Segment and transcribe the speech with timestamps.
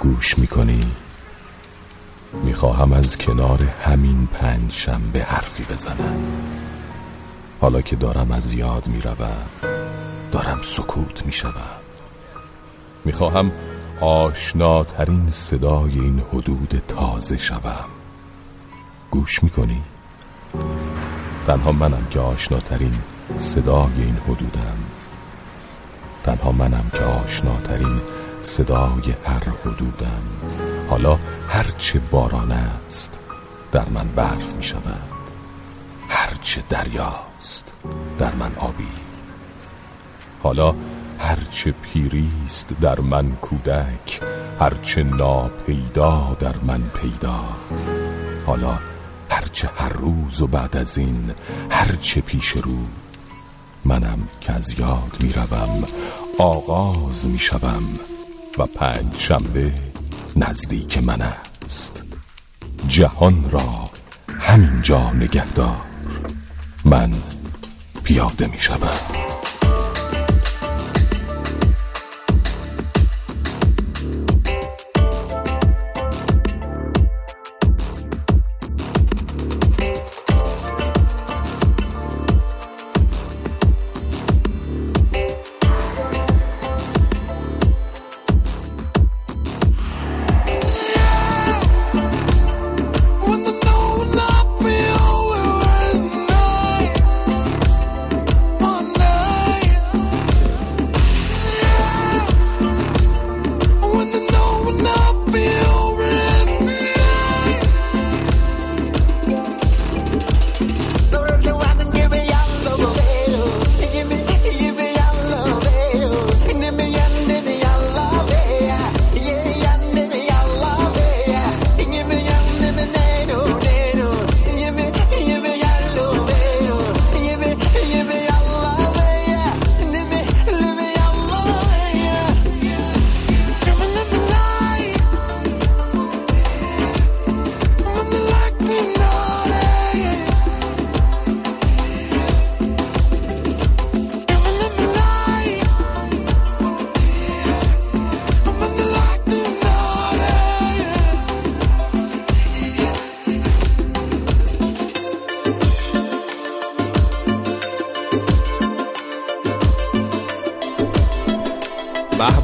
[0.00, 0.80] گوش می‌کنی؟
[2.44, 6.22] می‌خواهم از کنار همین پنج شنبه حرفی بزنم.
[7.60, 9.46] حالا که دارم از یاد می‌روم
[10.32, 11.70] دارم سکوت می‌شوم.
[13.04, 13.52] می‌خواهم
[14.00, 17.88] آشناترین صدای این حدود تازه شوم.
[19.10, 19.82] گوش می‌کنی؟
[21.46, 22.94] تنها منم که آشناترین
[23.36, 24.76] صدای این حدودم.
[26.24, 28.00] تنها منم که آشناترین
[28.40, 30.22] صدای هر حدودم.
[30.90, 31.18] حالا
[31.48, 33.18] هرچه باران است
[33.72, 35.02] در من برف می شود.
[36.08, 37.74] هرچه دریاست
[38.18, 38.88] در من آبی.
[40.42, 40.74] حالا
[41.18, 44.20] هرچه پیریست در من کودک.
[44.60, 47.40] هرچه ناپیدا در من پیدا.
[48.46, 48.78] حالا
[49.30, 51.30] هرچه هر روز و بعد از این
[51.70, 52.76] هرچه پیش رو
[53.84, 55.84] منم که از یاد می‌روم
[56.38, 57.84] آغاز می‌شوم
[58.60, 59.72] و پنج شنبه
[60.36, 62.02] نزدیک من است.
[62.88, 63.90] جهان را
[64.40, 65.76] همینجا نگهدار.
[66.84, 67.12] من
[68.04, 69.39] پیاده می‌شوم.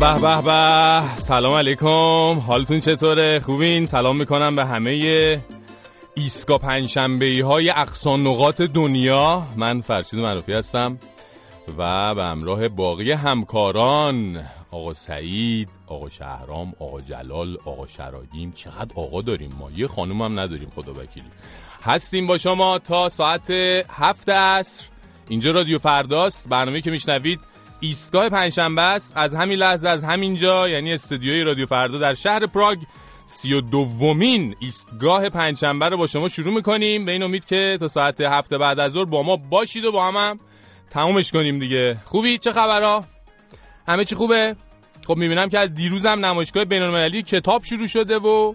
[0.06, 1.02] به به به.
[1.18, 2.38] سلام علیکم.
[2.46, 5.42] حالتون چطوره؟ خوبین؟ سلام می‌کنم به همه
[6.14, 9.42] ایسکا پنجشنبه های اقصان نقاط دنیا.
[9.56, 10.98] من فرشید معروفی هستم
[11.78, 19.22] و به همراه باقی همکاران آقا سعید آقا شهرام آقا جلال آقا شرادیم چقدر آقا
[19.22, 21.30] داریم ما؟ یه خانوم هم نداریم خدا وکیلی.
[21.82, 23.50] هستیم با شما تا ساعت
[23.90, 24.84] هفت عصر.
[25.28, 26.48] اینجا رادیو فرداست.
[26.48, 27.40] برنامه که میشنوید
[27.80, 29.12] ایستگاه پنجشنبه است.
[29.16, 32.78] از همین لحظه از همینجا یعنی استودیوی رادیو فردا در شهر پراگ.
[33.28, 37.04] سی و دومین ایستگاه پنجشنبه رو با شما شروع می‌کنیم.
[37.04, 40.08] به این امید که تا ساعت هفته بعد از ظهر با ما باشید و با
[40.08, 40.40] هم, هم
[40.90, 41.98] تمومش کنیم دیگه.
[42.04, 43.04] خوبی؟ چه خبرها؟
[43.88, 44.56] همه چی خوبه؟
[45.06, 48.54] خب می‌بینم که از دیروزم نمایشگاه بینالمللی کتاب شروع شده و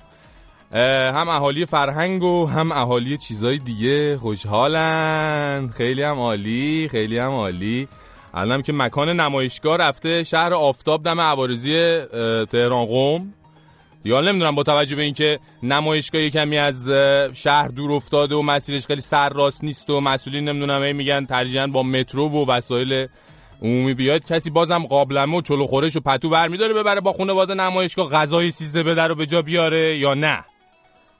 [1.14, 4.18] هم اهالی فرهنگ و هم اهالی چیزای دیگه.
[4.18, 5.68] خوشحالن.
[5.78, 7.88] خیلی هم عالی خیلی هم عالی.
[8.34, 12.00] الانم که مکان نمایشگاه رفته شهر آفتاب دم عوارضی
[12.52, 13.34] تهران قم.
[14.06, 16.90] یا نمی‌دونم با توجه به اینکه نمایشگاه کمی از
[17.34, 21.84] شهر دور افتاده و مسیرش خیلی سر راست نیست و مسئولین نمی‌دونم میگن ترجیحاً با
[21.84, 23.08] مترو و وسایل
[23.62, 24.26] عمومی بیاد.
[24.26, 28.84] کسی بازم قابلمه و چلو خورش و پتو برمیداره ببره با خانواده نمایشگاه غذای سیزده
[28.84, 30.46] به در به جا بیاره یا نه.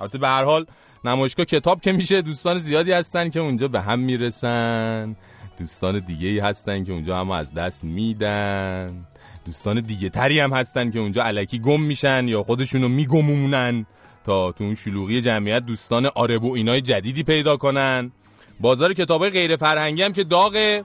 [0.02, 0.66] البته به هر حال
[1.06, 5.16] نمایشگاه کتاب که میشه دوستان زیادی هستن که اونجا به هم می‌رسن.
[5.58, 9.06] دوستان دیگه ای هستن که اونجا هم از دست میدن.
[9.46, 13.86] دوستان دیگه تری هم هستن که اونجا علکی گم میشن یا خودشونو میگمونن
[14.26, 18.12] تا تو اون شلوغی جمعیت دوستان آرب و اینای جدیدی پیدا کنن.
[18.60, 20.84] بازار کتابای غیر فرهنگی هم که داغه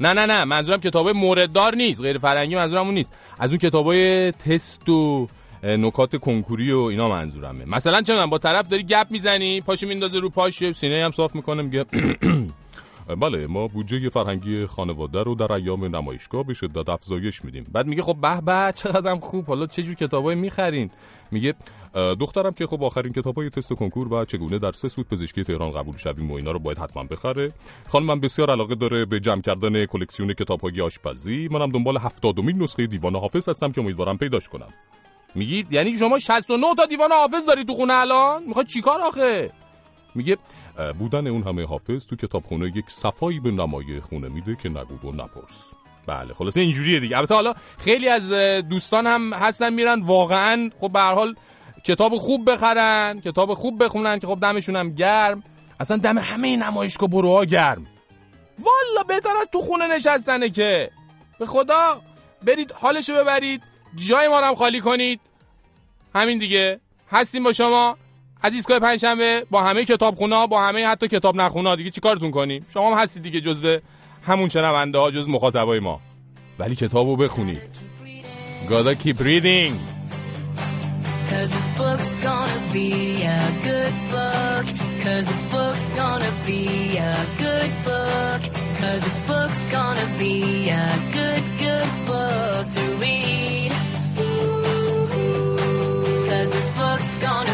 [0.00, 2.00] نه نه نه منظورم کتابای مورددار نیست.
[2.00, 3.12] غیر فرهنگی منظورم اون نیست.
[3.38, 5.28] از اون کتابای تست و
[5.62, 7.64] نکات کنکوری و اینا منظورمه.
[7.64, 11.62] مثلا چه با طرف داری گپ می‌زنی پاشو میندازه رو پاش سینه هم صاف می‌کنه
[11.62, 11.84] میگه
[13.14, 17.66] بله ما بودجه فرهنگی خانواده رو در ایام نمایشگاه به شدت افزایش میدیم.
[17.72, 20.90] بعد میگه خب به به چقدرم خوب حالا چه جور کتابایی می‌خرین؟
[21.30, 21.54] میگه
[21.94, 25.96] دخترم که خب آخرین کتابای تست کنکور و چگونه در سه سود پزشکی تهران قبول
[25.96, 27.52] شویم و اینا رو باید حتما بخره.
[27.88, 31.48] خانمم بسیار علاقه داره به جمع کردن کلکسیون کتابهای آشپزی.
[31.50, 34.68] منم دنبال هفتادمین نسخه دیوان حافظ هستم که امیدوارم پیداش کنم.
[35.34, 39.50] میگید یعنی شما 69 تا دیوان حافظ داری تو خونه الان؟ می‌خواد چیکار آخه؟
[40.14, 40.36] میگه
[40.98, 45.12] بودن اون همه حافظ تو کتابخونه یک صفایی به نمای خونه میده که نگو و
[45.12, 45.72] نپرس.
[46.06, 47.16] بله خلاصه اینجوریه دیگه.
[47.16, 48.32] البته حالا خیلی از
[48.68, 51.34] دوستان هم هستن میرن واقعا خب به هر حال
[51.84, 55.42] کتاب خوب بخرن کتاب خوب بخونن که خب دمشون هم گرم.
[55.80, 57.86] اصلا دم همه نمایشگاه بروها گرم.
[58.58, 60.90] والا بهتر از تو خونه نشستنه که.
[61.38, 62.02] به خدا
[62.42, 63.62] برید حالشو ببرید
[63.94, 65.20] جای ما رو هم خالی کنید.
[66.14, 66.80] همین دیگه.
[67.10, 67.96] هستیم با شما.
[68.42, 72.96] از ایستگاه پنجشنبه با همه کتابخونا با همه حتی کتاب نخونا دیگه چیکارتون کنیم شما
[72.96, 73.78] هم هستید دیگه جزو
[74.22, 76.00] همون شنونده ها جز مخاطبای ما
[76.58, 77.86] ولی کتابو بخونید
[78.68, 79.72] gotta keep reading
[81.28, 84.66] Cause this book's gonna be a good book
[85.04, 88.42] Cause this book's gonna be a good book
[88.80, 93.72] Cause this book's gonna be a good, good book to read
[96.28, 97.45] Cause this book's gonna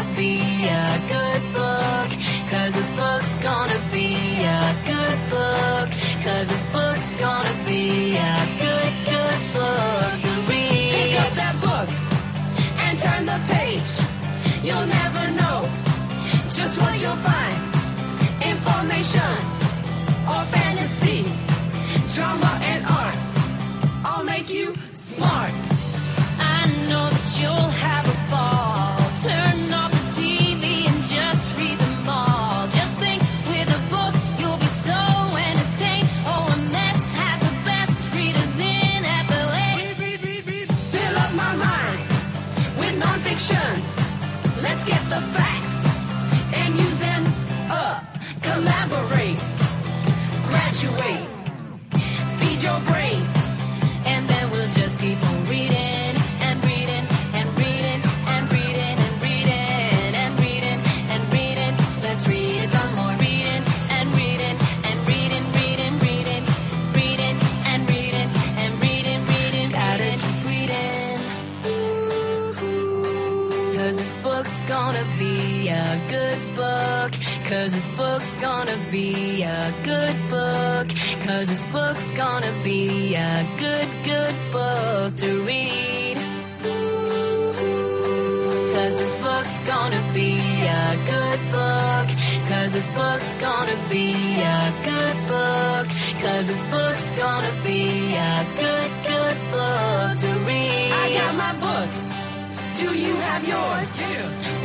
[103.47, 103.91] yours?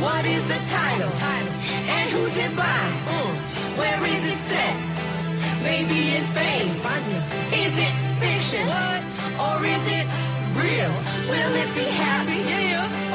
[0.01, 1.11] What is the title?
[1.19, 1.53] title?
[1.95, 2.83] And who's it by?
[3.79, 4.75] Where is it set?
[5.63, 6.61] Maybe in Spain.
[7.53, 8.65] Is it fiction?
[9.39, 10.05] Or is it
[10.55, 10.93] real?
[11.31, 12.41] Will it be happy?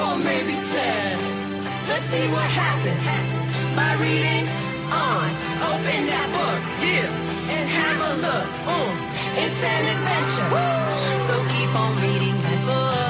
[0.03, 1.19] Or maybe sad?
[1.89, 3.07] Let's see what happens
[3.77, 4.47] by reading
[4.93, 5.29] on.
[5.71, 7.55] Open that book, Yeah.
[7.57, 8.49] and have a look.
[9.45, 10.51] It's an adventure.
[11.27, 13.04] So keep on reading that book.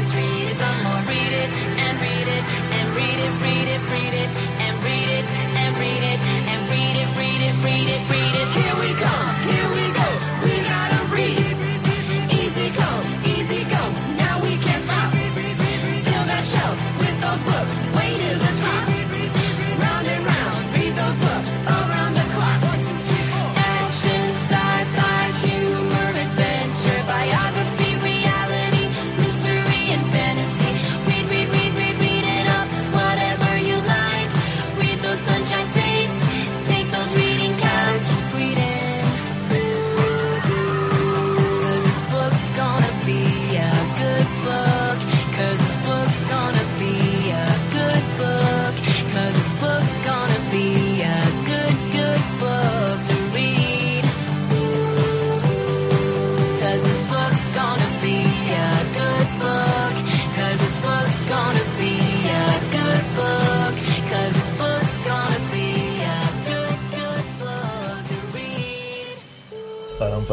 [0.00, 1.02] Let's read it some more.
[1.12, 4.30] Read it and read it and read it, read it, read it
[4.64, 5.24] and read it
[5.60, 8.19] and read it and read it, read it, read it, read it.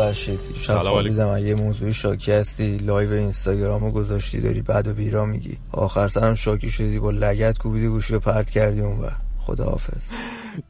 [0.08, 1.28] فرشید سلام علیکم.
[1.28, 2.78] اگه موضوع شاکی هستی.
[2.78, 5.58] لایو اینستاگرامو گذاشتی داری بد و بیراه میگی.
[5.72, 7.00] آخر سرم شاکی شدی.
[7.00, 9.10] با لگد کوبیدی گوشی رو پرت کردی اون ور
[9.40, 10.12] خداحافظ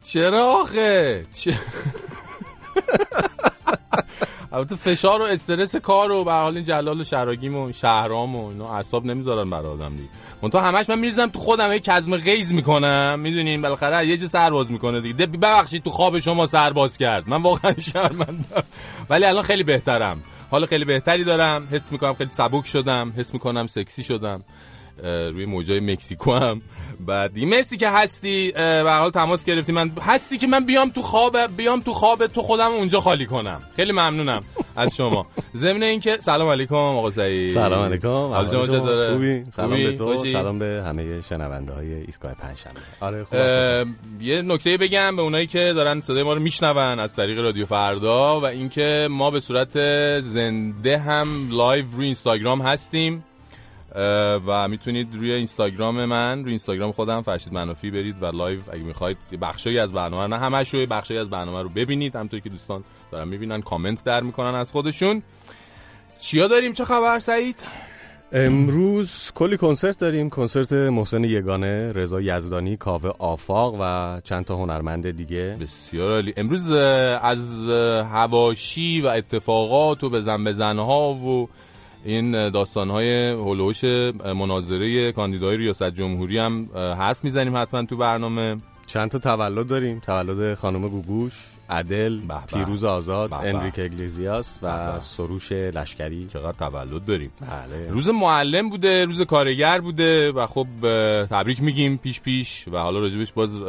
[0.02, 1.26] چرا آخه.
[4.52, 8.48] البته فشار و استرس کار و به حال این جلال و شراگیم و شهرام و
[8.48, 10.10] اینا اعصاب نمی‌ذارن برای آدم دیگه.
[10.42, 14.28] من تو همش من میریزم تو خودم هی کظم غیظ می‌کنم می‌دونین؟ بالاخره یه جا
[14.28, 15.26] سرباز می‌کنه دیگه.
[15.26, 17.30] ببخشید تو خواب شما سرباز کرد.
[17.30, 18.64] من واقعا شرمندم.
[19.10, 20.22] ولی الان خیلی بهترم.
[20.52, 21.68] حالا خیلی بهتری دارم.
[21.72, 23.14] حس می‌کنم خیلی سبک شدم.
[23.18, 24.44] حس می‌کنم سکسی شدم.
[25.04, 26.62] روی موجای مکزیکو هم
[27.00, 28.52] بعد مرسی که هستی.
[28.52, 29.72] به حال تماس گرفتی.
[29.72, 33.62] من هستی که من بیام تو خواب بیام تو خواب تو خودم اونجا خالی کنم.
[33.76, 34.44] خیلی ممنونم
[34.76, 35.26] از شما.
[35.56, 37.54] ضمن اینکه سلام علیکم آقا سعید.
[37.54, 38.08] سلام علیکم.
[38.08, 40.26] حال شما چطوره؟ خوبی؟ سلام به تو.
[40.26, 42.80] سلام به همه شنونده های ایستگاه پنجشنبه.
[43.00, 43.38] آره خوب.
[44.22, 48.40] یه نکته بگم به اونایی که دارن صدای ما رو میشنون از طریق رادیو فردا
[48.40, 49.80] و اینکه ما به صورت
[50.20, 53.24] زنده هم لایو روی اینستاگرام هستیم.
[54.48, 59.18] و می‌تونید روی اینستاگرام من روی اینستاگرام خودم فرشید منافی برید و لایو اگه می‌خواید
[59.42, 62.16] بخشی از برنامه نه همش روی بخشی از برنامه رو ببینید.
[62.16, 65.24] همونطوری که دوستان دارن می‌بینن کامنت در می‌کنن از خودشون.
[66.20, 67.64] چیا داریم؟ چه خبر؟ سعید؟
[68.32, 70.30] امروز کلی کنسرت داریم.
[70.30, 75.58] کنسرت محسن یگانه رضا یزدانی کاوه آفاق و چند تا هنرمند دیگه.
[75.62, 76.34] بسیار عالی.
[76.38, 76.72] امروز
[77.22, 77.70] از
[78.12, 81.50] هواشی و اتفاقات و بزن بزنها و
[82.06, 83.84] این داستان های هلوش
[84.24, 88.58] مناظره کاندیدای ریاست جمهوری هم حرف می‌زنیم حتما تو برنامه.
[88.88, 90.00] چند تا تولد داریم.
[90.00, 91.34] تولد خانم گوگوش.
[91.70, 96.28] عدل پیروز آزاد انریک اگلیزیاس و سروش لشکری.
[96.28, 97.32] چقدر تولد داریم.
[97.42, 97.90] بله.
[97.90, 100.68] روز معلم بوده روز کارگر بوده و خب
[101.26, 103.62] تبریک میگیم پیش پیش و حالا راجبش باز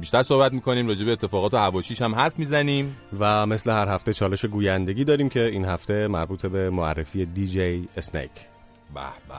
[0.00, 2.96] بیشتر صحبت می‌کنیم راجب اتفاقات و حواشیش هم حرف می‌زنیم.
[3.18, 7.88] و مثل هر هفته چالش گویندگی داریم که این هفته مربوط به معرفی دی جی
[7.96, 8.30] اسنیک.
[8.94, 9.34] به به.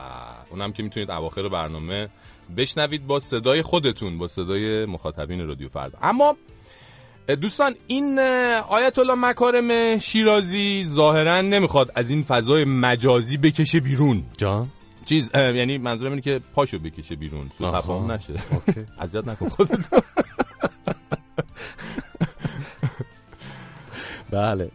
[0.50, 2.08] اونم که می‌تونید اواخر برنامه
[2.56, 5.98] بشنوید با صدای خودتون با صدای مخاطبین رادیو فردا.
[6.02, 6.36] اما
[7.26, 8.18] دوستان این
[8.68, 14.22] آیت الله مکارم شیرازی ظاهرا نمی‌خواد از این فضای مجازی بکشه بیرون.
[14.36, 14.68] جان؟
[15.04, 17.50] چیز یعنی منظورم اینه که پاشو بکشه بیرون.
[17.58, 18.32] سو تفاهم نشه.
[19.00, 19.88] اذیت نکن خودت
[24.34, 24.70] بله.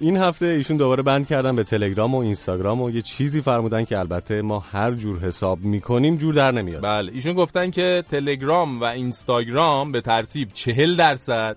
[0.00, 3.98] این هفته ایشون دوباره بند کردن به تلگرام و اینستاگرام و یه چیزی فرمودن که
[3.98, 6.82] البته ما هر جور حساب می‌کنیم جور در نمیاد.
[6.82, 11.56] بله ایشون گفتن که تلگرام و اینستاگرام به ترتیب چهل درصد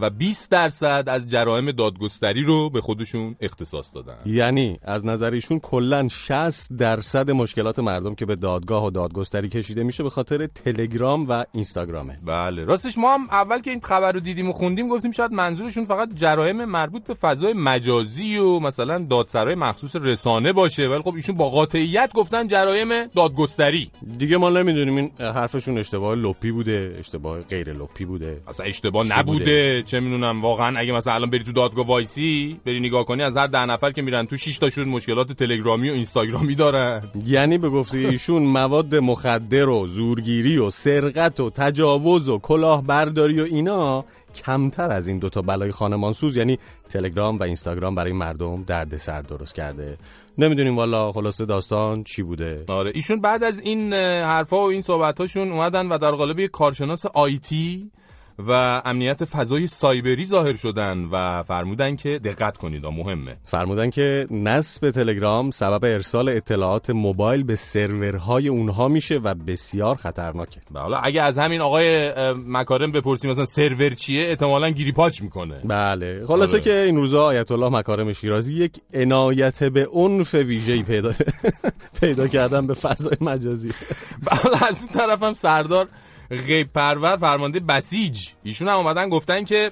[0.00, 4.16] و 20 درصد از جرائم دادگستری رو به خودشون اختصاص دادن.
[4.26, 9.82] یعنی از نظر ایشون کلا 60 درصد مشکلات مردم که به دادگاه و دادگستری کشیده
[9.82, 12.18] میشه به خاطر تلگرام و اینستاگرامه.
[12.26, 12.64] بله.
[12.64, 16.08] راستش ما هم اول که این خبر رو دیدیم و خوندیم گفتیم شاید منظورشون فقط
[16.14, 21.50] جرایم مربوط به فضای مجازی و مثلا دادسرای مخصوص رسانه باشه ولی خب ایشون با
[21.50, 23.90] قاطعیت گفتن جرایم دادگستری.
[24.18, 28.42] دیگه ما نمی‌دونیم این حرفشون اشتباه لپی بوده اشتباه غیر لپی بوده.
[28.46, 29.81] اصلا اشتباه نبوده.
[29.84, 33.46] چه می‌دونم واقعا اگه مثلا الان بری تو دادگاه وایسی بری نگاه کنی از هر
[33.46, 37.02] ده نفر که میرن تو 6 تاشون مشکلات تلگرامی و اینستاگرامی دارن.
[37.26, 43.44] یعنی به گفته ایشون مواد مخدر و زورگیری و سرقت و تجاوز و کلاهبرداری و
[43.44, 44.04] اینا
[44.44, 46.58] کمتر از این دوتا بلای خانمانسوز یعنی
[46.90, 49.96] تلگرام و اینستاگرام برای مردم دردسر درست کرده.
[50.38, 52.64] نمی‌دونیم والا خلاصه داستان چی بوده.
[52.68, 57.06] آره ایشون بعد از این حرفا و این صحبتاشون اومدن و در قالب یک کارشناس
[57.06, 57.90] آیتی
[58.38, 63.36] و امنیت فضای سایبری ظاهر شدن و فرمودن که دقت کنید مهمه.
[63.44, 70.60] فرمودن که نصب تلگرام سبب ارسال اطلاعات موبایل به سرورهای اونها میشه و بسیار خطرناکه.
[70.74, 72.12] حالا اگه از همین آقای
[72.46, 75.60] مکارم بپرسیم مثلا سرور چیه؟ احتمالاً گیری پاچ می‌کنه.
[75.64, 76.26] بله.
[76.26, 76.62] خلاصه آره.
[76.62, 81.12] که این روزا آیت الله مکارم شیرازی یک عنایت به عنف ویژه‌ای پیدا
[82.00, 83.70] پیدا کردن به فضای مجازی.
[84.30, 85.88] حالا از اون طرفم سردار
[86.32, 88.28] غیب پرور فرمانده بسیج.
[88.42, 89.70] ایشون هم اومدن گفتن که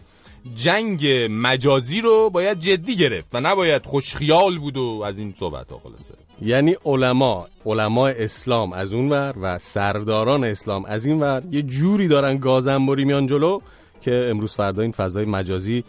[0.55, 5.79] جنگ مجازی رو باید جدی گرفت و نباید خوشخیال بود و از این صحبت ها
[5.79, 6.14] خلاصه.
[6.43, 12.09] یعنی علما علما اسلام از اون ور و سرداران اسلام از این ور یه جوری
[12.09, 13.59] دارن گازنبوری میان جلو
[14.00, 15.85] که امروز فردا این فضای مجازی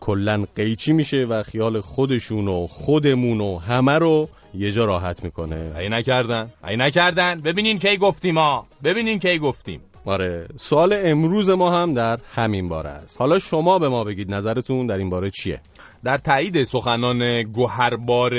[0.00, 5.72] کلا قیچی میشه و خیال خودشون و خودمون و همه رو یه جا راحت می‌کنه.
[5.78, 7.40] ای نکردن ای نکردن.
[7.40, 9.80] ببینین کی گفتیم ما ببینین کی گفتیم.
[10.06, 10.48] آره.
[10.56, 13.20] سوال امروز ما هم در همین باره است.
[13.20, 15.60] حالا شما به ما بگید نظرتون در این باره چیه؟
[16.04, 18.32] در تایید سخنان گوهربار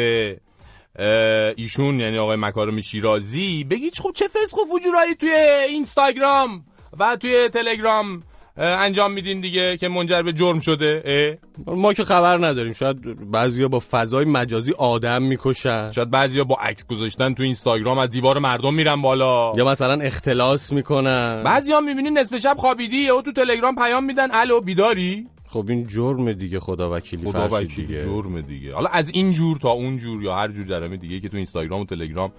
[1.55, 5.29] ایشون یعنی آقای مکارم شیرازی بگید خب چه فسق و فجورایی توی
[5.69, 6.63] اینستاگرام
[6.99, 8.23] و توی تلگرام؟
[8.57, 12.73] انجام میدین دیگه که منجر به جرم شده؟ ما که خبر نداریم.
[12.73, 15.91] شاید بعضیا با فضای مجازی آدم می‌کشن.
[15.91, 19.53] شاید بعضیا با عکس گذاشتن تو اینستاگرام از دیوار مردم میرن بالا.
[19.57, 21.43] یا مثلا اختلاس می‌کنن.
[21.43, 26.33] بعضیا می‌بینین نصف شب خوابیدی یا تو تلگرام پیام میدن الو بیداری؟ خب این جرم
[26.33, 28.03] دیگه خدا وکیلی خدا وکیلی دیگه.
[28.03, 28.73] جرم دیگه.
[28.73, 31.81] حالا از این جور تا اون جور یا هر جور جرمه دیگه که تو اینستاگرام
[31.81, 32.31] و تلگرام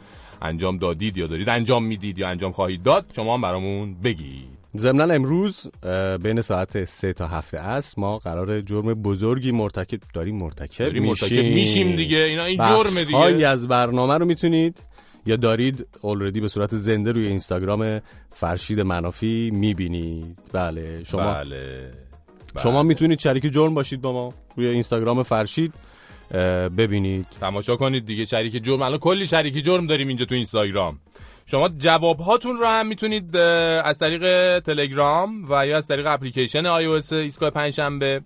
[0.42, 4.57] انجام دادید یا دارید انجام می‌دید یا انجام خواهید داد شما هم برامون بگید.
[4.78, 5.66] ضمنا امروز
[6.22, 11.32] بین ساعت سه تا هفته است ما قرار جرم بزرگی مرتکب داریم مرتکب داریم مرتکب
[11.32, 11.54] میشیم.
[11.54, 13.04] میشیم دیگه اینا این جرم
[13.34, 13.48] دیگه.
[13.48, 14.84] از برنامه رو می‌تونید
[15.26, 20.38] یا دارید اولردی به صورت زنده روی اینستاگرام فرشید منافی می‌بینید.
[20.52, 21.92] بله شما بله.
[22.62, 25.74] شما می‌تونید شریک جرم باشید با ما روی اینستاگرام فرشید
[26.78, 27.26] ببینید.
[27.40, 28.82] تماشا کنید دیگه شریک جرم.
[28.82, 30.98] الان کلی شریک جرم داریم اینجا تو اینستاگرام.
[31.50, 37.12] شما جواب هاتون رو هم می‌تونید از طریق تلگرام و یا از طریق اپلیکیشن iOS
[37.12, 38.20] ایستگاه پنجشنبه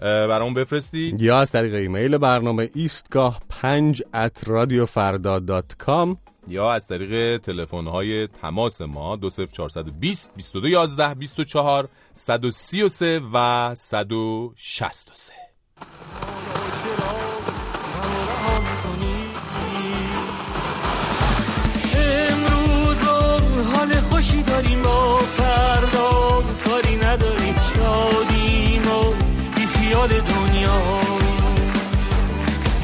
[0.00, 1.20] برامون بفرستید.
[1.20, 6.16] یا از طریق ایمیل برنامه ایستگاه 5 at radiofarda.com
[6.48, 15.32] یا از طریق تلفن های تماس ما 20420 2211 24 133 و 163
[23.86, 29.12] حال خوشی داریم و فردا کاری نداریم شادیم و
[29.56, 30.80] بی خیال دنیا.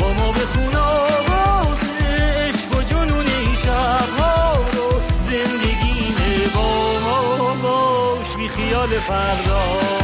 [0.01, 6.15] با ما بخون آواز عشق و جنون این شبها رو زندگی
[6.55, 10.02] با ما باش بی خیال فردا.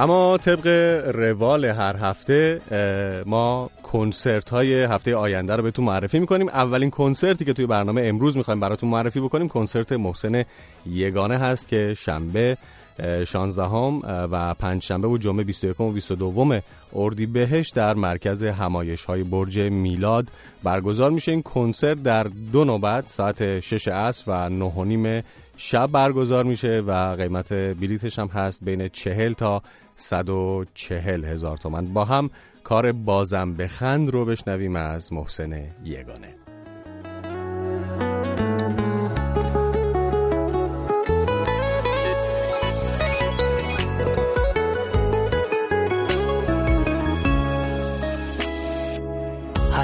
[0.00, 0.66] اما طبق
[1.14, 2.60] روال هر هفته
[3.26, 6.48] ما کنسرت های هفته آینده رو بهتون معرفی می‌کنیم.
[6.48, 10.44] اولین کنسرتی که توی برنامه امروز می‌خوایم براتون معرفی بکنیم کنسرت محسن
[10.86, 12.56] یگانه هست که شنبه
[13.26, 16.60] 16 هم و پنج شنبه و جمعه 21 و 22
[16.94, 20.28] اردی بهش در مرکز همایش های برج میلاد
[20.62, 21.32] برگزار میشه.
[21.32, 25.22] این کنسرت در دو نوبت ساعت 6 عصر و 9 و نیم
[25.56, 29.62] شب برگزار میشه و قیمت بلیتش هم هست بین 40 تا
[30.00, 32.30] 140 هزار تومن با هم
[32.64, 35.52] کار بازم بخند رو بشنویم از محسن
[35.84, 36.39] یگانه.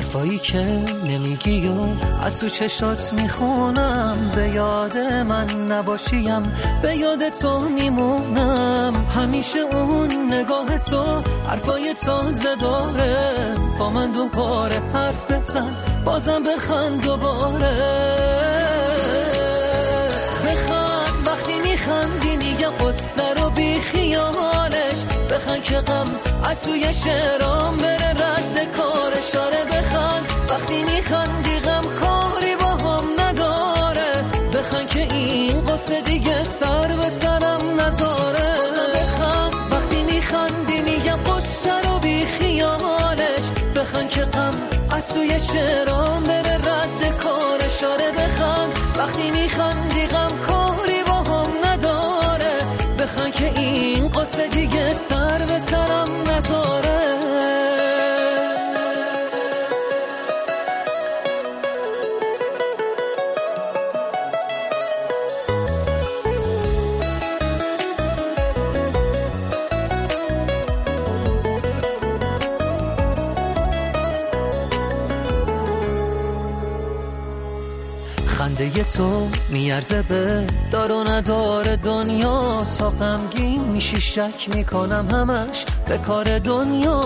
[0.07, 0.59] حرفایی که
[1.05, 1.73] نمیگی و
[2.23, 4.33] از تو چشات می‌خونم.
[4.37, 6.43] به یاد من نباشیم
[6.83, 9.07] به یاد تو میمونم.
[9.17, 13.55] همیشه اون نگاه تو حرفای تازه داره.
[13.79, 17.77] با من دوباره حرف بزن بازم بخند دوباره.
[20.47, 23.36] بخند وقتی میخندی میگم خیالش
[25.31, 26.07] بخند که غم
[26.45, 34.25] از توی شعرام بره رد کارش آره بخند وقتی میخندی غم کاری با هم نداره.
[34.55, 38.57] بخند که این قصه دیگه سر به سرم نذاره
[38.95, 43.45] بخند وقتی میخندی میگم قصه رو بی خیالش.
[43.77, 44.55] بخند که غم
[44.91, 50.86] از توی شعرام بره رد کارش آره بخند وقتی میخندی غم کاری
[53.07, 57.26] بخند که این قصه دیگه سر به سرم نذاره.
[78.97, 82.67] تو میارزه به دار و ندار دنیا.
[82.79, 87.01] تا غمگین میشی شک می‌کنم همش به کار دنیا.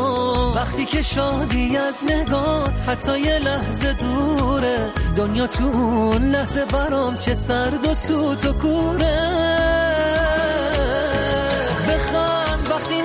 [0.56, 4.90] وقتی که شادی از نگات حتی یه لحظه دوره.
[5.16, 9.50] دنیا تو اون لحظه برام چه سرد و سوت و کوره.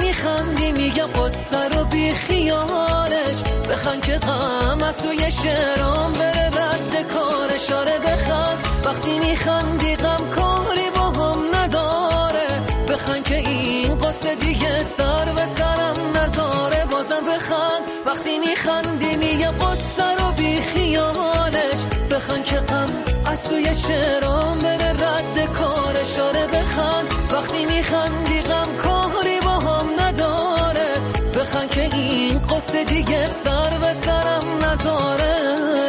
[0.01, 3.43] میخندی میگم قصه رو بی خیالش.
[3.69, 7.71] بخند که غم از توی شعرام بره رد کارش.
[7.71, 8.64] آره بخند.
[8.85, 12.47] وقتی میخندی غم کاری با هم نداره
[12.89, 16.85] بخند که این قصه دیگه سر به سرم نذاره.
[16.91, 22.89] بازم بخند وقتی میخندی میگم قصه رو بی خیالش بخند که غم
[23.25, 26.19] از توی شعرام بره رد کارش.
[26.19, 30.89] آره بخند وقتی میخندی غم کاری با هم نداره
[31.35, 35.84] بخند که این قصه دیگه سر به سرم نذاره.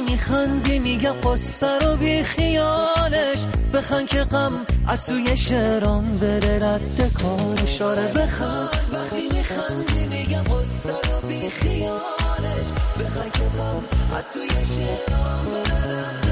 [0.00, 3.46] میخندی میگم قصه رو بی خیالش.
[3.74, 4.52] بخند که غم
[4.88, 7.82] از سوی شعرام بره رد کارش.
[7.82, 8.68] آره بخند.
[8.92, 10.94] وقتی میخندی میگم قصه
[11.28, 12.68] بی خیالش.
[13.00, 13.84] بخن که غم
[14.18, 16.28] از سوی شعرام بره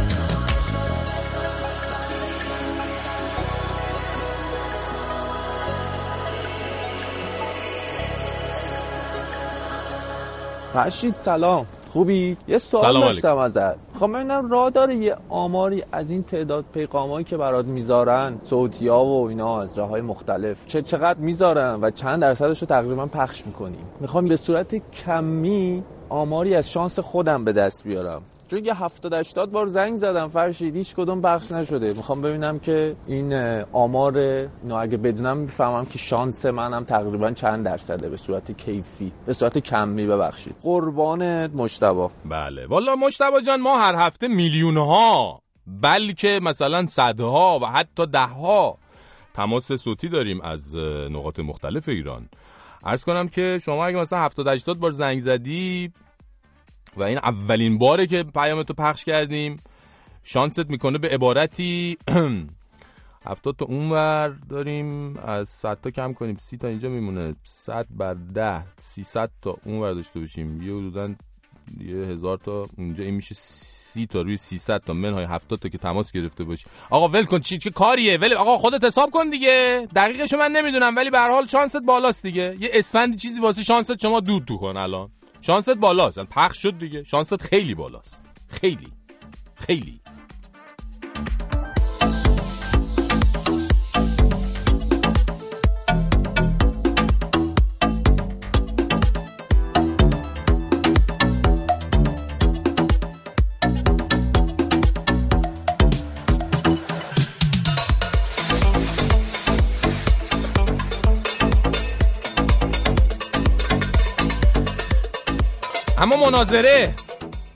[10.76, 11.66] فرشید سلام.
[11.96, 13.74] خوبی؟ یه سوال داشتم ازت.
[14.00, 19.04] خب ببینم راه داره یه آماری از این تعداد پیغامایی که برات می‌ذارن صوتی ها
[19.04, 23.86] و اینا از جاهای مختلف چه چقدر می‌ذارن و چند درصدش رو تقریبا پخش می‌کنیم
[24.00, 28.22] می‌خوام به صورت کمی آماری از شانس خودم به دست بیارم.
[28.48, 31.92] چون یه 70 80 بار زنگ زدم فرشید هیچ کدوم پخش نشده.
[31.92, 33.32] می‌خوام ببینم که این
[33.72, 39.32] آمار اینو اگه بدونم می‌فهمم که شانس منم تقریبا چند درصده به صورت کیفی به
[39.32, 40.56] صورت کمی ببخشید.
[40.62, 42.10] قربانت مشتبا.
[42.24, 42.66] بله.
[42.66, 48.78] والا مشتبه جان ما هر هفته میلیون ها بلکه مثلا صدها و حتی دهها
[49.34, 50.74] تماس صوتی داریم از
[51.10, 52.28] نقاط مختلف ایران.
[52.84, 55.92] عرض کنم که شما اگه مثلا 70 80 بار زنگ زدی
[56.96, 59.56] و این اولین باره که پیامتو پخش کردیم.
[60.22, 61.98] شانست می‌کنه به عبارتی.
[63.26, 66.36] 70 تا اونور داریم از 100 تا کم کنیم.
[66.36, 67.34] 30 تا اینجا میمونه.
[67.42, 70.62] 100 بر 10 300 تا اونور داشته باشیم.
[70.62, 71.08] یه حدودا
[71.80, 73.04] یه هزار تا اونجا.
[73.04, 74.92] این میشه 30 تا روی 300 تا.
[74.92, 76.64] منهای 70 تا که تماس گرفته باشی.
[76.90, 79.88] آقا ول کن چی کاریه؟ ول آقا خودت حساب کن دیگه.
[79.96, 82.56] دقیقشو من نمی‌دونم ولی به هر حال شانست بالاست دیگه.
[82.60, 85.10] یه اسفندی چیزی واسه شانست شما دود تو کن الان.
[85.40, 87.02] شانست بالاست یعنی پخش شد دیگه.
[87.02, 88.24] شانست خیلی بالاست.
[88.48, 88.92] خیلی.
[89.54, 90.00] خیلی.
[115.98, 116.94] اما مناظره.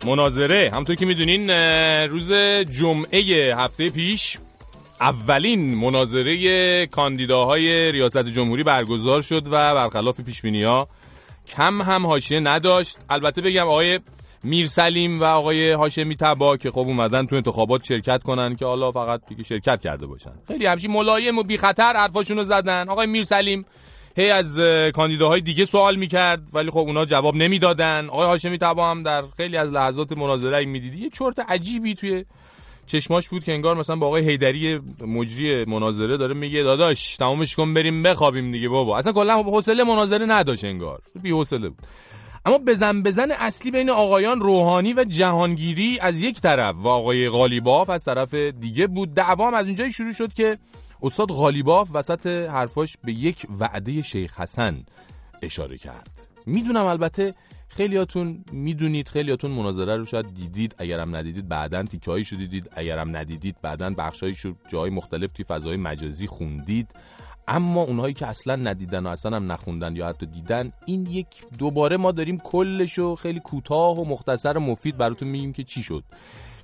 [0.05, 0.71] مناظره.
[0.73, 1.51] همونطور که می‌دونین
[2.11, 2.33] روز
[2.79, 4.39] جمعه هفته پیش
[5.01, 10.89] اولین مناظره کاندیداهای ریاست جمهوری برگزار شد و برخلاف پیش ها
[11.47, 12.99] کم هم حاشیه نداشت.
[13.11, 14.01] البته بگم آقای
[14.43, 19.21] میرسلیم و آقای هاشمی تبا که خب اومدن تو انتخابات شرکت کنن که حالا فقط
[19.29, 20.33] دیگه شرکت کرده باشن.
[20.49, 22.89] خیلی همچین ملایم و بی خطر حرفاشونو زدن.
[22.89, 23.67] آقای میرسلیم
[24.17, 28.09] هی از اه، کاندیداهای دیگه سوال می‌کرد ولی خب اونا جواب نمی‌دادن.
[28.09, 32.25] آقای هاشمی تبا هم در خیلی از لحظات مناظره می‌دیدی یه چرت عجیبی توی
[32.87, 37.75] چشماش بود که انگار مثلا با آقای هیدری مجری مناظره داره میگه داداش تمامش کن
[37.75, 38.99] بریم بخوابیم دیگه بابا.
[38.99, 41.01] اصلا کلا حوصله مناظره نداشت انگار.
[41.23, 41.79] بی حوصله بود.
[42.47, 47.91] اما بزن بزن اصلی بین آقایان روحانی و جهانگیری از یک طرف و آقای غالیباف
[47.91, 49.15] از طرف دیگه بود.
[49.15, 50.59] دعوا هم از اونجایی شروع شد که
[51.03, 54.85] استاد غالیباف وسط حرفاش به یک وعده شیخ حسن
[55.43, 56.11] اشاره کرد.
[56.47, 57.35] می‌دونم البته
[57.69, 63.91] خیلیاتون می‌دونید خیلیاتون مناظره رو شاید دیدید اگرم ندیدید بعدا تیکه‌هایشو دیدید اگرم ندیدید بعدا
[63.91, 66.91] بخشایشو جای مختلف توی فضای مجازی خوندید.
[67.49, 71.97] اما اونهایی که اصلا ندیدن و اصلا هم نخوندن یا حتی دیدن این یک دوباره
[71.97, 76.05] ما داریم کلشو خیلی کوتاه و مختصر و مفید براتون میگیم که چی شد.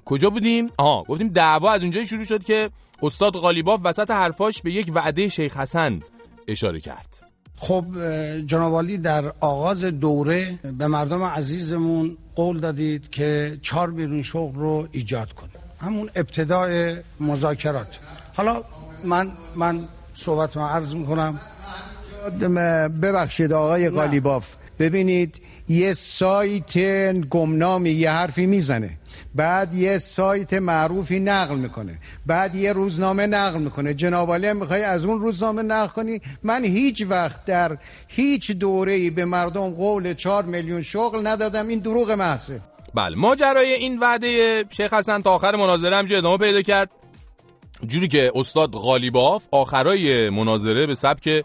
[0.07, 2.71] کجا بودیم؟ آها گفتیم دعوا از اونجایی شروع شد که
[3.03, 6.01] استاد غالیباف وسط حرفاش به یک وعده شیخ حسن
[6.49, 7.23] اشاره کرد.
[7.57, 14.23] خب اه، جناب عالی در آغاز دوره به مردم عزیزمون قول دادید که چهار بیرون
[14.23, 17.99] شغل رو ایجاد کنید همون ابتدای مذاکرات.
[18.35, 18.65] حالا
[19.05, 19.81] من من
[20.15, 21.41] صحبت ما عرض می‌کنم.
[23.03, 26.79] ببخشید آقای قالیباف ببینید یه سایت
[27.13, 28.99] گمنامی یه حرفی می‌زنه.
[29.35, 31.99] بعد یه سایت معروفی نقل می‌کنه.
[32.27, 33.95] بعد یه روزنامه نقل می‌کنه.
[33.95, 39.11] جناب عالی هم می‌خوای از اون روزنامه نقل کنی؟ من هیچ وقت در هیچ دوره
[39.11, 41.69] به مردم قول چهار میلیون شغل ندادم.
[41.69, 42.61] این دروغ محضه.
[42.95, 46.91] بله ماجرای این وعده شیخ حسن تا آخر مناظره همجوری ادامه پیدا کرد.
[47.87, 51.45] جوری که استاد غالیباف آخرای مناظره به سبک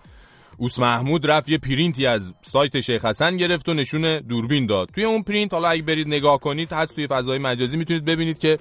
[0.58, 4.90] اوس محمود رفت یه پرینتی از سایت شیخ حسن گرفت و نشون دوربین داد.
[4.94, 8.58] توی اون پرینت حالا اگه برید نگاه کنید هست توی فضای مجازی می‌تونید ببینید که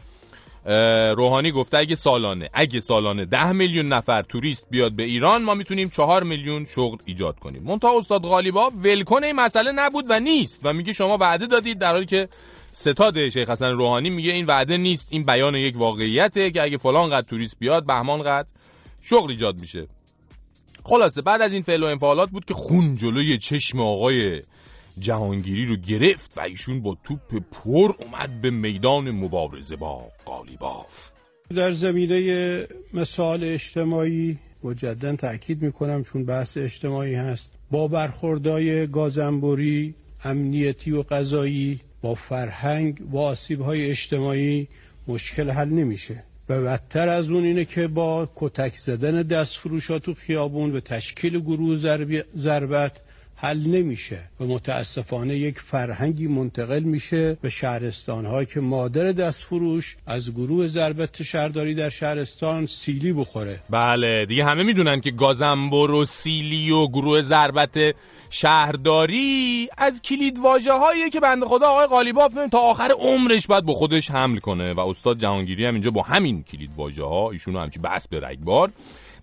[1.17, 5.89] روحانی گفته اگه سالانه اگه سالانه ده میلیون نفر توریست بیاد به ایران ما می‌تونیم
[5.89, 7.63] چهار میلیون شغل ایجاد کنیم.
[7.63, 11.93] منتها استاد قالیباف ول‌کن این مسئله نبود و نیست و میگه شما وعده دادید در
[11.93, 12.29] حالی که
[12.73, 17.11] ستاد شیخ حسن روحانی میگه این وعده نیست این بیان یک واقعیته که اگه فلان
[17.11, 18.47] قد توریست بیاد بهمان قد
[19.03, 19.87] شغل ایجاد میشه.
[20.85, 24.43] خلاصه بعد از این فعل و انفعالات بود که خون جلوی چشم آقای
[24.99, 31.11] جهانگیری رو گرفت و ایشون با توپ پر اومد به میدان مبارزه با قالیباف.
[31.55, 37.59] در زمینه مسائل اجتماعی مجددا تاکید می‌کنم چون بحث اجتماعی هست.
[37.71, 44.69] با برخوردای گازنبوری امنیتی و قضایی با فرهنگ و آسیب های اجتماعی
[45.09, 46.25] مشکل حل نمیشه.
[46.51, 51.41] و بدتر از اون اینه که با کتک زدن دست فروشا تو خیابون و تشکیل
[51.41, 51.77] گروه
[52.37, 53.01] ضربت
[53.43, 60.67] حل نمیشه و متاسفانه یک فرهنگی منتقل میشه به شهرستان که مادر دستفروش از گروه
[60.67, 63.61] ضربت شهرداری در شهرستان سیلی بخوره.
[63.71, 67.79] بله دیگه همه می‌دونن که گازنبر و سیلی و گروه ضربت
[68.31, 73.75] شهرداری از کلید واژه هایی که بنده خدا آقای قالیباف تا آخر عمرش باید با
[73.75, 74.73] خودش حمل کنه.
[74.73, 78.71] و استاد جهانگیری هم اینجا با همین کلید واژه ها ایشونو همچی بس به رگبار.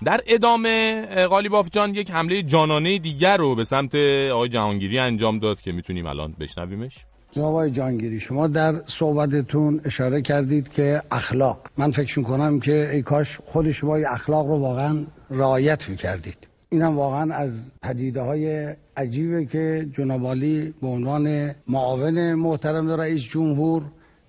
[0.05, 3.95] در ادامه قالیباف جان یک حمله جانانه دیگر رو به سمت
[4.31, 6.95] آقای جهانگیری انجام داد که می‌تونیم الان بشنویمش.
[7.31, 11.67] جناب آقای جهانگیری شما در صحبتتون اشاره کردید که اخلاق.
[11.77, 16.47] من فکر می‌کنم که ای کاش خود شما اخلاق رو واقعا رعایت می‌کردید.
[16.69, 20.35] اینم واقعا از پدیده های عجیبه که جناب
[20.81, 23.83] به عنوان معاون محترم رئیس جمهور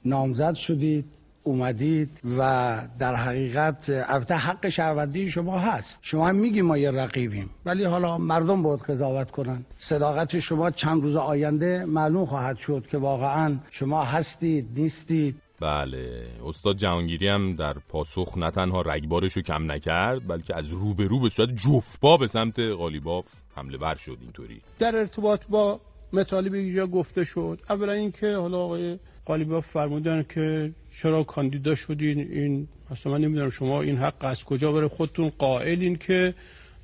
[0.04, 1.04] نامزد شدید.
[1.48, 5.98] اومدید و در حقیقت البته حق شهروندی شما هست.
[6.02, 7.50] شما هم میگی ما یه رقیبیم.
[7.66, 9.64] ولی حالا مردم باید قضاوت کنن.
[9.78, 15.36] صداقت شما چند روز آینده معلوم خواهد شد که واقعا شما هستید نیستید.
[15.60, 16.26] بله.
[16.46, 21.06] استاد جهانگیری هم در پاسخ نه تنها رگبارش رو کم نکرد بلکه از رو به
[21.06, 24.60] رو به صورت جفبا به سمت قالیباف حمله بر شد اینطوری.
[24.78, 25.80] در ارتباط با
[26.12, 32.68] مطالب اینجا گفته شد اولا اینکه حالا آقای قالیباف فرمودن که چرا کاندیدا شدین؟ این
[32.90, 36.34] اصلا من نمی‌دونم شما این حق از کجا بره خودتون قائلین که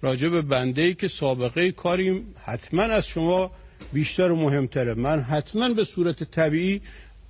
[0.03, 3.51] راجع به بنده ای که سابقه کاریم حتما از شما
[3.93, 4.95] بیشتر و مهمتره.
[4.95, 6.81] من حتما به صورت طبیعی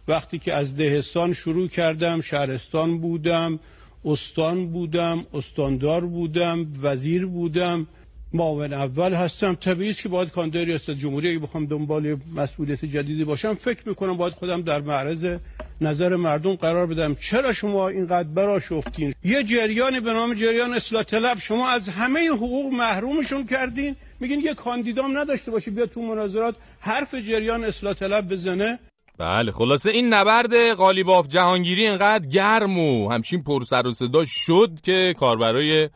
[0.09, 3.59] وقتی که از دهستان شروع کردم شهرستان بودم
[4.05, 7.87] استان بودم استاندار بودم وزیر بودم
[8.35, 9.55] معاون اول هستم.
[9.55, 14.17] طبیعی است که باید کاندید ریاست جمهوری اگه بخوام دنبال مسئولیت جدیدی باشم فکر می‌کنم
[14.17, 15.37] باید خودم در معرض
[15.81, 17.15] نظر مردم قرار بدم.
[17.15, 21.39] چرا شما اینقدر براشفتین یه جریانی به نام جریان اصلاح طلب.
[21.39, 23.97] شما از همه حقوق محرومشون کردین.
[24.21, 28.79] میگین یه کاندیدام نداشته باشه بیا تو مناظرات حرف جریان اصلاح طلب بزنه.
[29.19, 34.71] بله خلاصه این نبرد قالیباف جهانگیری اینقدر گرم و همچین پر سر و صدا شد
[34.83, 35.89] که کاربرای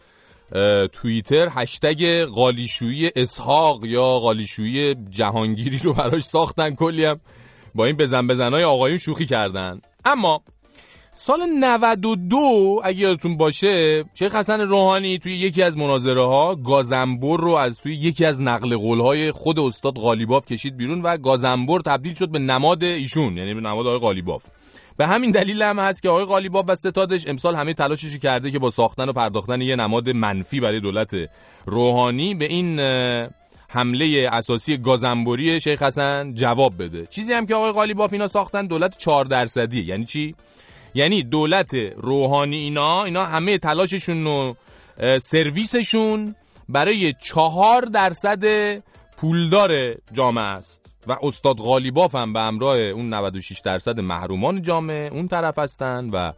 [0.92, 7.20] توییتر هشتگ قالیشویی اسحاق یا قالیشویی جهانگیری رو براش ساختن کلی هم.
[7.74, 9.80] با این بزن بزنهای آقایون شوخی کردن.
[10.04, 10.42] اما
[11.12, 17.50] سال 92 اگه یادتون باشه شیخ حسن روحانی توی یکی از مناظره ها گازنبر رو
[17.50, 22.14] از توی یکی از نقل قول های خود استاد قالیباف کشید بیرون و گازنبر تبدیل
[22.14, 24.42] شد به نماد ایشون یعنی به نماد آقای قالیباف
[24.98, 28.58] به همین دلیل هم هست که آقای قالیباف و ستادش امسال همه تلاشش کرده که
[28.58, 31.10] با ساختن و پرداختن یه نماد منفی برای دولت
[31.66, 32.80] روحانی به این
[33.68, 37.06] حمله اساسی گازنبوری شیخ حسن جواب بده.
[37.06, 40.34] چیزی هم که آقای قالیباف اینا ساختن دولت 4 درصدی یعنی چی؟
[40.94, 44.54] یعنی دولت روحانی اینا اینا همه تلاششون و
[45.18, 46.34] سرویسشون
[46.68, 48.44] برای چهار درصد
[49.16, 50.77] پولدار جامعه است.
[51.08, 56.32] و استاد غالیباف هم به همراه اون 96 درصد محرومان جامعه اون طرف هستن و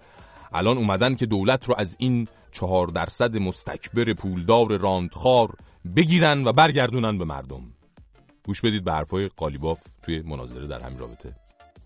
[0.52, 5.54] الان اومدن که دولت رو از این چهار درصد مستکبر پولدار راندخار
[5.96, 7.62] بگیرن و برگردونن به مردم.
[8.44, 11.34] گوش بدید به حرفای قالیباف توی مناظره در همین رابطه.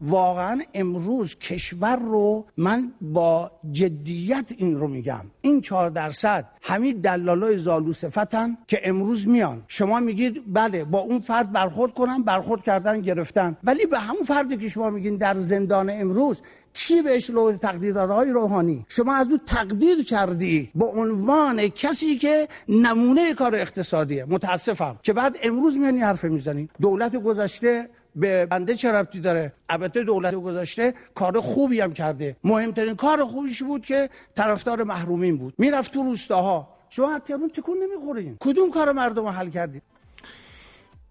[0.00, 5.24] واقعا امروز کشور رو من با جدیت این رو میگم.
[5.40, 9.62] این چهار درصد همین دلالای زالو صفتن که امروز میان.
[9.68, 13.56] شما میگید بله با اون فرد برخورد کنن برخورد کردن گرفتن.
[13.64, 16.42] ولی به همون فردی که شما میگین در زندان امروز
[16.74, 22.48] کی بهش رو تقدیر های روحانی؟ شما از او تقدیر کردی به عنوان کسی که
[22.68, 24.24] نمونه کار اقتصادیه.
[24.24, 24.98] متاسفم.
[25.02, 26.68] که بعد امروز میانی حرف می‌زنی.
[26.80, 32.36] دولت گذشته به بنده چه ربطی داره؟ البته دولت گذاشته کار خوبی هم کرده.
[32.44, 35.54] مهمترین کار خوبیش بود که طرفدار محرومین بود.
[35.58, 36.68] می‌رفت تو روستاها.
[36.90, 38.36] شما حتی اون تکون نمی‌خورین.
[38.40, 39.82] کدوم کار مردم حل کردید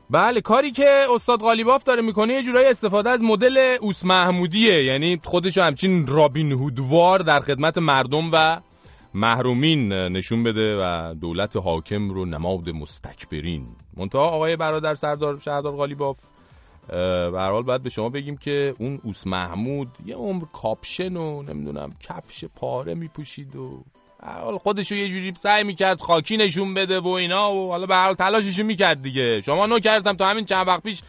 [0.09, 4.83] بله کاری که استاد قالیباف داره می‌کنه یه جورایی استفاده از مدل اوس محمودیه.
[4.83, 8.61] یعنی خودشو همچین رابین هودوار در خدمت مردم و
[9.13, 13.67] محرومین نشون بده و دولت حاکم رو نماد مستکبرین.
[13.97, 16.17] منتها آقای برادر سردار شهردار قالیباف
[16.87, 21.93] به حال باید به شما بگیم که اون اوس محمود یه عمر کاپشن و نمی‌دونم
[22.09, 23.83] کفش پاره میپوشید و
[24.23, 28.13] حال خودشو یه جوری سعی می‌کرد خاکی نشون بده و اینا و حالا به حال
[28.13, 29.41] تلاششو می‌کرد دیگه.
[29.41, 31.01] شما نو کردم تا همین چند وقت پیش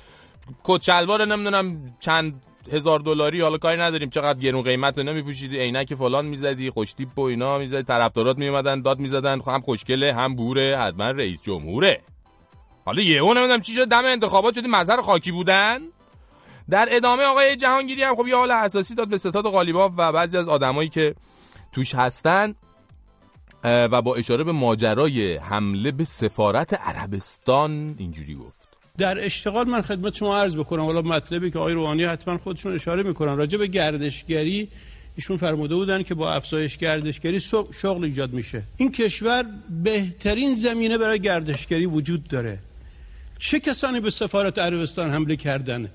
[0.64, 4.10] کت شلوار نمی‌دونم چند هزار دلاری حالا کاری نداریم.
[4.10, 7.82] چقدر گرون قیمت نمیپوشیدی عینک فلان می‌زدی خوش تیپ و اینا می‌زدی.
[7.82, 9.40] طرفدارات میومدن داد می‌زدن.
[9.40, 10.78] هم خوشگله هم بوره.
[10.78, 12.00] حتما رئیس جمهوره.
[12.84, 15.80] حالا یه اون نمی‌دونم چی شد دم انتخابات شدی مظهر خاکی بودن؟
[16.70, 20.36] در ادامه آقای جهانگیری هم خب یه حال حساسی داد به ستاد قالیباف و بعضی
[20.36, 21.14] از آدمایی که
[21.72, 22.54] توش هستن
[23.64, 28.68] و با اشاره به ماجرای حمله به سفارت عربستان اینجوری گفت.
[28.98, 33.02] در اشتغال من خدمت شما عرض بکنم حالا مطلبی که آقای روحانی حتما خودشون اشاره
[33.02, 33.36] می‌کنن.
[33.36, 34.68] راجع به گردشگری
[35.16, 37.40] ایشون فرموده بودن که با افزایش گردشگری
[37.80, 38.62] شغل ایجاد میشه.
[38.76, 39.46] این کشور
[39.82, 42.58] بهترین زمینه برای گردشگری وجود داره.
[43.38, 45.90] چه کسانی به سفارت عربستان حمله کردن؟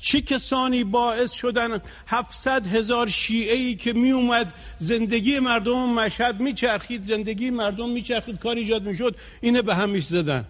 [0.00, 7.04] چه کسانی باعث شدن 700 هزار شیعه ای که می اومد زندگی مردم مشهد میچرخید
[7.04, 10.44] زندگی مردم میچرخید کار ایجاد می‌شد اینه به هم زدن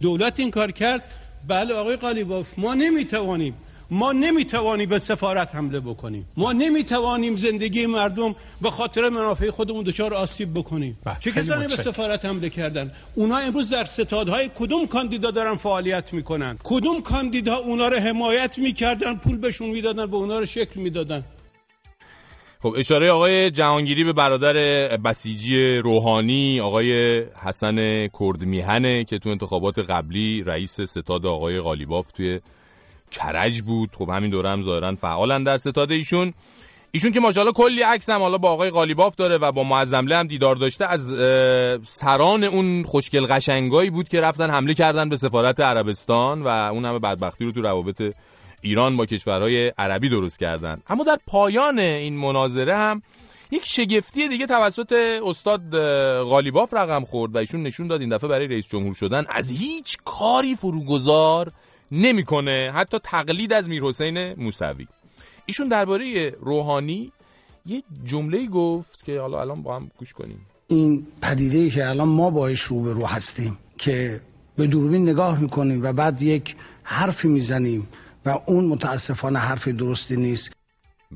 [0.00, 1.04] دولت این کار کرد.
[1.48, 3.54] بله آقای قالیباف ما نمی‌توانیم
[3.90, 6.28] ما نمی‌توانیم به سفارت حمله بکنیم.
[6.36, 10.98] ما نمی‌توانیم زندگی مردم به خاطر منافع خودمون دچار آسیب بکنیم.
[11.04, 11.68] بله، چه کسانی به.
[11.68, 17.88] سفارت حمله کردن؟ اونا امروز در ستادهای کدوم کاندیدا دارن فعالیت می‌کنن؟ کدوم کاندیدا اونا
[17.88, 21.24] رو حمایت می‌کردن پول بهشون می‌دادن و اونا رو شکل می‌دادن؟
[22.62, 24.52] خب اشاره آقای جهانگیری به برادر
[24.96, 32.40] بسیجی روحانی آقای حسن کردمیهنه که تو انتخابات قبلی رئیس ستاد آقای غالیباف توی
[33.10, 33.90] کرج بود.
[33.98, 36.34] خب همین دوره هم ظاهرا فعالن در ستاد ایشون.
[36.90, 40.26] ایشون که ماشاءالله کلی عکس هم حالا با آقای غالیباف داره و با معظمله هم
[40.26, 40.86] دیدار داشته.
[40.86, 41.06] از
[41.86, 46.98] سران اون خوشگل قشنگایی بود که رفتن حمله کردن به سفارت عربستان و اون همه
[46.98, 48.14] بدبختی رو تو روابط
[48.60, 50.82] ایران با کشورهای عربی درست کردن.
[50.86, 53.02] اما در پایان این مناظره هم
[53.50, 54.92] یک شگفتی دیگه توسط
[55.26, 55.60] استاد
[56.22, 59.96] غالیباف رقم خورد و ایشون نشون داد این دفعه برای رئیس جمهور شدن از هیچ
[60.04, 61.52] کاری فروگذار
[61.92, 62.70] نمی‌کنه.
[62.74, 64.86] حتی تقلید از میرحسین موسوی.
[65.46, 67.12] ایشون درباره روحانی
[67.66, 70.40] یه جمله گفت که حالا الان با هم گوش کنیم.
[70.68, 74.20] این پدیده ای که الان ما باش روبرو هستیم که
[74.56, 77.88] به دوربین نگاه می‌کنیم و بعد یک حرفی می‌زنیم
[78.26, 80.52] و اون متاسفانه حرف درستی نیست.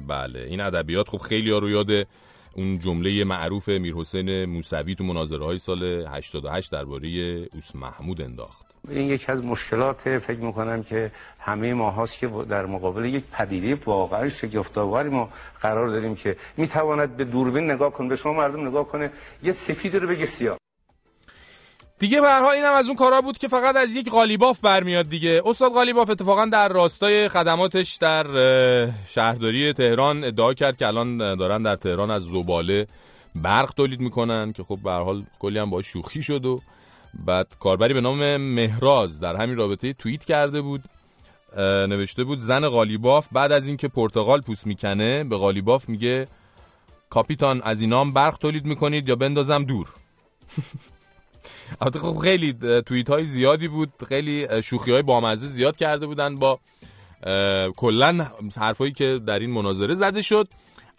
[0.08, 2.06] بله این ادبیات خب خیلی ها رو یاد
[2.54, 7.08] اون جمله معروف میرحسین موسوی تو مناظره های سال 88 درباره
[7.54, 8.71] اوس محمود انداخت.
[8.88, 13.74] این یکی از مشکلات فکر می‌کنم که همه ما هاست که در مقابل یک پدیده
[13.74, 15.28] واقعا شگفت‌آوری ما
[15.60, 19.10] قرار داریم که می‌تواند به دوربین نگاه کنه به شما مردم نگاه کنه.
[19.42, 20.58] یه سفید رو بگه سیاه.
[21.98, 25.42] دیگه به هر اینم از اون کارا بود که فقط از یک قالیباف برمیاد دیگه.
[25.44, 28.26] استاد قالیباف اتفاقا در راستای خدماتش در
[29.06, 32.86] شهرداری تهران ادعا کرد که الان دارن در تهران از زباله
[33.34, 36.60] برق تولید می‌کنن که خب به حال کلی هم باش شوخی شد و
[37.14, 40.84] بعد کاربری به نام مهراز در همین رابطه توییت کرده بود
[41.88, 46.26] نوشته بود زن قالیباف بعد از اینکه پرتغال پوست می‌کنه به قالیباف میگه
[47.10, 49.88] کاپیتان از اینام برق تولید می‌کنید یا بندازم دور؟
[51.80, 52.52] البته خب خیلی
[52.86, 56.60] توییت های زیادی بود خیلی شوخی های بامزه زیاد کرده بودن با
[57.76, 60.48] کلا حرفایی که در این مناظره زده شد.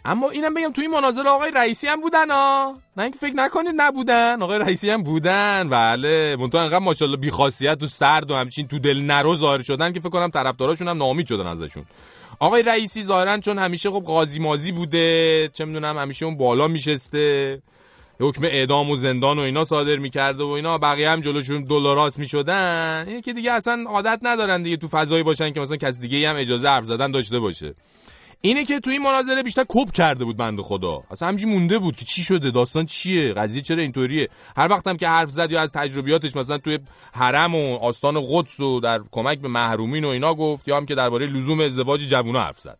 [0.06, 3.74] اما اینم بگم توی این مناظره آقای رئیسی هم بودن ها نه اینکه فکر نکنید
[3.78, 4.42] نبودن.
[4.42, 5.70] آقای رئیسی هم بودن.
[5.70, 6.36] بله.
[6.40, 10.10] منتها انقدر ماشاءالله بیخاصیت و سرد و همچین تو دل نرو ظاهر شدن که فکر
[10.10, 11.86] کنم طرفداراشون هم ناامید شدن ازشون.
[12.40, 17.62] آقای رئیسی ظاهرا چون همیشه خب قاضی مازی بوده چه می‌دونم همیشه اون بالا میشسته.
[18.20, 23.06] حکم اعدام و زندان و اینا صادر می‌کرده و اینا بقیه هم جلوشون دلاراست می‌شدن.
[23.08, 26.36] اینه که دیگه اصلا عادت ندارن دیگه تو فضایی باشن که مثلا کس دیگه هم
[26.36, 27.76] اجازه حرف زدن داشته باشه.
[28.46, 31.04] اینه که تو این مناظره بیشتر کپ کرده بود بنده خدا.
[31.12, 34.30] اصلا همینجوری مونده بود که چی شده داستان چیه قضیه چرا اینطوریه.
[34.58, 36.80] هر وقتم که حرف زد یا از تجربیاتش مثلا توی
[37.14, 40.96] حرم و آستان قدس و در کمک به محرومین و اینا گفت یا هم که
[40.96, 42.80] درباره لزوم ازدواج جوونا حرف زد.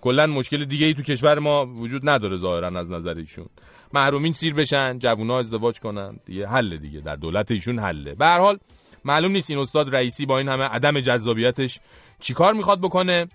[0.00, 3.46] کلا مشکل دیگه ای تو کشور ما وجود نداره ظاهرا از نظر ایشون.
[3.94, 8.14] محرومین سیر بشن جوونا ازدواج کنن دیگه حل دیگه در دولت ایشون حله.
[8.14, 8.58] به هر حال
[9.04, 11.80] معلوم نیست این استاد رئیسی با این همه عدم جذابیتش
[12.20, 13.26] چیکار می‌خواد بکنه.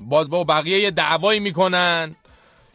[0.00, 2.16] باز با بقیه یه دعوایی می‌کنن.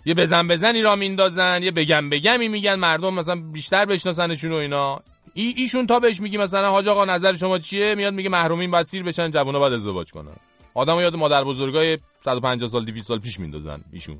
[0.05, 5.01] یه بزن بزنی را میندازن یه بگم بگمی میگن مردم مثلا بیشتر بشناسنشون و اینا.
[5.33, 8.86] ای ایشون تا بهش میگی مثلا حاج آقا نظر شما چیه؟ میاد میگه محرومین باید
[8.86, 10.36] سیر بشن جوونا باید ازدواج کنن.
[10.73, 14.19] آدمو یاد مادر بزرگای 150 سال 200 سال پیش میندازن ایشون.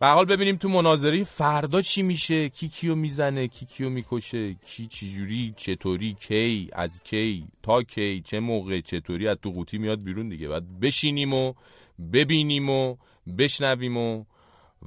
[0.00, 4.86] به حال ببینیم تو مناظری فردا چی میشه؟ کی کیو می‌زنه؟ کی کیو می‌کشه؟ کی
[4.86, 10.28] چجوری؟ چطوری؟ کی؟ از کی؟ تا کی؟ چه موقع؟ چطوری؟ از تو قوطی میاد بیرون
[10.28, 10.48] دیگه.
[10.48, 11.54] بعد بشینیم و
[12.12, 12.96] ببینیم و
[13.38, 14.24] بشنویم و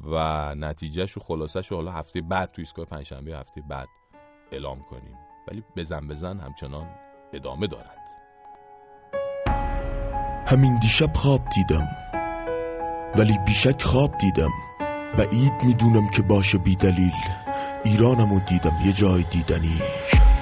[0.06, 1.22] و نتیجهش و
[1.70, 3.88] حالا هفته بعد تو ایستگاه پنجشنبه هفته بعد
[4.52, 5.18] اعلام کنیم.
[5.48, 6.88] ولی بزن بزن همچنان
[7.34, 7.98] ادامه دارد.
[10.48, 11.88] همین دیشب خواب دیدم.
[13.16, 14.52] ولی بیشک خواب دیدم.
[15.18, 17.12] بعید می‌دونم که باشه بی دلیل.
[17.86, 19.82] ایرانمو دیدم یه جای دیدنی.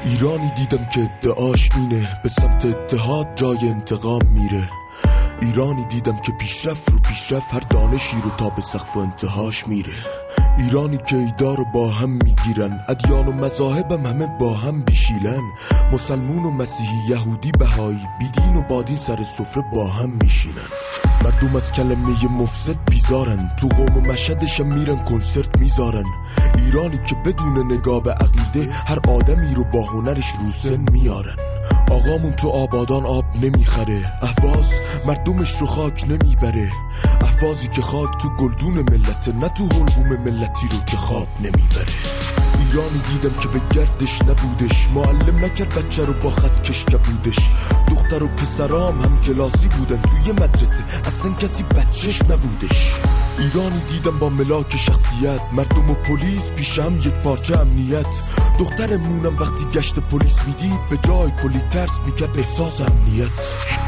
[0.05, 4.69] ایرانی دیدم که ادعاش اینه به سمت اتحاد جای انتقام میره.
[5.41, 9.93] ایرانی دیدم که پیشرفت رو پیشرفت هر دانشی رو تا به سقف و انتهاش میره.
[10.57, 15.41] ایرانی که ایدار با هم می‌گیرن ادیان و مذاهبم همه با هم بیشیلن.
[15.91, 20.69] مسلمون و مسیحی یهودی بهایی بیدین و بادین سر سفره با هم میشینن.
[21.23, 26.05] مردم از کلمه مفسد بیزارن تو قوم و مشهدشم میرن کنسرت می‌ذارن.
[26.57, 31.54] ایرانی که بدون نگاه به عقیده هر آدمی رو با هنرش رو سن میارن.
[31.91, 34.13] آقامون تو آبادان آب نمی‌خره.
[34.21, 34.69] احواز
[35.05, 36.71] مردمش رو خاک نمی‌بره.
[37.21, 41.95] احوازی که خاک تو گلدون ملته نه تو حلقوم ملتی رو که خواب نمی‌بره.
[42.59, 44.89] ایرانی دیدم که به گردش نبودش.
[44.95, 47.39] معلم نکرد بچه رو با خط کش کبودش
[47.89, 50.83] دختر و پسرام هم کلاسی بودن توی مدرسه.
[51.07, 52.91] اصلا کسی بچهش نبودش.
[53.39, 58.21] ایرانی دیدم با ملاک شخصیت مردم و پلیس پیش هم یک پارچه امنیت.
[58.59, 63.31] دخترمونم وقتی گشت پلیس می‌دید به جای کلی ترس می‌کرد احساس امنیت.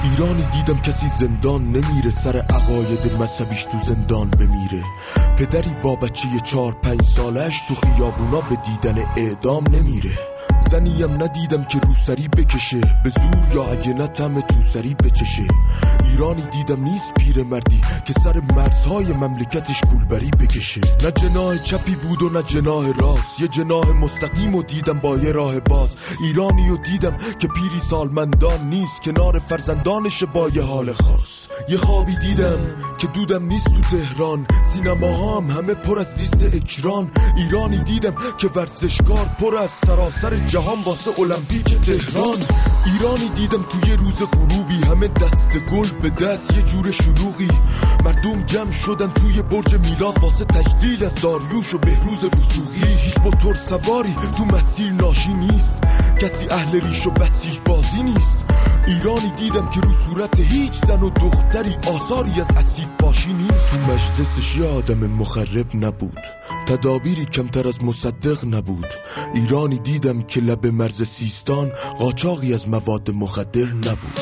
[0.04, 4.84] ایرانی دیدم کسی زندان نمیره سر عقاید مذهبیش تو زندان بمیره.
[5.38, 10.37] پدری با بچه چار پنج سالش تو خیابونا به دیدن اعدام نمیره.
[10.72, 12.82] زنیم ندیدم که روسری بکشه.
[13.04, 15.48] به زور یا اگه نه تم توسری بچشه.
[16.06, 20.82] ایرانی دیدم نیست پیر مردی که سر مرزهای مملکتش کولبری بکشه.
[21.04, 23.42] نه جناه چپی بود و نه جناه راست.
[23.42, 25.96] یه جناه مستقیم و دیدم با یه راه باز.
[26.22, 29.02] ایرانی و دیدم که پیری سالمندان نیست.
[29.02, 31.48] کنار فرزندانش با یه حال خاص.
[31.70, 32.60] یه خوابی دیدم
[32.98, 34.48] که دودم نیست تو تهران.
[34.74, 37.12] سینما هم همه پر از لیست اکران.
[37.38, 42.38] ایرانی دیدم که ورزشکار پر از سراسر جهان واسه المپیک تهران.
[42.86, 44.84] ایرانی دیدم توی روز غروبی.
[44.84, 47.50] همه دست گل به دست یه جور شلوغی.
[48.06, 53.56] مردم جمع شدن توی برج میلاد واسه تجلیل از داریوش و بهروز وسوقی هیچ موتور
[53.56, 55.74] سواری تو مسیر ناشی نیست.
[56.22, 58.38] کسی اهل ریش و بسیج بازی نیست.
[58.88, 63.72] ایرانی دیدم که رو صورت هیچ زن و دختری آثاری از اسید باشی نیست.
[63.72, 66.20] تو مجلسش یه آدم مخرب نبود.
[66.68, 68.88] تدابیری کمتر از مصدق نبود.
[69.34, 74.20] ایرانی دیدم که لب مرز سیستان قاچاقی از مواد مخدر نبود.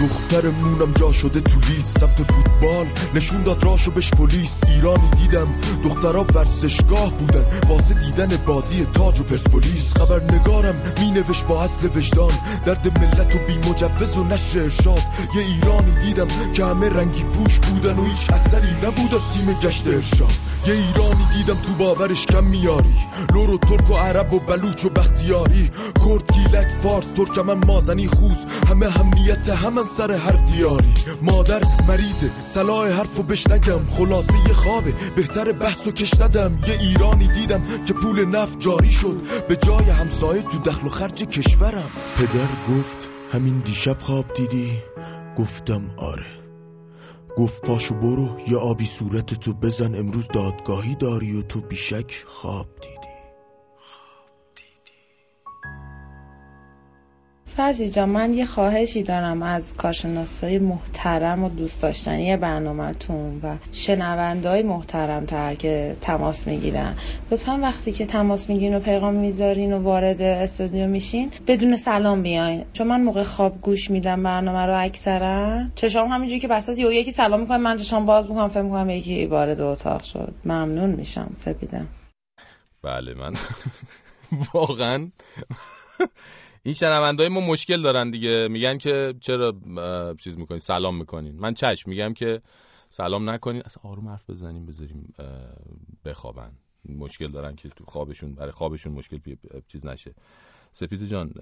[0.00, 2.86] دخترمونم جا شده تو لیست سمت فوتبال.
[3.14, 4.60] نشون داد راشو بش پلیس.
[4.68, 5.48] ایرانی دیدم.
[5.84, 7.44] دخترها ورزشگاه بودن.
[7.68, 9.92] واسه دیدن بازی تاج و پرسپولیس.
[9.96, 12.32] خبرنگارم می نوشت با اصل وجدان.
[12.64, 15.02] درد ملت و بی مجوز و نشر ارشاد.
[15.34, 19.86] یه ایرانی دیدم که همه رنگی پوش بودن و هیچ اثری نبود از تیم گشت
[19.86, 20.34] ارشاد.
[20.66, 22.96] یه ایرانی دیدم تو باورش کم میاری.
[23.34, 25.70] لور ترک و عرب و بلوچ و بختیاری.
[26.04, 28.36] کرد گیلک فارس ترکمن مازنی خوز.
[28.68, 30.94] همه همیت همن سر هر دیاری.
[31.22, 32.30] مادر مریضه.
[32.46, 34.94] صلاح حرف و بش نگم خلاصه یه خوابه.
[35.16, 36.58] بهتر بحث و کش ندم.
[36.68, 39.16] یه ایرانی دیدم که پول نفت جاری شد.
[39.48, 41.90] به جای همسایه تو دخل و خرج کشورم.
[42.16, 44.72] پدر گفت همین دیشب خواب دیدی؟
[45.38, 46.26] گفتم آره.
[47.36, 48.28] گفت پاشو برو.
[48.48, 49.94] یه آبی صورت تو بزن.
[49.94, 53.09] امروز دادگاهی داری و تو بیشک خواب دیدی.
[57.56, 64.62] فرشی جان من یه خواهشی دارم از کارشناسای محترم و دوست داشتنی برنامهتون و شنوندهای
[64.62, 66.96] محترم تر که تماس می‌گیرن.
[67.30, 72.64] لطفا وقتی که تماس می‌گیرین و پیغام می‌ذارین و وارد استودیو میشین بدون سلام بیاین.
[72.72, 77.12] چون من موقع خواب گوش میدم برنامه رو اکثرا چشام همینجوری که بساس یه یکی
[77.12, 80.34] سلام می‌کنم من چشام باز می‌کنم فکر می‌کنم یکی وارد اتاق شد.
[80.44, 81.88] ممنون میشم سپیدم.
[82.82, 83.32] بله من
[84.54, 85.08] واقعا
[86.62, 88.48] این شنوندهای ما مشکل دارن دیگه.
[88.48, 89.54] میگن که چرا
[90.18, 91.36] چیز می‌کنین سلام می‌کنین.
[91.36, 92.42] من چشم میگم که
[92.90, 93.62] سلام نکنین.
[93.64, 95.14] اصلا آروم حرف بزنیم بذاریم
[96.04, 96.52] بخوابن.
[96.84, 99.18] مشکل دارن که تو خوابشون برای خوابشون مشکل
[99.68, 100.14] چیز نشه.
[100.72, 101.32] سپیدو جان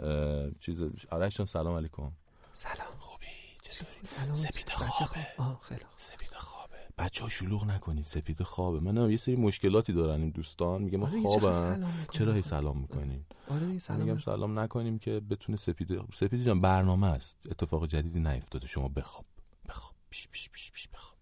[0.60, 2.12] چیز آرش جان سلام علیکم.
[2.52, 2.94] سلام.
[2.98, 3.26] خوبی؟
[3.62, 5.26] چطوری؟ سپید خوابه؟
[5.62, 6.27] خیلی سپید
[6.98, 8.80] بچه ها شلوغ نکنید سپید خوابه.
[8.80, 10.82] من یه سری مشکلاتی دارن این دوستان.
[10.82, 15.58] میگه ما آره، خوابم چرا هی سلام می‌کنین آره سلام میگم سلام نکنیم که بتونه
[15.58, 17.46] سپید سپید جان برنامه است.
[17.50, 18.66] اتفاق جدیدی نیفتاده.
[18.66, 19.24] شما بخواب.
[19.68, 19.94] بخواب.
[20.10, 21.18] پیش پیش پیش پیش بخواب.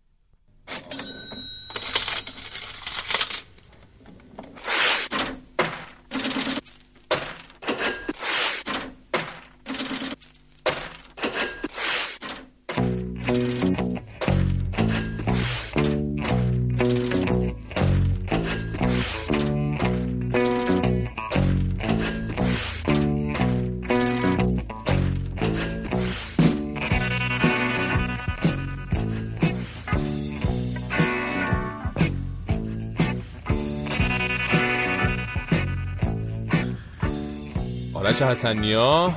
[38.17, 39.13] آرش حسنیا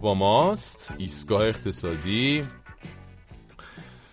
[0.00, 2.42] با ماست ایستگاه اقتصادی.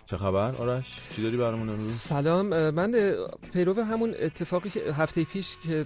[0.05, 3.15] چه خبر؟ آرش چی داری برامون امروز؟ سلام من
[3.53, 5.85] پیرو همون اتفاقی که هفته پیش که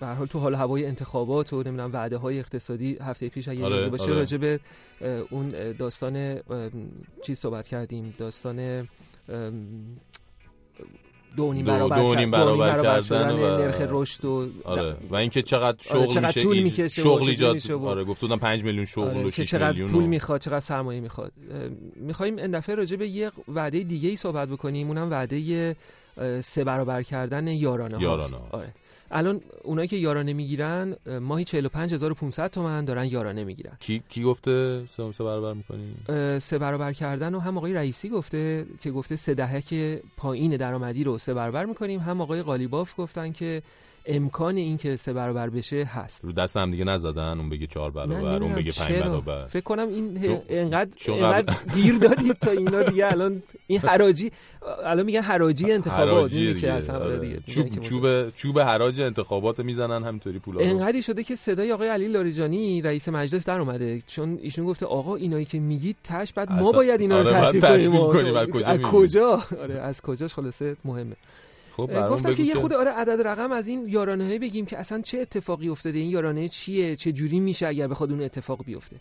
[0.00, 3.64] به هر حال تو حال هوای انتخابات و نمی‌دونم وعده های اقتصادی هفته پیش اگه
[3.64, 4.14] آره، باشه آره.
[4.14, 4.60] راجع به
[5.30, 6.40] اون داستان
[7.22, 8.88] چیز صحبت کردیم داستان
[11.36, 15.42] دو نیم برابر دو نیم برابر برابر کردن و- نرخ رشد و آره و اینکه
[15.42, 19.04] چقدر آره، شغل چقدر میشه طول می‌کشه شغل ایجاد آره گفت بودن 5 میلیون شغل
[19.08, 21.32] آره، و که 6 چقدر میلیون پول و- می‌خواد چقدر سرمایه می‌خواد
[21.96, 25.76] می‌خوایم این دفعه راجع به یه وعده دیگه ای صحبت بکنیم اونم وعده
[26.40, 28.02] سه برابر کردن یارانه هاست.
[28.02, 28.54] یارانه هاست.
[28.54, 28.74] آره.
[29.12, 34.84] الان اونایی که یارانه می‌گیرن اه، ماهی 45500 تومن دارن یارانه می‌گیرن کی کی گفته
[34.90, 35.94] سه سه برابر می‌کنی؟
[36.38, 39.74] سه برابر کردن و هم آقای رئیسی گفته که گفته سه دهک
[40.16, 42.00] پایین درآمدی رو سه برابر می‌کنیم.
[42.00, 43.62] هم آقای قالیباف گفتن که
[44.06, 46.24] امکان این که سه برابر بشه هست.
[46.24, 49.08] رو دست هم دیگه نزدن اون بگه 4 نه، برابر اون بگه 5 چرا.
[49.08, 49.46] برابر.
[49.46, 51.54] فکر کنم این چون- انقدر چون انقدر
[52.08, 54.30] دادید تا اینا دیگه الان این حراجی
[54.84, 57.04] الان میگن حراجی انتخابات حراجی که اصلا آره.
[57.04, 57.18] آره.
[57.18, 62.08] دیگه چوب چوب چوب حراج انتخابات می‌زنن همینطوری پولا انقدری شده که صدای آقای علی
[62.08, 64.00] لاریجانی رئیس مجلس در اومده.
[64.06, 67.60] چون ایشون گفته آقا اینایی که میگید تش بعد ما باید اینا رو آره، تحصیل
[67.60, 68.36] کنیم.
[68.36, 71.16] از از؟ کجا؟ آره از کجاش؟ خلاصه مهمه.
[71.76, 75.18] خب گفتم که یه خود آره عدد رقم از این یارانه بگیم که اصلا چه
[75.18, 78.96] اتفاقی افتاده این یارانه چیه چه جوری میشه اگر بخواد اون اتفاق بیفته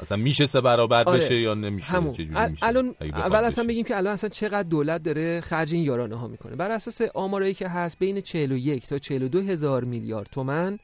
[0.00, 1.18] اصلا میشه سه برابر آره.
[1.18, 3.64] بشه یا نمیشه همون چجوری ال- میشه الان اول اصلا.
[3.64, 7.54] بگیم که الان اصلا چقدر دولت داره خرج این یارانه ها می‌کنه بر اساس آمارایی
[7.54, 10.78] که هست بین 41 تا 42 هزار میلیارد تومن.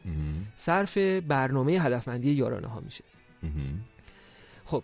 [0.56, 3.04] صرف برنامه هدفمندی یارانه ها میشه.
[4.64, 4.82] خب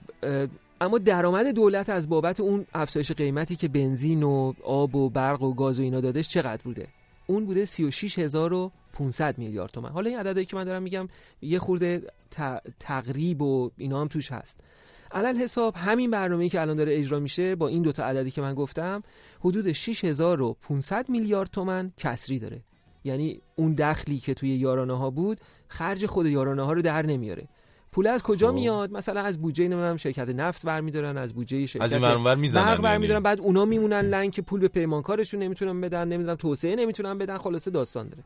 [0.80, 5.54] اما درآمد دولت از بابت اون افزایش قیمتی که بنزین و آب و برق و
[5.54, 6.88] گاز و اینا دادش چقدر بوده؟
[7.26, 9.90] اون بوده 36500 میلیارد تومن.
[9.90, 11.08] حالا این عددی که من دارم میگم
[11.42, 14.60] یه خورده ت- تقریب و اینا هم توش هست.
[15.12, 18.54] علل حساب همین برنامه‌ای که الان داره اجرا میشه با این دوتا عددی که من
[18.54, 19.02] گفتم
[19.40, 22.60] حدود 6500 میلیارد تومن کسری داره.
[23.04, 27.48] یعنی اون دخلی که توی یارانه ها بود خرج خود یارانه ها رو در نمیاره.
[27.96, 28.54] پول از کجا خب.
[28.54, 32.64] میاد؟ مثلا از بودجه نمی‌دونم شرکت نفت برمیدارن از بودجه شرکت از این ور می‌زنن
[32.64, 32.82] برق یعنی.
[32.82, 37.38] برمیدارن بعد اونا میمونن لنگ که پول به پیمانکارشون نمی‌تونن بدن نمی‌دونم توسعه نمی‌تونن بدن
[37.38, 38.22] خلاصه داستان داره.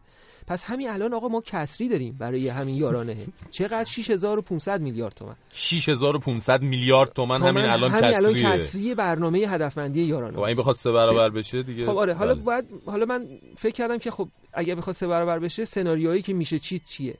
[0.46, 3.16] پس همین الان آقا ما کسری داریم برای همین یارانه.
[3.50, 5.34] چقدر؟ 6500 میلیارد تومن.
[5.50, 8.52] 6500 میلیارد تومن همین الان همین الان کسریه.
[8.52, 10.36] کسری برنامه هدفمندی یارانه.
[10.36, 11.86] خب این بخواد سه برابر بشه دیگه.
[11.86, 12.42] خب آره حالا بله.
[12.42, 16.58] باید حالا من فکر کردم که خب اگر بخواد سه برابر بشه سناریویی که میشه
[16.58, 17.14] چی چیه؟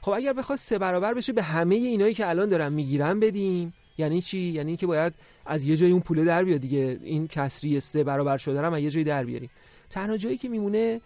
[0.00, 3.74] خب اگر بخواد سه برابر بشه به همه اینایی که الان دارن می‌گیرن بدیم.
[3.98, 5.12] یعنی چی؟ یعنی اینکه باید
[5.46, 6.98] از یه جایی اون پوله در بیاد دیگه.
[7.02, 9.50] این کسری سه برابر شده رو از یه جایی در بیاریم
[9.90, 11.00] تنها جایی که میمونه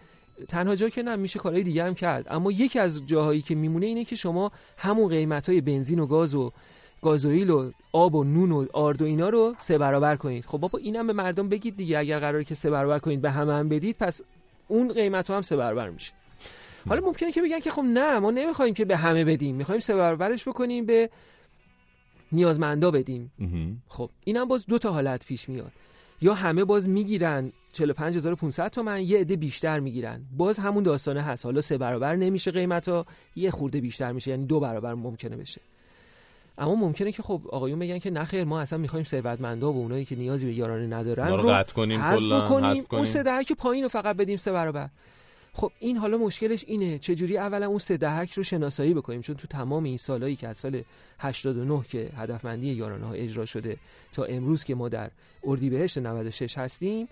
[0.47, 2.27] تنها جایی که نه میشه کارهای دیگه هم کرد.
[2.29, 6.35] اما یکی از جاهایی که میمونه اینه که شما همون قیمت های بنزین و گاز
[6.35, 6.51] و
[7.01, 10.45] گازوئیل و آب و نون و آرد و اینا رو سه برابر کنید.
[10.45, 11.99] خب بابا اینم به مردم بگید دیگه.
[11.99, 14.21] اگر قراره که سه برابر کنید به همه هم بدید پس
[14.67, 16.13] اون قیمت ها هم سه برابر میشه.
[16.89, 19.55] حالا ممکنه که بگن که خب نه ما نمی‌خوایم که به همه بدیم.
[19.55, 21.09] می‌خوایم سه برابرش بکنیم به
[22.31, 23.31] نیازمندا بدیم.
[23.87, 25.71] خب اینم باز دو تا حالت پیش میاد.
[26.21, 30.21] یا همه باز می‌گیرن 45500 تومن یه عده بیشتر می‌گیرن.
[30.37, 31.45] باز همون داستانه هست.
[31.45, 33.05] حالا سه برابر نمیشه قیمت ها
[33.35, 35.61] یه خورده بیشتر میشه یعنی دو برابر ممکنه بشه.
[36.57, 40.05] اما ممکنه که خب آقایون بگن که نه خیر ما اصلا می‌خوایم ثروتمندا و اونایی
[40.05, 42.65] که نیازی به یارانه ندارن اونا رو قطع کنیم کلاً، بکنیم.
[42.65, 43.05] حذف اون کنیم.
[43.05, 44.89] سه دهک پایین رو فقط بدیم سه برابر.
[45.53, 46.97] خب این حالا مشکلش اینه.
[46.97, 50.57] چجوری اولا اون سه دهک رو شناسایی بکنیم؟ چون تو تمام این سالهایی که از
[50.57, 50.83] سال
[51.19, 53.77] 89 که هدفمندی یارانه ها اجرا شده
[54.13, 55.11] تا امروز که ما در
[55.43, 57.07] اردیبهشت 96 هستیم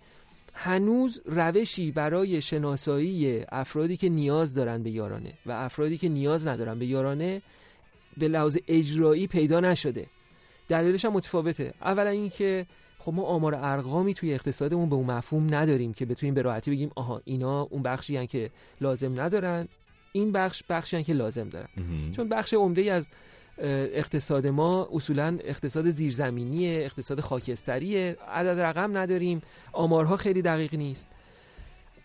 [0.53, 6.79] هنوز روشی برای شناسایی افرادی که نیاز دارن به یارانه و افرادی که نیاز ندارن
[6.79, 7.41] به یارانه
[8.17, 10.07] به لحاظ اجرایی پیدا نشده.
[10.67, 11.73] دلیلش هم متفاوته.
[11.81, 12.65] اولا اینکه
[12.99, 16.91] خب ما آمار ارقامی توی اقتصادمون به اون مفهوم نداریم که بتونیم به راحتی بگیم
[16.95, 18.49] آها اینا اون بخشی هن که
[18.81, 19.67] لازم ندارن
[20.11, 21.67] این بخش بخشی هن که لازم دارن.
[22.11, 23.09] چون بخش عمده ای از
[23.57, 29.41] اقتصاد ما اصولا اقتصاد زیرزمینیه اقتصاد خاکستریه عدد رقم نداریم
[29.71, 31.07] آمارها خیلی دقیق نیست.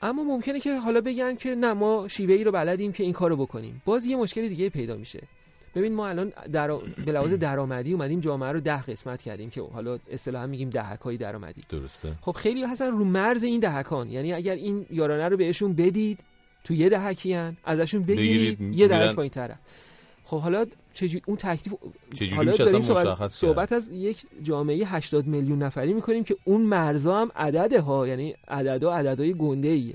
[0.03, 3.37] اما ممکنه که حالا بگن که نه ما شیوه ای رو بلدیم که این کارو
[3.37, 3.83] بکنیم.
[3.85, 5.23] باز یه مشکل دیگه پیدا میشه.
[5.75, 6.77] ببین ما الان در...
[7.07, 11.17] به لحاظ درآمدی اومدیم جامعه رو ده قسمت کردیم که حالا اصطلاحا میگیم دهک های
[11.17, 11.63] درآمدی.
[11.69, 12.13] درسته.
[12.21, 16.19] خب خیلی هستن رو مرز این دهکان یعنی اگر این یارانه رو بهشون بدید
[16.65, 19.15] تو یه دهکی ازشون بگیرید, یه درک.
[19.15, 19.59] پایین طرف.
[20.25, 21.75] خب حالا چجوری اون تکلیف
[22.15, 26.37] چجوری حالا میشه؟ داریم اصلا صحبت؟ صحبت از یک جامعه 80 میلیون نفری می‌کنیم که
[26.45, 29.95] اون مرزا هم عدده ها یعنی عددا عددهای گنده ایه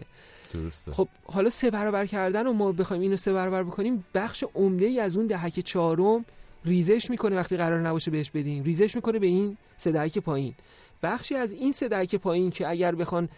[0.54, 0.92] درسته.
[0.92, 5.00] خب حالا سه برابر کردن و ما بخوایم اینو سه برابر بکنیم بخش عمده ای
[5.00, 6.26] از اون دهک چهارم
[6.66, 8.64] ریزش می‌کنه وقتی قرار نباشه بهش بدیم.
[8.64, 10.54] ریزش می‌کنه به این سه دهک پایین.
[11.04, 13.30] بخشی از این سه دهک پایین که اگر بخوان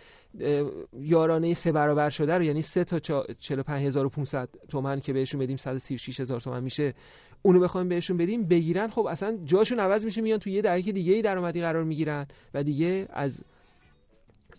[0.99, 2.99] یارانه سه برابر شده رو یعنی سه تا
[3.39, 6.93] 45500 تومن که بهشون بدیم 136000 تومن میشه
[7.41, 11.13] اونو بخوایم بهشون بدیم بگیرن خب اصلا جاشون عوض میشه میان تو یه دهک دیگه
[11.13, 13.41] ای درآمدی قرار می‌گیرن و دیگه از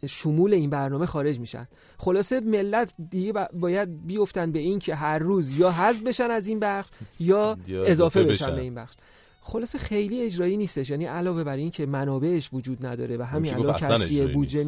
[0.07, 1.69] شمول این برنامه خارج میشن.
[1.99, 6.61] خلاصه ملت دیگه باید بیفتن به این که هر روز یا حذف بشن از این
[6.61, 6.89] بخش
[7.21, 8.95] یا, اضافه بشن به این بخش.
[9.41, 10.91] خلاصه خیلی اجرایی نیستش.
[10.91, 14.67] یعنی علاوه بر این که منابعش وجود نداره و همین الان کسری بودجه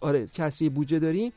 [0.00, 1.32] آره کسری بودجه داریم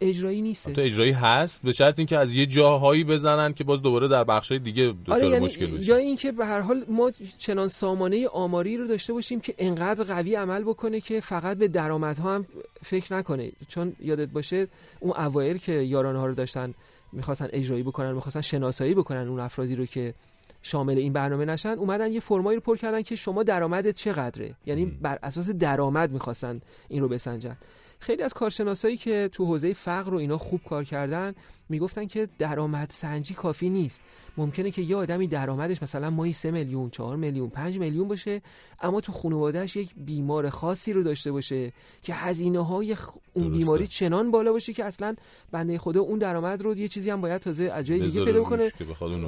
[0.00, 4.08] اجرایی نیست تو اجرایی هست؟ به شرط اینکه از یه جاهایی بزنن که باز دوباره
[4.08, 7.68] در بخشای دیگه دچار آره یعنی مشکل بشه یا اینکه به هر حال ما چنان
[7.68, 12.46] سامانه آماری رو داشته باشیم که انقدر قوی عمل بکنه که فقط به درآمدها هم
[12.82, 13.52] فکر نکنه.
[13.68, 14.68] چون یادت باشه
[15.00, 16.74] اون اوایل که یاران ها رو داشتن
[17.12, 20.14] می‌خواستن اجرایی بکنن می‌خواستن شناسایی بکنن اون افرادی رو که
[20.62, 24.86] شامل این برنامه نشن اومدن یه فرمایی رو پر کردن که شما درآمدت چقدره؟ یعنی
[24.86, 27.56] بر اساس درآمد می‌خواستن این رو بسنجن.
[27.98, 31.34] خیلی از کارشناسایی که تو حوزه فقر و اینا خوب کار کردن
[31.68, 34.02] می‌گفتن که درآمد سنجی کافی نیست
[34.36, 38.42] ممکنه که یه آدمی درآمدش مثلا ماهی 3 میلیون 4 میلیون 5 میلیون باشه
[38.80, 41.72] اما تو خانوادهش یک بیمار خاصی رو داشته باشه
[42.02, 42.96] که هزینه های
[43.32, 45.14] اون بیماری چنان بالا باشه که اصلا
[45.52, 48.72] بنده خدا اون درآمد رو یه چیزی هم باید تازه از جای دیگه پیدا کنه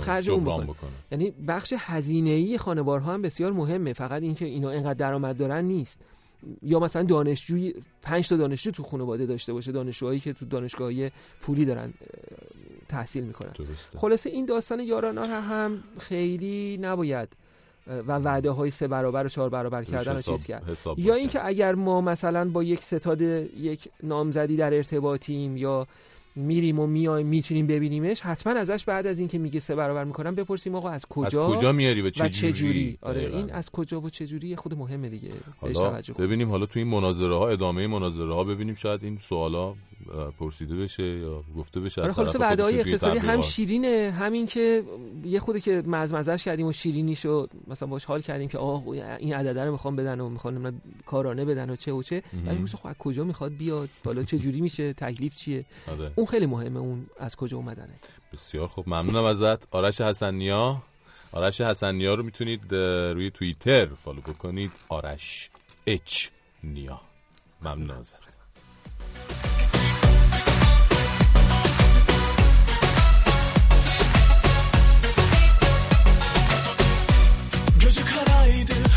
[0.01, 0.65] خرج اون بکنه.
[0.65, 0.91] بکنه.
[1.13, 6.01] یعنی بخش هزینه ای خانوارها هم بسیار مهمه فقط اینکه اینا اینقدر درآمد دارن نیست
[6.63, 11.11] یا مثلا دانشجوی پنج تا دانشجو تو خانواده داشته باشه دانشجوهایی که تو دانشگاهی
[11.41, 11.93] پولی دارن
[12.89, 13.53] تحصیل می‌کنن.
[13.97, 17.29] خلاصه این داستان یاران هم خیلی نباید
[17.87, 20.79] و وعده های سه برابر و چهار برابر کردن رو چیز کرد.
[20.97, 25.87] یا اینکه اگر ما مثلا با یک ستاد یک نامزدی در ارتباطیم یا
[26.37, 28.21] میریم و میایم می‌تونیم ببینیمش.
[28.21, 31.73] حتما ازش بعد از اینکه میگه سه برابر می‌کنم بپرسیم آقا از کجا از کجا
[31.73, 35.31] میاری و چه, چه جوری؟ آره این از کجا و چه جوری خود مهمه دیگه.
[35.61, 38.75] حالا ببینیم حالا تو این مناظره ها ادامه مناظره ها ببینیم.
[38.75, 39.75] شاید این سوالا
[40.39, 44.83] پرسیده بشه یا گفته بشه آره خلاص وعده های اقتصادی هم شیرینه همین که
[45.25, 49.35] یه خودی که مزمزش کردیم و شیرینی شد مثلا باش حال کردیم که آه این
[49.35, 52.23] عدده رو می‌خوام بدن و می‌خوان کارانه بدن و چه و چه.
[52.47, 56.11] ولی خب کجا می‌خواد بیاد؟ بالا چه جوری میشه؟ تکلیف چیه؟ آره.
[56.15, 57.95] اون خیلی مهمه اون از کجا اومدنه.
[58.33, 59.75] بسیار خوب ممنونم ازت.
[59.75, 60.83] آرش حسنیا.
[61.33, 62.75] آرش حسنیا رو می‌تونید
[63.15, 64.71] روی توییتر فالو بکنید.
[64.89, 65.51] آرش
[65.87, 66.29] اچ
[66.65, 67.01] نیا.
[67.63, 68.28] ممنون ازت.
[78.65, 78.88] need.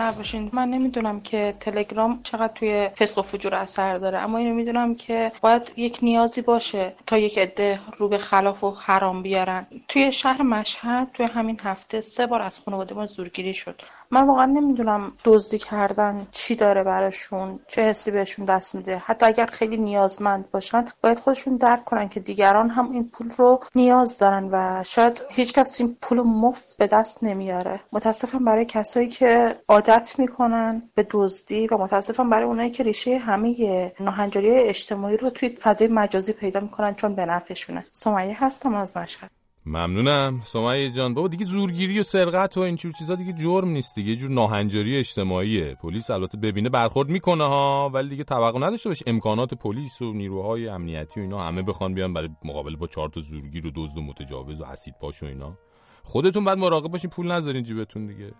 [0.00, 0.50] نباشین.
[0.52, 5.32] من نمی‌دونم که تلگرام چقدر توی فسق و فجور اثر داره اما اینو می‌دونم که
[5.40, 9.66] باید یک نیازی باشه تا یک عده رو به خلاف و حرام بیارن.
[9.88, 13.82] توی شهر مشهد توی همین هفته سه بار از خانواده ما زورگیری شد.
[14.10, 19.02] من واقعا نمی‌دونم دزدی کردن چی داره براشون چه حسی بهشون دست میده.
[19.06, 23.60] حتی اگر خیلی نیازمند باشن باید خودشون درک کنن که دیگران هم این پول رو
[23.74, 27.80] نیاز دارن و شاید هیچ کس این پول مفت به دست نمیاره.
[27.92, 29.56] متاسفم برای کسایی که
[29.88, 35.48] عادت می‌کنن به دزدی و متاسفم برای اونایی که ریشه همه ناهنجاری اجتماعی رو توی
[35.48, 37.86] فضای مجازی پیدا می‌کنن چون به نفعشونه.
[37.90, 39.30] سمیه هستم از مشهد.
[39.66, 40.40] ممنونم.
[40.44, 44.10] سمیه جان بابا دیگه زورگیری و سرقت و این جور چیزا دیگه جرم نیست دیگه.
[44.10, 45.74] یه جور ناهنجاری اجتماعیه.
[45.74, 50.68] پلیس البته ببینه برخورد می‌کنه ها ولی دیگه توقع نداشته باش امکانات پلیس و نیروهای
[50.68, 54.02] امنیتی و اینا همه بخوان بیان برای مقابله با چهار تا زورگیر و دزد و
[54.02, 55.58] متجاوز و اسید پاش و اینا.
[56.02, 58.32] خودتون بعد مراقب باشین پول نذارین جیبتون دیگه.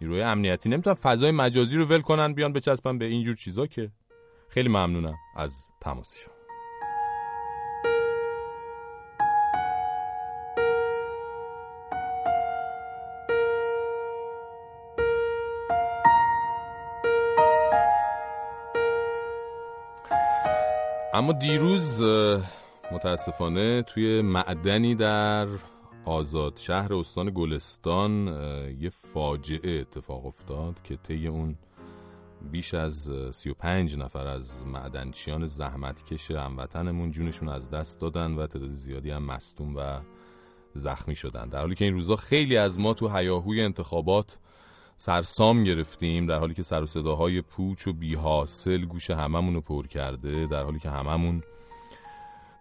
[0.00, 3.90] نیروی امنیتی نمی‌تونن فضای مجازی رو ول کنن بیان بچسبن به اینجور چیزا که
[4.48, 6.34] خیلی ممنونم از تماس شما
[21.14, 22.02] اما دیروز
[22.92, 25.46] متاسفانه توی معدنی در
[26.04, 28.26] آزاد شهر استان گلستان
[28.80, 31.56] یه فاجعه اتفاق افتاد که طی اون
[32.50, 39.10] بیش از 35 نفر از معدنچیان زحمتکش هموطنمون جونشون از دست دادن و تعداد زیادی
[39.10, 40.00] هم مستون و
[40.74, 41.48] زخمی شدن.
[41.48, 44.38] در حالی که این روزا خیلی از ما تو هیاهوی انتخابات
[44.96, 49.86] سرسام گرفتیم در حالی که سر و صداهای پوچ و بیحاصل گوش هممون رو پر
[49.86, 51.42] کرده در حالی که هممون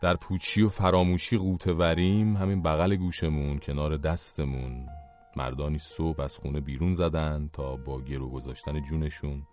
[0.01, 4.87] در پوچی و فراموشی قوتوریم همین بغل گوشمون کنار دستمون.
[5.35, 9.43] مردانی صبح از خونه بیرون زدن تا با گرو گذاشتن جونشون.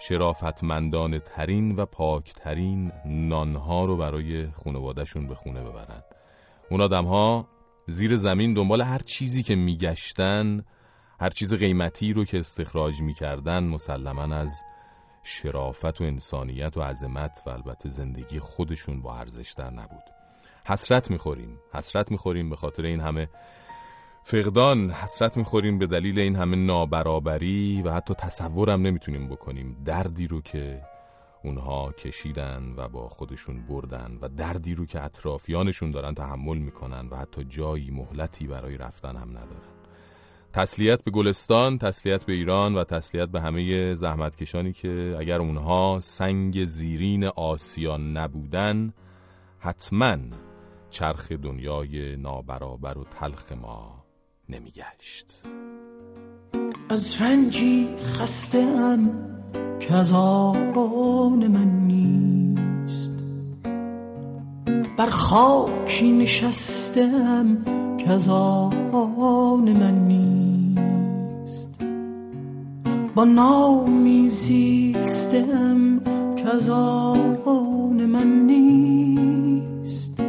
[0.00, 6.02] شرافتمندانه ترین و پاکترین نانها رو برای خانوادهشون به خونه ببرن.
[6.70, 7.48] اون آدم ها
[7.88, 10.64] زیر زمین دنبال هر چیزی که میگشتن
[11.20, 14.62] هر چیز قیمتی رو که استخراج می‌کردن مسلما از
[15.22, 20.04] شرافت و انسانیت و عظمت و البته زندگی خودشون با ارزشتر نبود.
[20.66, 23.28] حسرت می‌خوریم حسرت می‌خوریم به خاطر این همه
[24.24, 29.82] فقدان حسرت می‌خوریم به دلیل این همه نابرابری و حتی تصورم نمی‌تونیم بکنیم.
[29.84, 30.82] دردی رو که
[31.44, 37.16] اونها کشیدن و با خودشون بردن و دردی رو که اطرافیانشون دارن تحمل می‌کنن و
[37.16, 39.69] حتی جایی مهلتی برای رفتن هم ندارن.
[40.52, 46.64] تسلیت به گلستان، تسلیت به ایران و تسلیت به همه زحمتکشانی که اگر اونها سنگ
[46.64, 48.92] زیرین آسیان نبودن
[49.58, 50.16] حتما
[50.90, 54.04] چرخ دنیای نابرابر و تلخ ما
[54.48, 55.42] نمیگشت.
[56.88, 59.10] از رنجی خسته ام
[59.80, 63.12] که از آن من نیست.
[64.98, 67.56] بر خاکی که
[68.08, 68.28] از
[69.72, 71.68] من نیست.
[73.14, 76.00] با نامی زیستم
[76.36, 76.58] که
[78.06, 80.20] من نیست.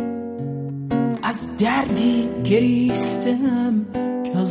[1.24, 3.86] از دردی گریستم
[4.24, 4.44] که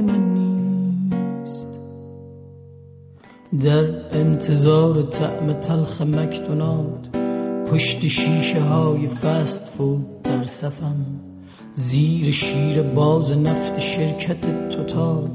[0.00, 1.66] من نیست.
[3.60, 7.08] در انتظار طعم تلخ مکدوناد
[7.66, 11.25] پشت شیشه های فست فود در صفم.
[11.78, 15.28] زیر شیر باز نفت شرکت توتال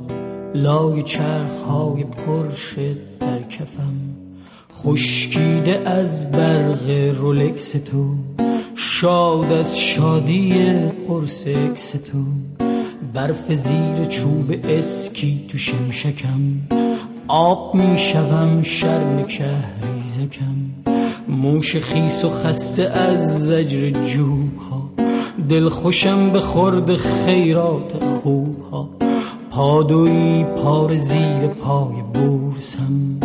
[0.55, 2.75] لای چرخ های پرش
[3.19, 3.93] در کفم.
[4.75, 8.15] خشکیده از برق رولکس تو
[8.75, 10.53] شاد از شادی
[11.07, 11.43] قرص
[11.91, 12.23] تو.
[13.13, 16.39] برف زیر چوب اسکی تو شمشکم.
[17.27, 20.55] آب می‌شوم شرم کهریزکم.
[21.27, 25.10] موش خیس و خسته از زجر جوب ها
[25.51, 28.89] دل خوشم به خورد خیرات خوب ها
[29.51, 33.19] پادوی پار زیر پای بورسم.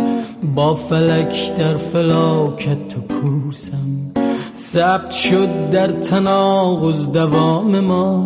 [0.55, 4.11] با فلک در فلاکت و کورسم.
[4.55, 8.23] ثبت شد در تناقض دوام ما.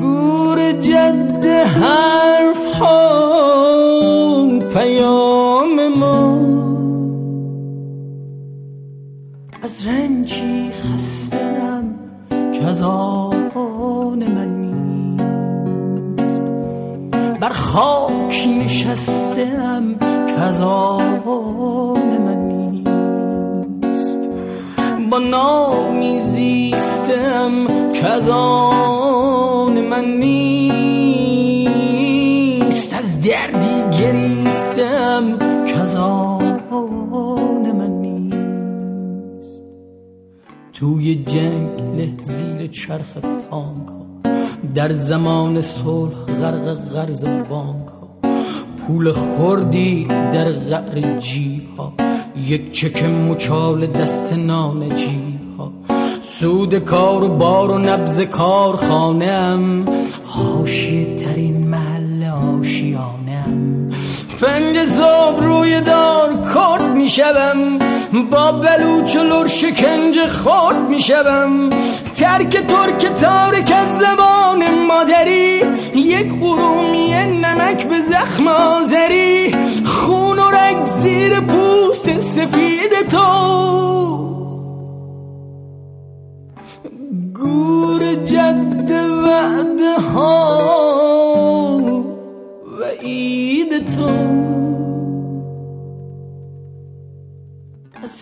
[0.00, 3.16] گور جد حرف ها
[4.74, 5.45] پیام
[9.66, 11.94] از رنجی خستم
[12.30, 16.42] که از آن من نیست.
[17.40, 19.94] بر خاکی نشستم
[20.26, 24.20] که از آن من نیست.
[25.10, 31.25] با نامی زیستم که از آن من نیست.
[40.78, 43.12] توی جنگ له زیر چرخ
[43.50, 43.88] تانک
[44.74, 47.86] در زمان صلح غرق غرز بانک
[48.78, 51.92] پول خوردی در غر جیب ها.
[52.36, 54.82] یک چک مچال دست نان
[55.58, 55.72] ها.
[56.20, 59.84] سود کار و بار و نبز کار خانم
[60.24, 63.90] حاشیه ترین محل آشیانم
[64.40, 67.95] پنج زاب روی دار کرد می‌شوم.
[68.24, 69.46] با بلوچ و لر
[70.28, 71.70] خورد می‌شوم
[72.16, 75.62] ترک ترک تارک از زبان مادری
[75.94, 79.54] یک ارومی نمک به زخم آزری
[79.84, 83.56] خون و رگ زیر پوست سفید تو.
[87.34, 88.90] گور جد
[89.26, 90.56] وعده ها
[92.80, 94.65] و عید تو.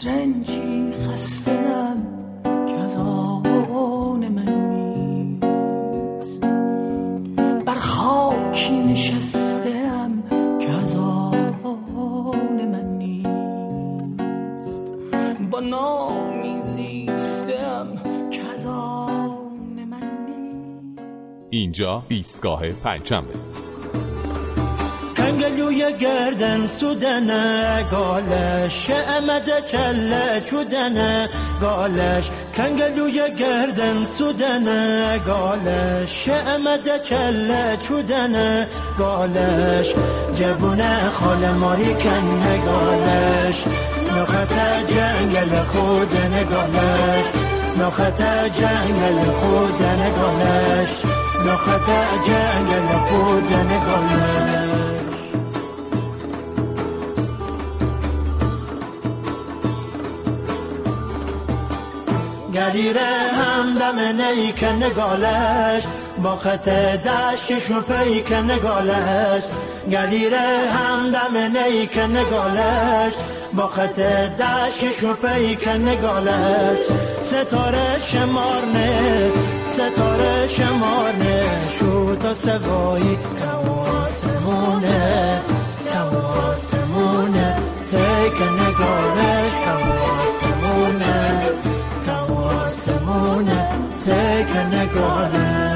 [0.04, 1.96] از رنجی خستم
[2.44, 2.96] که از
[4.28, 4.54] من
[5.38, 6.42] نیست.
[7.66, 10.22] بر خاکی نشستم
[10.60, 14.82] که از آن من نیست.
[15.50, 17.88] با نامی زیستم
[18.30, 18.42] که
[19.84, 20.02] من
[21.50, 23.53] اینجا ایستگاه پنجشنبه.
[25.92, 31.28] گردن سودنه گالش امده کله چودنه.
[31.60, 38.68] گالش کنگلوی گردن سودنه گالش امده کله چودنه.
[38.98, 39.94] گالش
[40.34, 43.64] جوونه خال ماری کنه گالش
[44.16, 44.54] نخت
[44.86, 47.24] جنگل خود نگالش
[47.78, 48.22] نخت
[48.58, 50.90] جنگل خود نگالش
[51.46, 51.90] نخت
[52.26, 54.83] جنگل خود نگالش
[62.54, 65.82] گلیره همدم نیک نگالش
[66.22, 69.42] با خط دشتش و پیک نگالش.
[69.90, 73.12] گلیره همدم نیک نگالش
[73.52, 74.00] با خط
[74.38, 76.78] دشتش و پیک نگالش.
[77.22, 79.30] ستاره شمارنه
[79.66, 81.46] ستاره شمارنه.
[81.78, 85.40] شو تا سوایی کواسمونه
[85.92, 87.56] کواسمونه
[87.90, 89.54] تیک نگالش
[90.24, 91.50] آسمونه
[94.05, 95.72] تک نگارش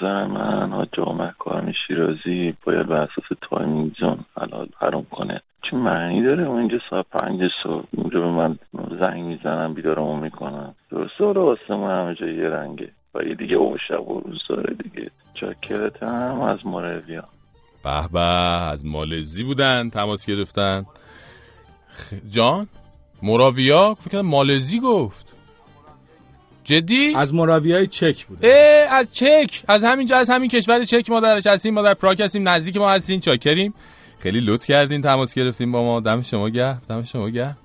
[0.00, 5.40] نظر من حاج آقا کارم شیرازی باید به اساس تایمینگ زون حلال حرام کنه.
[5.70, 7.84] چه معنی داره؟ اون اینجا ساعت پنج صبح.
[7.96, 8.58] اونجا به من
[9.00, 12.90] زنگ می‌زنم بیدارمو می‌کنم درسته حالا آسمون همه جا یه رنگه.
[13.14, 15.10] و یه دیگه او شب و روز داره دیگه.
[15.34, 17.24] چاکرت هم از مورویا
[17.84, 18.20] به به
[18.70, 20.84] از مالزی بودن تماس گرفتن.
[21.88, 22.14] خ...
[22.30, 22.66] جان؟
[23.22, 25.29] مراویا؟ فکر مالزی گفت.
[26.64, 28.48] جدی؟ از مراویای چک بوده.
[28.48, 29.62] اه از چک.
[29.68, 31.74] از همینجا از همین کشور چک ما درش هستیم.
[31.74, 32.48] ما در پراگ هستیم.
[32.48, 33.74] نزدیک ما هستیم چاکریم.
[34.18, 35.02] خیلی لطف کردین.
[35.02, 36.00] تماس گرفتیم با ما.
[36.00, 36.82] دم شما گرم.
[36.88, 37.56] دم شما گرم.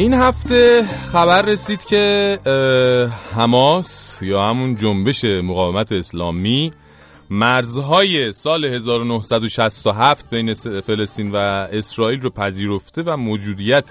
[0.00, 2.38] این هفته خبر رسید که
[3.34, 6.72] حماس یا همون جنبش مقاومت اسلامی
[7.30, 11.36] مرزهای سال 1967 بین فلسطین و
[11.72, 13.90] اسرائیل رو پذیرفته و موجودیت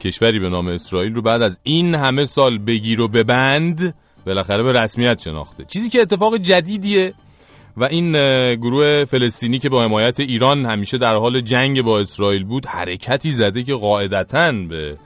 [0.00, 3.94] کشوری به نام اسرائیل رو بعد از این همه سال بگیر و ببند
[4.26, 5.64] بالاخره به رسمیت شناخته.
[5.64, 7.14] چیزی که اتفاق جدیدیه
[7.76, 8.12] و این
[8.54, 13.62] گروه فلسطینی که با حمایت ایران همیشه در حال جنگ با اسرائیل بود حرکتی زده
[13.62, 14.96] که قاعدتاً به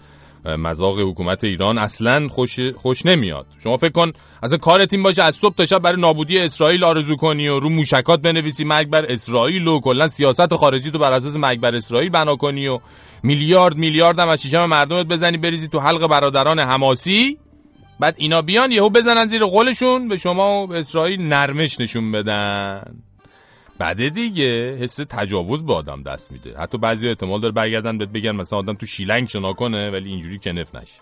[0.45, 3.47] مذاق حکومت ایران اصلا خوش, خوش نمیاد.
[3.65, 4.13] شما فکر کن
[4.43, 7.69] از کارت این باشه از صبح تا شب برای نابودی اسرائیل آرزو کنی و رو
[7.69, 12.11] موشکات بنویسی مرگ بر اسرائیل و کلا سیاست خارجی تو بر اساس مرگ بر اسرائیل
[12.11, 12.81] بنا کنی و
[13.23, 17.39] میلیارد میلیارد هم از شیشم مردمت بزنی بریزی تو حلق برادران حماسی.
[18.01, 23.03] بعد اینا بیان یهو بزنن زیر قولشون به شما و به اسرائیل نرمش نشون بدن.
[23.81, 24.77] بعد دیگه.
[24.81, 26.59] حس تجاوز به آدم دست میده.
[26.59, 30.39] حتی بعضی احتمال داره برگردن بهت بگن مثلا آدم تو شیلنگ شنا کنه ولی اینجوری
[30.39, 31.01] کنف نشه.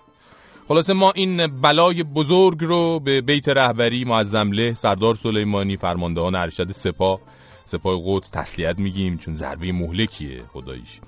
[0.69, 7.21] خلاصه ما این بلای بزرگ رو به بیت رهبری معظم سردار سلیمانی فرماندهان ارشد سپاه
[7.65, 11.01] سپاه قدس تسلیت میگیم چون ضربه مهلکیه خداییش.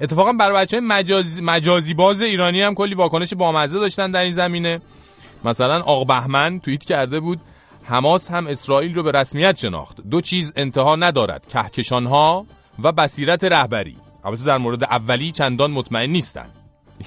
[0.00, 4.32] اتفاقا برای بچه های مجازی, مجازی باز ایرانی هم کلی واکنش بامزه داشتن در این
[4.32, 4.80] زمینه.
[5.44, 7.40] مثلا آق بهمن توییت کرده بود
[7.84, 10.00] حماس هم اسرائیل رو به رسمیت شناخت.
[10.10, 11.46] دو چیز انتها ندارد.
[11.46, 12.46] کهکشان ها
[12.82, 13.96] و بصیرت رهبری.
[14.24, 16.48] البته در مورد اولی چندان مطمئن نیستن.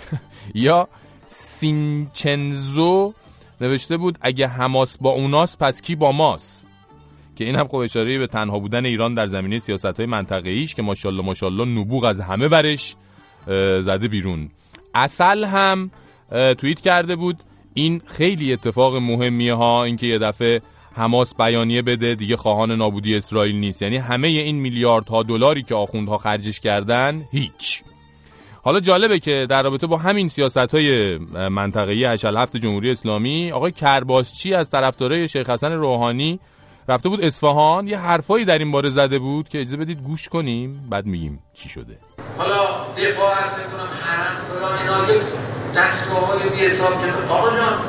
[0.55, 0.87] یا
[1.27, 3.13] سینچنزو
[3.61, 6.65] نوشته بود اگه حماس با اوناس پس کی با ماست؟
[7.35, 10.75] که این هم خب اشاره به تنها بودن ایران در زمینه سیاست های منطقه ایش
[10.75, 12.95] که ماشاءالله ماشاءالله نبوغ از همه ورش
[13.81, 14.49] زده بیرون.
[14.95, 15.91] اصل هم
[16.57, 17.43] توییت کرده بود
[17.77, 20.61] این خیلی اتفاق مهمیه ها اینکه یه دفعه
[20.95, 23.81] حماس بیانیه بده دیگه خواهان نابودی اسرائیل نیست.
[23.81, 27.83] یعنی همه این میلیاردها دلاری که آخوندها خرجش کردن هیچ.
[28.63, 31.17] حالا جالبه که در رابطه با همین سیاست های
[31.49, 36.39] منطقه‌ای هفت جمهوری اسلامی آقای کرباسچی از طرفدارای شیخ حسن روحانی
[36.87, 40.87] رفته بود اصفهان یه حرفایی در این باره زده بود که اجازه بدید گوش کنیم
[40.89, 41.97] بعد میگیم چی شده.
[42.37, 47.79] حالا دفاع از نمی‌دونم حرم دستگاه های بی حساب که آقا جان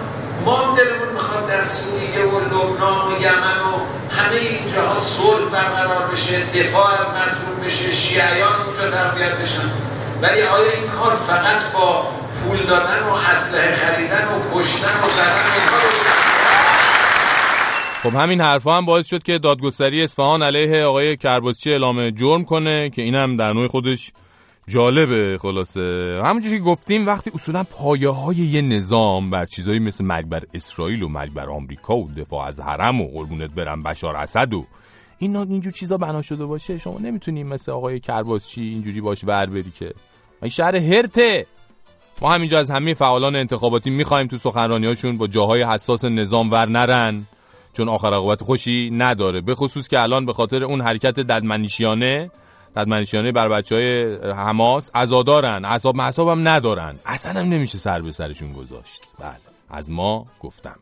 [0.45, 3.73] ما دلمون می‌خواد در سوریه و لبنان و یمن و
[4.11, 9.71] همه اینجاها صلح برقرار بشه دفاع از مظلوم بشه شیعیان اونجا تربیت بشن.
[10.23, 12.05] ولی آیا این کار فقط با
[12.35, 16.29] پول دادن و اسلحه خریدن و کشتن و زدن و
[18.03, 22.91] خب همین حرفا هم باعث شد که دادگستری اصفهان علیه آقای کرباسچی اعلام جرم کنه
[22.91, 24.13] که اینم در نوع خودش
[24.69, 26.21] جالبه خلاصه.
[26.25, 31.03] همونجوری که گفتیم وقتی اصولا پایه های یه نظام بر چیزایی مثل مرگ بر اسرائیل
[31.03, 34.67] و مرگ بر آمریکا و دفاع از حرم و قربونت برم بشار اسد و
[35.19, 39.73] این اینجور چیزا بنا شده باشه شما نمی‌تونیم مثل آقای کرباسچی اینجوری باش ور بری
[39.79, 39.93] که.
[40.43, 41.47] این شهر هرته!
[42.23, 47.25] ما همینجا از همه فعالان انتخاباتی می‌خوایم تو سخنرانیاشون با جاهای حساس نظام ور نرن.
[47.73, 49.41] چون آخر عاقبت خوشی نداره.
[49.41, 52.31] به خصوص که الان به خاطر اون حرکت ددمنشیانه
[52.79, 55.65] ددمنشیانه بر بچه های حماس عزادارن.
[55.65, 56.99] عصاب محصاب هم ندارن.
[57.07, 59.09] اصلا هم نمیشه سر به سرشون گذاشت.
[59.19, 59.39] بله.
[59.71, 60.77] از ما گفتم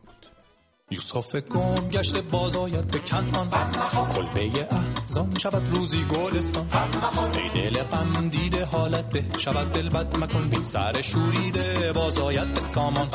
[0.91, 3.49] یوسف گم گشت بازاید به کنان
[4.15, 6.67] کلبه احزان شود روزی گلستان.
[7.33, 9.37] ای دل غم دیده حالت به.
[9.37, 11.93] شود دل بد مکن بین سر شوریده.
[11.93, 13.07] بازاید به سامان.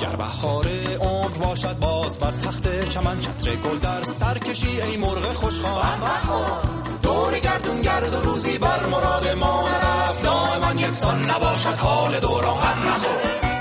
[0.00, 0.66] گر بهار
[1.00, 3.20] عمر باشد باز بر تخت چمن.
[3.20, 6.00] چتر گل در سر کشی ای مرغ خوشخوان.
[7.06, 12.88] دور گردون گرد و روزی بر مراد ما نرفت دائما یکسان نباشد حال دوران غم
[12.88, 13.55] نخور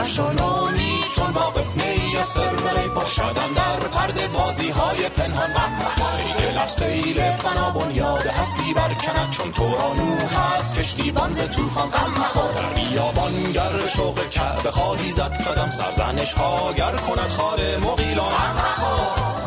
[0.00, 2.50] نشانانی چون واقف نی یا سر
[2.94, 10.16] باشدن در پرده بازی های پنهان ای دل سیل فنا بنیاد هستی برکند چون تورانو
[10.16, 10.74] هست.
[10.74, 12.52] کشتی بانز توفان غم مخور.
[12.52, 18.34] در بیابان گر شوق کعبه خواهی زد قدم سرزنش ها گر کند خار مقیلان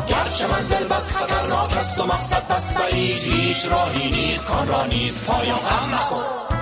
[0.08, 5.24] گرچه منزل بس خطرناک است و مقصد بس بعید هیچ راهی نیست کان را نیست
[5.24, 5.58] پایان.
[5.58, 6.53] غم مخور.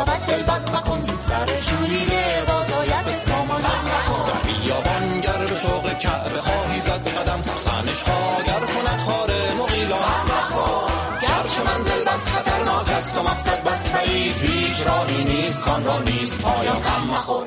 [0.00, 1.00] شود دل بد مکن.
[1.02, 3.62] زین سر شوریده باز آید به سامان.
[3.62, 10.22] در بیابان گر به شوق کعب خواهی زد قدم سرسنش ها گر کند خاره مقیلان
[10.30, 10.90] مخور
[11.22, 16.42] گرچه منزل بس خطرناک است و مقصد بس بعید هیچ راهی نیست کان را نیست
[16.42, 17.46] پایان غم مخور.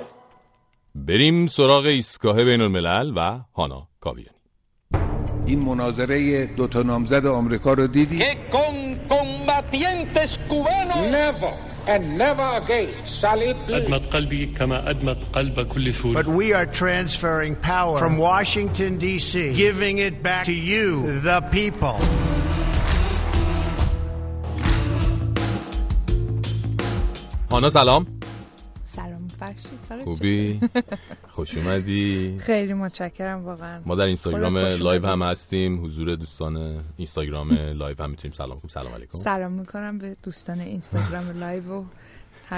[0.96, 4.30] بریم سراغ ایستگاه بین الملل و هانا کاویانی.
[5.46, 8.24] این مناظره دو تا نامزد آمریکا رو دیدی؟
[11.89, 13.75] and never again shall it be.
[13.75, 19.55] أدمت قلبي كما أدمت قلب كل سوري But we are transferring power from Washington, D.C.,
[19.55, 21.99] giving it back to you, the people.
[27.53, 28.07] هانا سلام
[30.04, 30.60] خوبی؟
[31.36, 33.82] خوش اومدی؟ خیلی متشکرم واقعا.
[33.86, 35.06] ما در اینستاگرام لایو.
[35.06, 39.18] هم هستیم حضور دوستان اینستاگرام لایو هم می‌تونیم سلام کنیم سلام علیکم.
[39.18, 41.84] سلام می‌کنم به دوستان اینستاگرام لایو و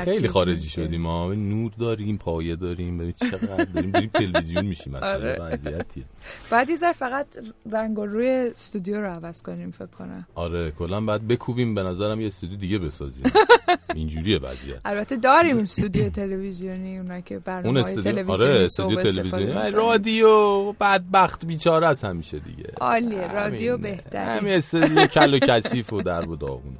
[0.04, 1.02] خیلی خارجی شدیم.
[1.02, 2.98] ما نور داریم پایه داریم.
[2.98, 3.92] ببین چقدر داریم.
[3.92, 4.96] بریم تلویزیون میشیم.
[4.96, 5.32] آره.
[5.34, 6.04] مثلا وضعیتیه.
[6.52, 7.28] بعد یه فقط
[7.72, 10.28] رنگ روی استودیو رو عوض کنیم فکر کنم.
[10.36, 11.76] آره کلا بعد بکوبیم.
[11.76, 13.26] به نظرم یه استودیو دیگه بسازیم.
[13.96, 14.80] اینجوریه وضعیت.
[14.86, 19.72] البته داریم استودیو تلویزیونی اونا که برنامه استودیو تلویزیونی آره استودیو تلویزیونی.
[19.72, 22.70] رادیو بدبخت بیچاره است همیشه دیگه.
[22.82, 26.78] عالیه رادیو همین بهتره استودیو کل و کثیف و درب و داغونه.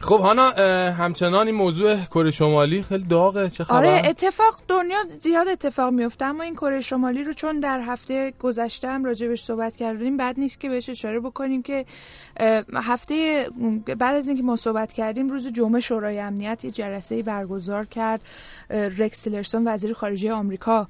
[0.00, 0.50] خب هانا
[0.90, 6.24] همچنان این موضوع کره شمالی خیلی داغه چه خبر؟ آره اتفاق دنیا زیاد اتفاق میفته
[6.24, 10.60] اما این کره شمالی رو چون در هفته گذشته هم راجبش صحبت کردیم بعد نیست
[10.60, 11.84] که بهش اشاره بکنیم که
[12.74, 13.46] هفته
[13.98, 18.20] بعد از اینکه ما صحبت کردیم روز جمعه شورای امنیت یه جلسه برگزار کرد.
[18.70, 20.88] رکس تیلرسون وزیر خارجه آمریکا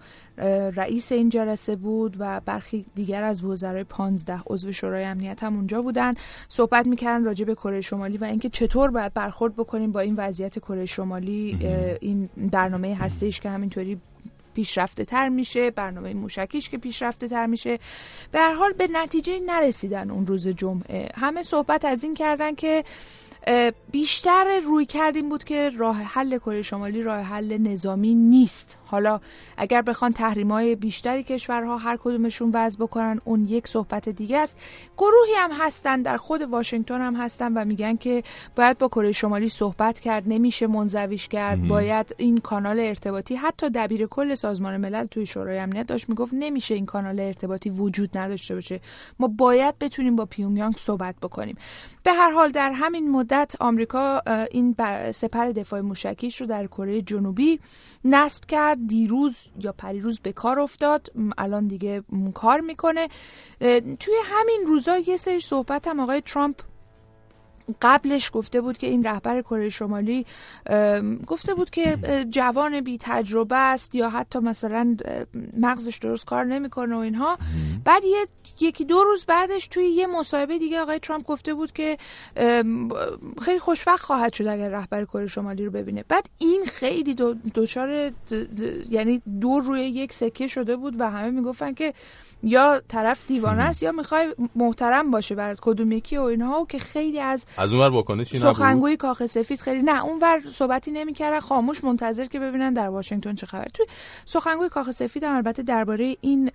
[0.77, 5.83] رئیس این جلسه بود و برخی دیگر از وزرای 15 عضو شورای امنیت هم اونجا
[5.83, 6.15] بودن.
[6.49, 10.59] صحبت می‌کردن راجع به کره شمالی و اینکه چطور باید برخورد بکنیم با این وضعیت
[10.59, 11.59] کره شمالی.
[12.01, 14.01] این برنامه هستش که همینطوری
[14.57, 17.79] پیشرفته تر میشه برنامه موشکیش که پیشرفته تر میشه.
[18.33, 21.09] به هر حال به نتیجه نرسیدن اون روز جمعه.
[21.15, 22.85] همه صحبت از این کردن که
[23.91, 28.79] بیشتر روی کردیم بود که راه حل کره شمالی راه حل نظامی نیست.
[28.87, 29.21] حالا
[29.57, 34.59] اگر بخوان تحریم های بیشتری کشورها هر کدومشون وضع بکنن اون یک صحبت دیگه است.
[34.99, 38.23] گروهی هم هستن در خود واشنگتن هم هستن و میگن که
[38.57, 41.69] باید با کره شمالی صحبت کرد نمیشه منزویش کرد مهم.
[41.69, 46.75] باید این کانال ارتباطی حتی دبیر کل سازمان ملل توی شورای امنیت داشت می‌گفت نمیشه
[46.75, 48.81] این کانال ارتباطی وجود نداشته باشه.
[49.19, 51.57] ما باید بتونیم با پیونگیانگ صحبت بکنیم.
[52.03, 54.77] به هر حال در همین مدت آمریکا این
[55.13, 57.61] سپر دفاع موشکیش رو در کره جنوبی
[58.05, 58.76] نصب کرد.
[58.87, 62.03] دیروز یا پریروز به کار افتاد الان دیگه
[62.35, 63.09] کار می‌کنه.
[64.01, 66.61] توی همین روزا یه سری صحبت هم آقای ترامپ
[67.83, 70.27] قبلش گفته بود که این رهبر کره شمالی
[71.27, 71.99] گفته بود که
[72.31, 74.97] جوان بی تجربه است یا حتی مثلا
[75.57, 77.39] مغزش درست کار نمی‌کنه و اینها.
[77.85, 78.27] بعد یه
[78.61, 81.99] یکی دو روز بعدش توی یه مصاحبه دیگه آقای ترامپ گفته بود که
[83.43, 86.05] خیلی خوشوقت خواهد شد اگر رهبر کره شمالی رو ببینه.
[86.09, 88.13] بعد این خیلی دو دوچار
[88.91, 91.95] یعنی دور روی یک سکه شده بود و همه می‌گفتن که
[92.47, 96.79] یا طرف دیوانه است یا می‌خوای محترم باشه برات کدوم یکی و اینها و که
[96.79, 101.85] خیلی از از اونور واکنشی نبود؟ سخنگوی کاخ سفید خیلی نه اونور صحبتی نمی‌کردن خاموش
[101.85, 103.69] منتظر که ببینن در واشنگتن چه خبر.
[103.75, 103.87] توی
[104.25, 106.51] سخنگوی کاخ سفید هم البته درباره این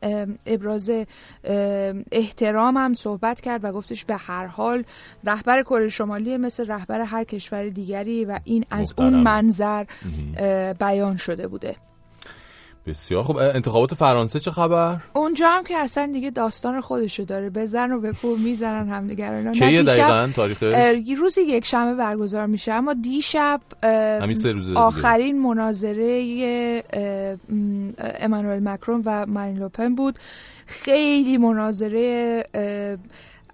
[0.45, 1.05] ابراز ام،
[2.11, 4.83] احترام هم صحبت کرد و گفتش به هر حال
[5.23, 9.23] رهبر کره شمالی مثل رهبر هر کشور دیگری و این از اون محترم.
[9.23, 9.85] منظر
[10.37, 11.75] اه، بیان شده بوده.
[12.85, 17.49] بسیار خب اه، انتخابات فرانسه چه خبر اونجا هم که اصلا دیگه داستان خودشو داره
[17.49, 19.51] بزن و بکن می‌زنن همدیگر اینا.
[19.51, 20.63] دیشب، دقیقاً تاریخش؟
[21.17, 23.61] روز یک شنبه برگزار میشه اما دیشب.
[24.75, 26.83] آخرین مناظره
[28.19, 30.19] امانوئل مکرون و مارین لوپن بود
[30.65, 32.43] خیلی مناظره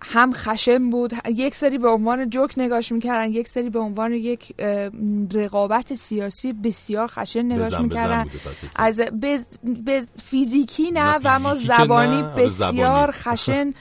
[0.02, 4.54] هم خشم بود یک سری به عنوان جوک نگاش می‌کردن یک سری به عنوان یک
[5.34, 8.26] رقابت سیاسی بسیار خشن نگاش بزن می‌کردن.
[8.76, 9.46] از بز
[9.88, 13.12] بز فیزیکی نه, نه، و اما که زبانی نه، آره، بسیار زبانی.
[13.12, 13.74] خشن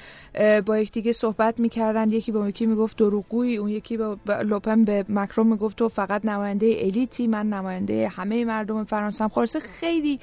[0.67, 2.11] با یکدیگه صحبت می‌کردن.
[2.11, 3.57] یکی با یکی می‌گفت دروغگویی.
[3.57, 8.85] اون یکی با لوپن به مکرون می‌گفت تو فقط نماینده الیتی من نماینده همه مردم
[8.85, 10.21] فرانسه هم خلاصه خیلی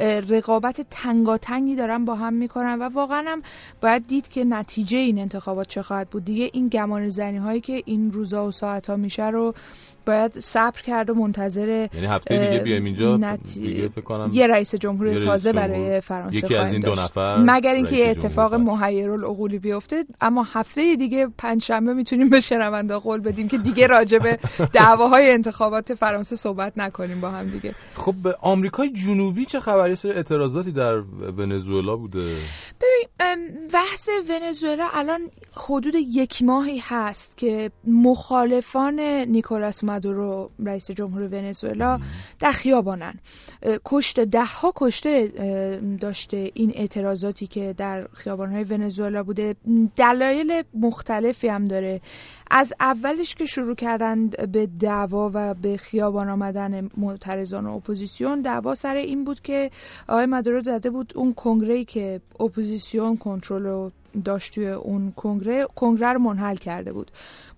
[0.00, 3.42] رقابت تنگاتنگی دارن با هم می‌کنن و واقعا هم
[3.80, 6.24] باید دید که نتیجه این انتخابات چه خواهد بود.
[6.24, 9.54] دیگه این گمان زنی هایی که این روزا و ساعت ها میشه رو
[10.06, 14.74] باید صبر کرد و منتظر یعنی هفته دیگه بیایم اینجا؟ دیگه فکر کنم یه رئیس
[14.74, 15.68] جمهور یه رئیس تازه جمهور.
[15.68, 16.92] برای فرانسه یکی از این دو.
[16.92, 23.20] نفر مگر اینکه یه اتفاق محیرالعقولی بیفته اما هفته دیگه پنجشنبه می‌تونیم به شنوندا قول
[23.20, 24.38] بدیم که دیگه راجع به
[24.72, 27.74] دعواهای انتخابات فرانسه صحبت نکنیم با هم دیگه.
[27.94, 30.94] خب به آمریکای جنوبی چه خبر یه سری اعتراضاتی در
[31.36, 32.36] ونزوئلا بوده؟
[32.80, 35.20] ببین بحث ونزوئلا الان
[35.52, 42.00] حدود یک ماهی هست که مخالفان نیکولاس مادورو رئیس جمهور ونزوئلا
[42.40, 43.14] در خیابانن.
[43.84, 45.28] کشته ده ها کشته
[46.00, 49.56] داشته این اعتراضاتی که در خیابانهای ونزوئلا بوده.
[49.96, 52.00] دلایل مختلفی هم داره.
[52.56, 58.96] از اولش که شروع کردن به دعوا و به خیابان آمدن معترضان اپوزیسیون دعوا سر
[58.96, 59.70] این بود که
[60.08, 63.90] آقای مادورو داده بود اون کنگره که اپوزیسیون کنترل رو
[64.24, 67.10] داشت توی اون کنگره کنگره رو منحل کرده بود.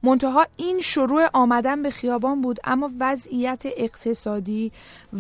[0.03, 4.73] منتها این شروع آمدن به خیابان بود اما وضعیت اقتصادی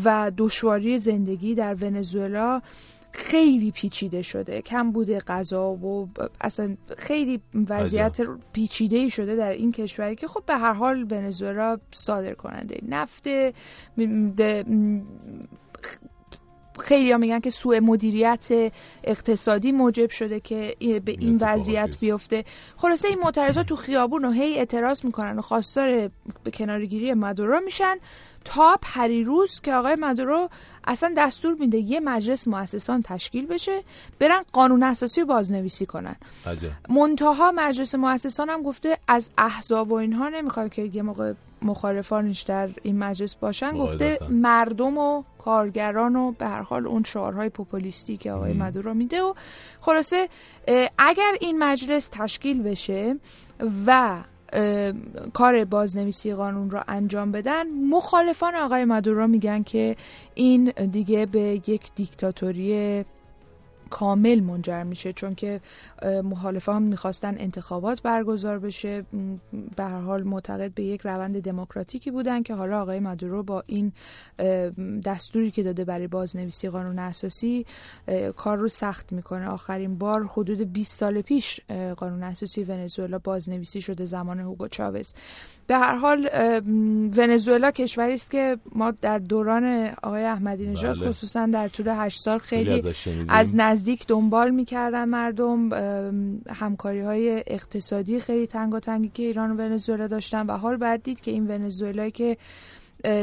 [0.04, 2.62] و دشواری زندگی در ونزوئلا
[3.16, 4.62] خیلی پیچیده شده.
[4.62, 6.08] کم بوده غذا و
[6.40, 8.16] اصلا خیلی وضعیت
[8.52, 12.80] پیچیده ای شده در این کشوری که خب به هر حال ونزوئلا صادر کننده.
[12.88, 13.28] نفت
[16.78, 18.72] خیلی ها میگن که سوء مدیریت
[19.04, 22.44] اقتصادی موجب شده که به این وضعیت بیفته.
[22.76, 26.10] خلاصه این معترضات تو خیابون و هی اعتراض می‌کنن و خواستار
[26.44, 27.96] به کنارگیری مدورو میشن.
[28.44, 30.48] تا پریروز که آقای مدورو
[30.86, 33.82] اصلا دستور میده یه مجلس مؤسسان تشکیل بشه
[34.18, 36.16] برن قانون اساسی رو بازنویسی کنن.
[36.88, 41.32] منتها مجلس مؤسسان هم گفته از احزاب و اینها نمی‌خواد که یه موقع
[41.62, 47.48] مخالفانش در این مجلس باشن گفته مردم و کارگران و به هر حال اون شعارهای
[47.48, 49.34] پوپولیستی که آقای مدورو میده و
[49.80, 50.28] خلاصه
[50.98, 53.16] اگر این مجلس تشکیل بشه
[53.86, 54.18] و
[55.32, 57.66] کار بازنویسی قانون را انجام بدن.
[57.90, 59.96] مخالفان آقای مدورو میگن که
[60.34, 63.04] این دیگه به یک دیکتاتوری
[63.90, 65.60] کامل منجر میشه چون که
[66.04, 69.04] مخالفان می‌خواستن انتخابات برگزار بشه.
[69.76, 73.92] به هر حال معتقد به یک روند دموکراتیکی بودن که حالا آقای مادورو با این
[75.04, 77.66] دستوری که داده برای بازنویسی قانون اساسی
[78.36, 79.48] کار رو سخت می‌کنه.
[79.48, 81.60] آخرین بار حدود 20 سال پیش
[81.96, 85.14] قانون اساسی ونزوئلا بازنویسی شده زمان هوگو چاوز.
[85.66, 86.28] به هر حال
[87.16, 91.08] ونزوئلا کشوری است که ما در دوران آقای احمدی نژاد بله.
[91.08, 95.72] خصوصا در طول 8 سال خیلی, خیلی از, نزدیک دنبال می‌کردن مردم
[96.48, 101.30] همکاری های اقتصادی خیلی تنگی که ایران و ونزوئلا داشتن و حال بعد دید که
[101.30, 102.36] این ونزوئلا که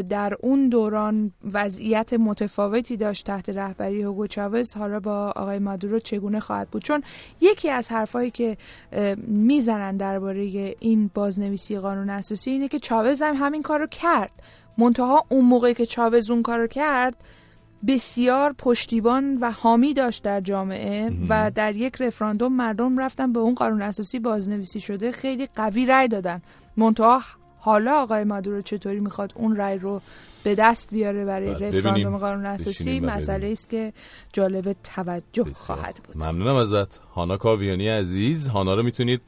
[0.10, 4.73] در اون دوران وضعیت متفاوتی داشت تحت رهبری هوگو چاوز.
[4.77, 7.03] حالا با آقای مادورو چگونه خواهد بود؟ چون
[7.41, 8.57] یکی از حرفایی که
[9.27, 14.31] می‌زنن درباره این بازنویسی قانون اساسی اینه که چاوز هم همین کارو کرد.
[14.77, 17.15] منتها اون موقعی که چاوز اون کارو کرد
[17.88, 23.53] بسیار پشتیبان و حامی داشت در جامعه و در یک رفراندوم مردم رفتن به اون
[23.53, 25.11] قانون اساسی بازنویسی شده.
[25.11, 26.41] خیلی قوی رأی دادن.
[26.77, 27.22] منتها
[27.65, 30.02] حالا آقای مادورو چطوری می‌خواد اون رأی رو
[30.44, 33.94] به دست بیاره برای رفراندوم قانون اساسی؟ مسئله است که
[34.34, 36.18] جالب توجه خواهد بود.
[36.18, 36.98] ممنونم ازت.
[37.15, 39.22] هانا کاویانی عزیز هانا رو می‌تونید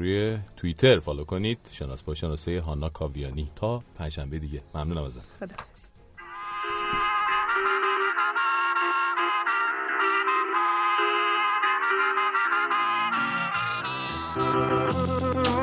[0.00, 1.58] روی توییتر فالو کنید.
[1.72, 3.50] شناس با شناسه هانا کاویانی.
[3.56, 4.62] تا پنجشنبه دیگه.
[4.74, 5.20] ممنونم ازت.
[5.40, 5.90] خداحافظ.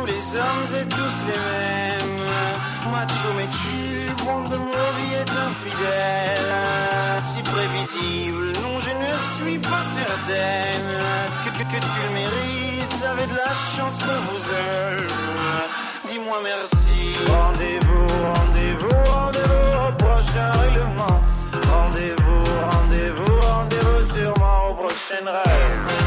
[0.07, 1.86] Les hommes et tous les mêmes.
[2.91, 6.53] Macho mais tu, bande de mauvais est infidèle.
[7.23, 10.89] Si prévisible, non je ne suis pas certaine
[11.43, 13.05] que, que, que tu le mérites.
[13.11, 15.07] Avez de la chance que vous aime.
[16.07, 17.15] Dis-moi merci.
[17.27, 21.21] Rendez-vous, rendez-vous, rendez-vous au prochain règlement.
[21.71, 26.06] Rendez-vous, rendez-vous, rendez-vous sûrement au prochain rêve.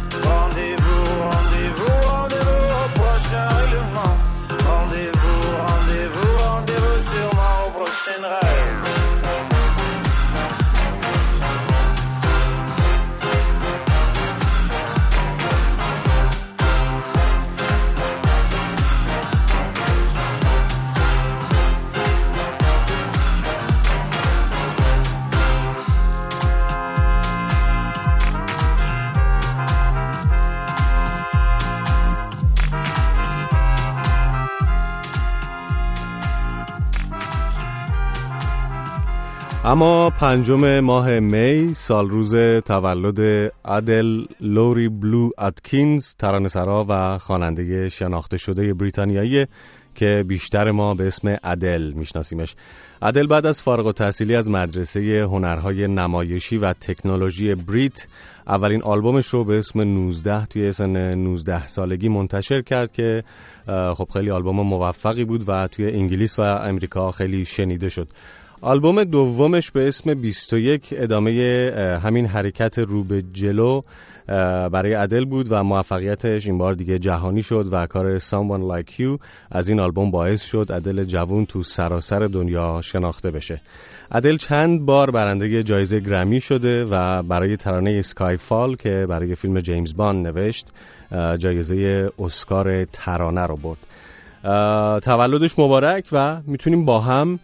[0.13, 4.17] Rendez-vous, rendez-vous, rendez-vous au prochain règlement.
[4.67, 9.10] Rendez-vous, rendez-vous, rendez-vous sûrement au prochain rêve.
[39.65, 42.35] اما پنجم ماه می سال روز
[42.65, 49.47] تولد ادل لوری بلو اتکینز ترانه‌سرا و خواننده شناخته شده بریتانیایی
[49.95, 52.55] که بیشتر ما به اسم ادل میشناسیمش.
[53.01, 58.07] ادل بعد از فارغ و تحصیلی از مدرسه هنرهای نمایشی و تکنولوژی بریت
[58.47, 63.23] اولین آلبومش رو به اسم 19 توی سن 19 سالگی منتشر کرد که
[63.67, 68.07] خب خیلی آلبوم موفقی بود و توی انگلیس و امریکا خیلی شنیده شد.
[68.63, 73.81] آلبوم دومش به اسم 21 ادامه همین حرکت رو به جلو
[74.71, 79.19] برای ادل بود و موفقیتش این بار دیگه جهانی شد و کار Someone Like You
[79.51, 83.61] از این آلبوم باعث شد ادل جوون تو سراسر دنیا شناخته بشه.
[84.11, 89.59] ادل چند بار برنده جایزه گرمی شده و برای ترانه سکای فال که برای فیلم
[89.59, 90.67] جیمز بان نوشت
[91.37, 93.79] جایزه اسکار ترانه رو برد.
[94.99, 97.39] تولدش مبارک و می‌تونیم با هم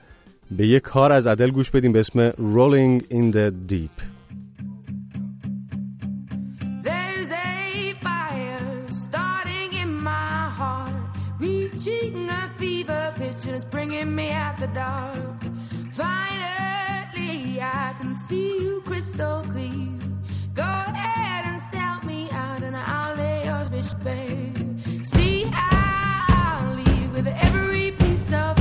[0.56, 4.02] به یک کار از ادل گوش بدیم به اسم Rolling in the Deep
[6.82, 10.92] There's a fire starting in my heart,
[11.38, 15.40] reaching a fever pitch, and it's bringing me out the dark.
[16.02, 19.92] Finally, I can see you crystal clear.
[20.62, 25.04] Go ahead and sell me out, and I'll lay yours bitch bare.
[25.12, 28.55] See, I'll leave with every piece of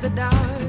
[0.00, 0.59] the dark.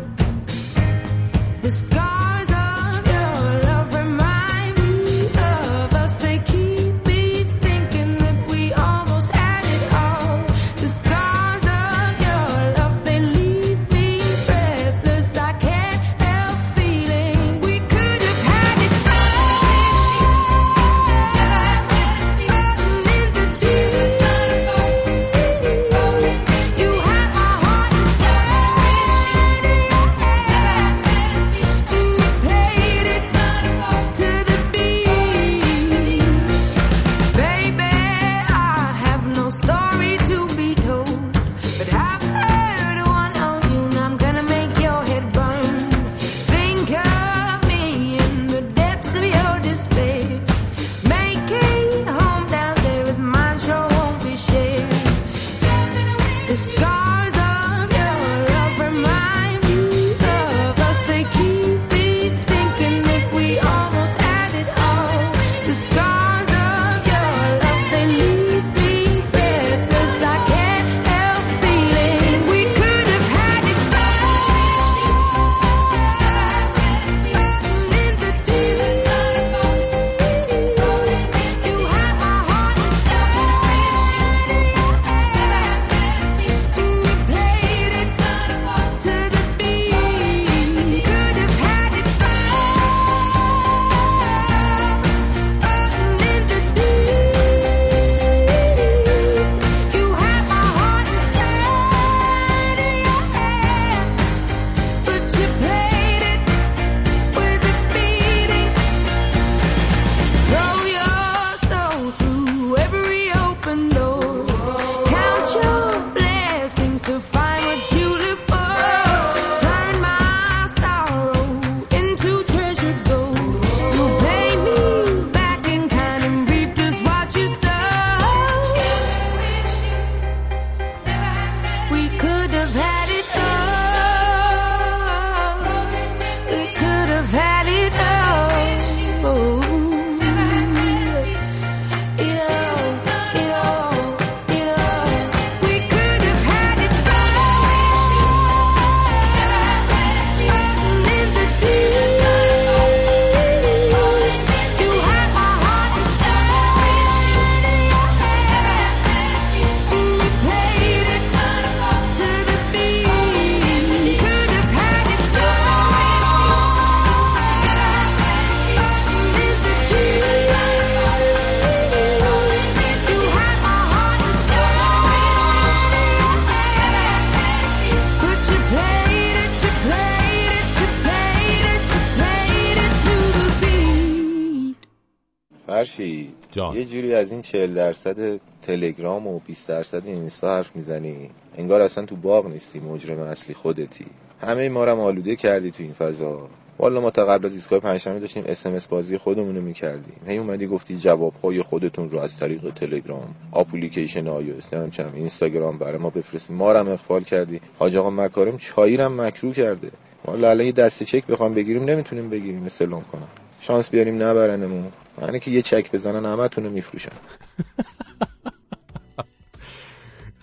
[187.21, 192.47] از این 40 درصد تلگرام و 20 درصد اینستا حرف می‌زنی؟ انگار اصلا تو باغ
[192.47, 194.05] نیستی مجرم اصلی خودتی.
[194.41, 196.49] همه ما رو آلوده کردی تو این فضا.
[196.79, 200.13] والا ما تا قبل از ایستگاه پنجشنبه داشتیم اس ام اس بازی خودمون رو می‌کردیم.
[200.27, 206.09] هی اومدی گفتی جوابهای خودتون رو از طریق تلگرام اپلیکیشن iOS نمی‌دونم اینستاگرام برای ما
[206.09, 207.61] بفرستیم ما رو اغفال کردی.
[207.79, 209.91] حاج آقا مکارم هم مکروه کرده.
[210.25, 212.63] والا الان یه دسته چک بخوام بگیریم نمی‌تونیم بگیریم.
[212.65, 213.40] استعلام کنم.
[213.61, 214.91] شانس بیاریم نبرنمون.
[215.21, 217.11] یعنی که یه چک بزنن همتون رو میفروشن.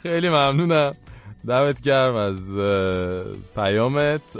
[0.02, 0.94] خیلی ممنونم.
[1.48, 2.56] دمت گرم از
[3.54, 4.32] پیامت.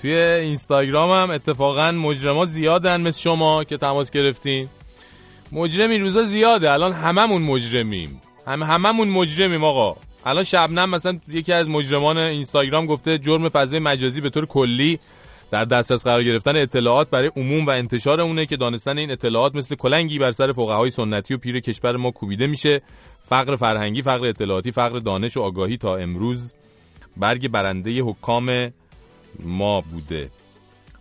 [0.00, 4.68] توی اینستاگرام هم اتفاقا مجرما زیادن مثل شما که تماس گرفتین.
[5.52, 6.70] مجرم این روزا زیاده.
[6.70, 8.22] الان هممون مجرمیم.
[8.46, 9.96] هم هممون مجرمیم آقا.
[10.26, 14.98] الان شبنم مثلا یکی از مجرمان اینستاگرام گفته جرم فضای مجازی به طور کلی
[15.52, 19.74] در دسترس قرار گرفتن اطلاعات برای عموم و انتشار اونه که دانستن این اطلاعات مثل
[19.74, 22.82] کلنگی بر سر فقهای سنتی و پیر کشور ما کوبیده میشه.
[23.20, 26.54] فقر فرهنگی فقر اطلاعاتی فقر دانش و آگاهی تا امروز
[27.16, 28.72] برگ برنده حکام
[29.40, 30.30] ما بوده.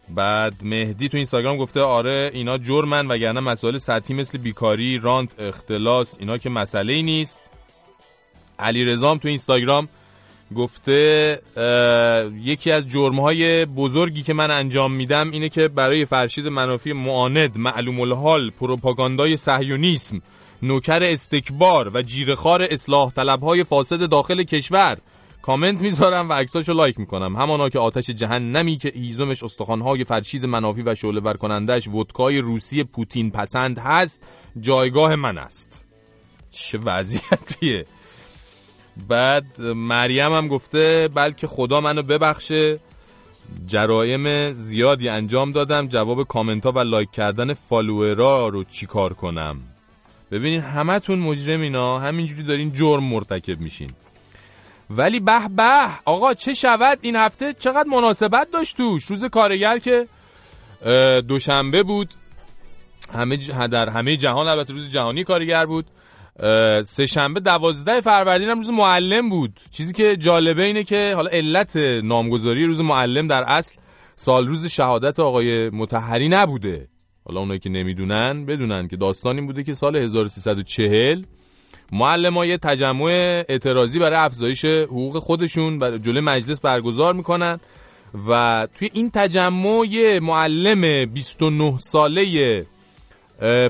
[0.10, 6.18] بعد مهدی تو اینستاگرام گفته آره اینا جرمن وگرنه مسائل سطحی مثل بیکاری رانت اختلاس
[6.20, 7.42] اینا که مسئله ای نیست.
[8.60, 9.88] علی رزام تو اینستاگرام
[10.56, 11.40] گفته
[12.44, 18.00] یکی از جرمهای بزرگی که من انجام میدم اینه که برای فرشید منافی معاند معلوم
[18.00, 20.22] الحال پروپاگاندای صهیونیسم
[20.64, 24.98] نوکر استکبار و جیره‌خوار اصلاح طلبهای فاسد داخل کشور.
[25.42, 27.36] کامنت می‌ذارم و عکساشو لایک می‌کنم.
[27.36, 32.84] همانا که آتش جهنمی که هیزمش استخوانهای فرشید منافی و شعله ور کنندش ودکای روسی
[32.84, 34.24] پوتین پسند هست
[34.60, 35.86] جایگاه من است.
[36.52, 37.86] چه وضعیتیه.
[39.08, 42.80] بعد مریم هم گفته بلکه خدا منو ببخشه.
[43.68, 45.88] جرایم زیادی انجام دادم.
[45.88, 49.60] جواب کامنت ها و لایک کردن فالوورا رو چیکار کنم؟
[50.32, 52.00] ببینین همتون مجرم اینا.
[52.00, 53.90] همینجوری دارین جرم مرتکب میشین.
[54.90, 59.06] ولی به به آقا چه شود این هفته؟ چقدر مناسبت داشت توش.
[59.06, 60.08] روز کارگر که
[61.22, 62.10] دوشنبه بود.
[63.14, 63.38] همه
[63.68, 65.86] در همه جهان البته روز جهانی کارگر بود.
[66.84, 69.60] سه شنبه دوازده فروردین هم روز معلم بود.
[69.72, 73.76] چیزی که جالبه اینه که حالا علت نامگذاری روز معلم در اصل
[74.16, 76.88] سال روز شهادت آقای متحری نبوده.
[77.26, 81.24] حالا اونایی که نمی‌دونن بدونن که داستان این بوده که سال 1340
[81.92, 87.60] معلم ها یه تجمع اعتراضی برای افزایش حقوق خودشون بر جلوی مجلس برگزار می‌کنن
[88.30, 92.66] و توی این تجمع یه معلم 29 ساله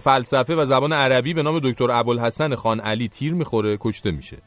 [0.01, 4.37] فلسفه و زبان عربی به نام دکتر ابوالحسن خان علی تیر می‌خوره کشته میشه.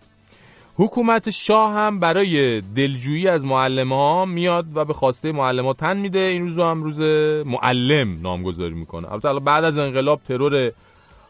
[0.77, 5.97] حکومت شاه هم برای دلجویی از معلم ها میاد و به خواسته معلم ها تن
[5.97, 6.19] میده.
[6.19, 7.01] این روزو هم روز
[7.47, 9.13] معلم نامگذاری می‌کنه.
[9.13, 10.73] البته بعد از انقلاب ترور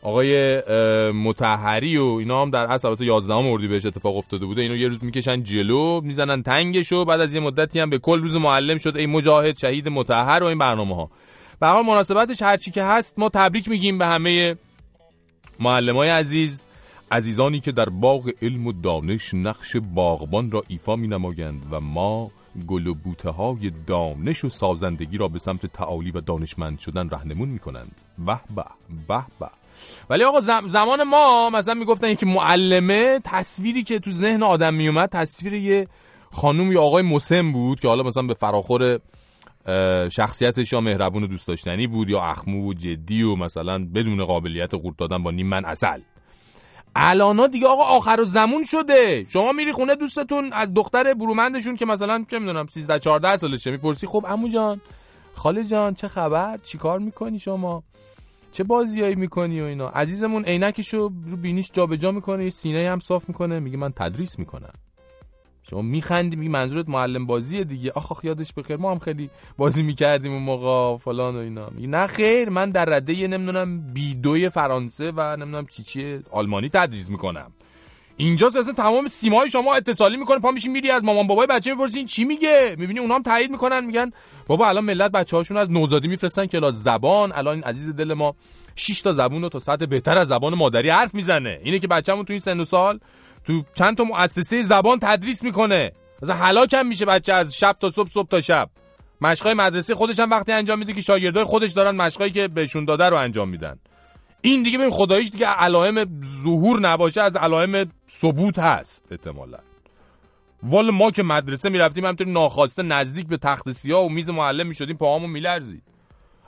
[0.03, 0.63] آقای
[1.11, 4.63] متحری و اینا هم در اصل البته 11 اردی بهش اتفاق افتاده بوده.
[4.63, 8.37] اینو یه روز می‌کشن جلو می‌زنن تنگشو بعد از یه مدتی هم به کل روز
[8.37, 8.97] معلم شد.
[8.97, 11.11] ای مجاهد شهید متحر و این برنامه ها
[11.73, 14.57] به مناسبتش هرچی که هست ما تبریک میگیم به همه
[15.61, 16.67] معلمای عزیز
[17.11, 22.31] عزیزانی که در باغ علم و دانش نقش باغبان را ایفا می نمایند و ما
[22.67, 27.49] گل و بوته های دانش و سازندگی را به سمت تعالی و دانشمند شدن رهنمون
[27.49, 28.65] می کنند به به
[29.09, 29.49] به به.
[30.11, 35.09] ولی آقا زم- زمان ما مثلا می‌گفتن که معلمه تصویری که تو ذهن آدم میومد
[35.09, 35.89] تصویر یه
[36.33, 38.99] خانم یا آقای مسن بود که حالا مثلا به فراخور
[40.09, 44.75] شخصیتش یا مهربون و دوست داشتنی بود یا اخمو و جدی و مثلا بدون قابلیت
[44.75, 46.01] قورت دادن با نیم من اصل
[46.97, 49.25] الانا دیگه آقا آخر و زمون شده.
[49.29, 54.07] شما میری خونه دوستتون از دختر برومندشون که مثلا چه می‌دونم 13 14 سالشه می‌پرسی؟
[54.07, 54.81] خب عمو جان
[55.33, 57.83] خاله جان چه خبر؟ چیکار می‌کنی شما؟
[58.53, 63.61] چه بازیایی می‌کنی و اینا؟ عزیزمون عینکشو رو بینیش جابجا می‌کنه سینه هم صاف می‌کنه
[63.61, 64.73] میگه من تدریس می‌کنم.
[65.71, 67.93] شما میخندی میگی منظورت معلم بازیه دیگه.
[67.95, 68.77] آخ آخ یادش بخیر.
[68.77, 71.69] ما هم خیلی بازی می‌کردیم اون موقع فلان و اینا.
[71.71, 76.69] میگه نه خیر من در رده یه نمی‌دونم بیدوی فرانسه و نمی‌دونم چی چی آلمانی
[76.69, 77.53] تدریس می‌کنم.
[78.17, 80.39] اینجا اصلا تمام سیمای شما اتصالی می‌کنه.
[80.39, 83.51] پا میشی میری از مامان بابای بچه می‌پرسی این چی میگه؟ می‌بینی اونا هم تایید
[83.51, 84.11] می‌کنن میگن
[84.47, 87.33] بابا الان ملت بچه هاشون از نوزادی میفرستن کلاس زبان.
[87.33, 88.35] الان این عزیز دل ما
[88.77, 91.61] 6 تا زبون رو تا سطح بهتر از زبان مادری حرف می‌زنه.
[91.65, 93.01] اینه که بچه‌مون تو این سن و سال
[93.45, 95.93] تو چند تا مؤسسه زبان تدریس می‌کنه.
[96.23, 98.71] مثلا هلاک هم میشه بچه از شب تا صبح صبح تا شب.
[99.21, 103.05] مشقای مدرسه خودش هم وقتی انجام میده که شاگردای خودش دارن مشقایی که بهشون داده
[103.05, 103.79] رو انجام میدن.
[104.41, 109.59] این دیگه ببین خداییش دیگه علائم ظهور نباشه از علائم ثبوت هست احتمالا.
[110.63, 114.97] والا ما که مدرسه می‌رفتیم همینطوری ناخواسته نزدیک به تخت سیاه و میز معلم می‌شدیم
[114.97, 115.83] پاهامون میلرزید.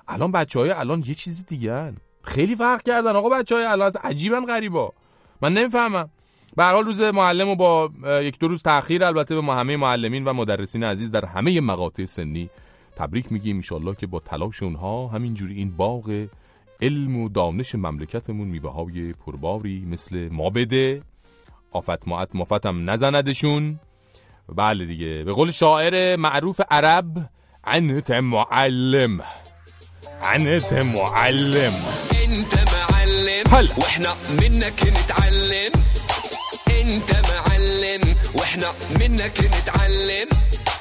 [0.09, 1.97] الان بچه های الان یه چیزی دیگه هن.
[2.23, 3.17] خیلی فرق کردن.
[3.17, 4.93] آقا بچه های الان از عجیبن غریبا.
[5.41, 6.11] من نمی‌فهمم.
[6.57, 7.91] به هر حال روز معلم و با
[8.23, 12.51] یک دو روز تاخیر البته به همه معلمین و مدرسین عزیز در همه مقاطع سنی
[12.97, 16.27] تبریک میگیم ان که با تلاش اونها همینجوری این باغ
[16.81, 21.03] علم و دانش مملکتمون میوه های پرباری مثل ما بده.
[21.73, 23.81] آفت معت مافتم نزندشون.
[24.49, 25.23] بله دیگه.
[25.25, 27.29] به قول شاعر معروف عرب
[27.65, 29.21] انت معلم.
[30.23, 31.73] انت معلم.
[32.11, 33.47] انت معلم.
[33.51, 33.75] هلا.
[33.79, 35.96] واحنا منك نتعلم.
[36.87, 40.29] انت معلم وإحنا منك نتعلم.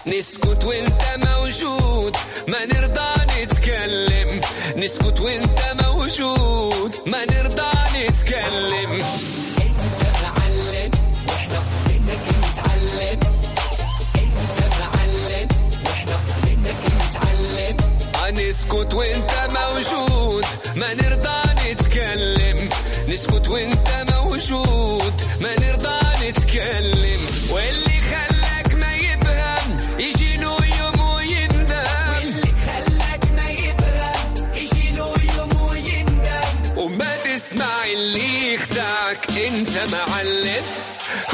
[0.07, 2.15] نسكت وانت موجود
[2.47, 3.11] ما نرضى
[3.41, 4.41] نتكلم.
[4.77, 9.03] نسكت وانت موجود ما نرضى نتكلم.
[18.35, 20.45] نسكت وانت موجود
[20.75, 22.69] ما نرضى نتكلم.
[23.07, 24.04] نسكت وانت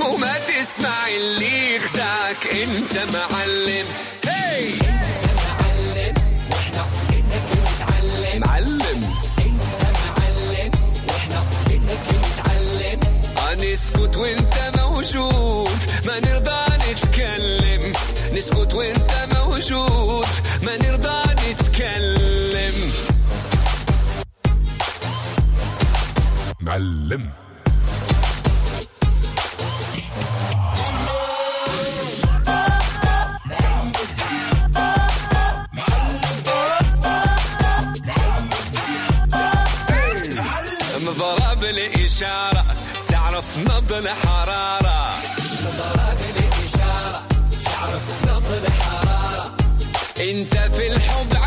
[0.01, 3.85] وما تسمع اللي يخدعك انت معلم.
[4.25, 6.15] هي انت معلم.
[6.51, 9.01] وإحنا منك نتعلم معلم
[9.37, 10.71] انت معلم
[11.07, 12.99] وإحنا منك نتعلم
[14.17, 17.93] وانت موجود ما نرضى نتكلم.
[18.33, 20.27] نسكت وانت موجود
[20.63, 21.19] ما نرضى
[21.51, 22.91] نتكلم.
[26.61, 27.40] معلم.
[44.01, 45.13] نطل حرارة.
[45.65, 47.21] نظرات الإشارة
[47.65, 49.55] شعرك نطل حرارة.
[50.19, 51.40] انت في الحب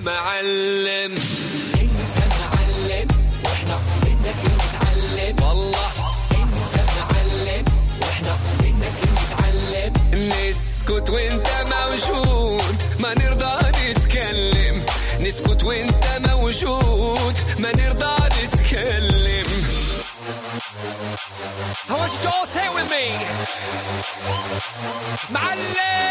[0.00, 1.14] معلم.
[1.80, 3.08] انت معلم
[3.44, 5.90] وإحنا منك نتعلم والله
[6.32, 7.64] انت معلم
[8.02, 9.92] وإحنا منك نتعلم
[10.30, 13.54] نسكت وانت موجود ما نرضى
[13.90, 14.86] نتكلم.
[15.20, 19.50] نسكت وانت موجود ما نرضى نتكلم.
[21.88, 23.06] I want you all say it with me.
[25.30, 26.09] تستاهل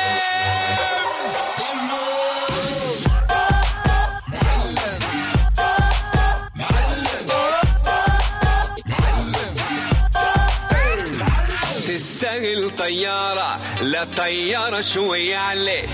[13.10, 13.60] طيارة.
[13.82, 15.90] لا طيارة شوية عليك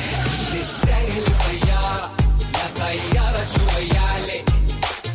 [0.53, 2.11] تستاهل طيارة.
[2.53, 4.45] لا طيارة شوية عليك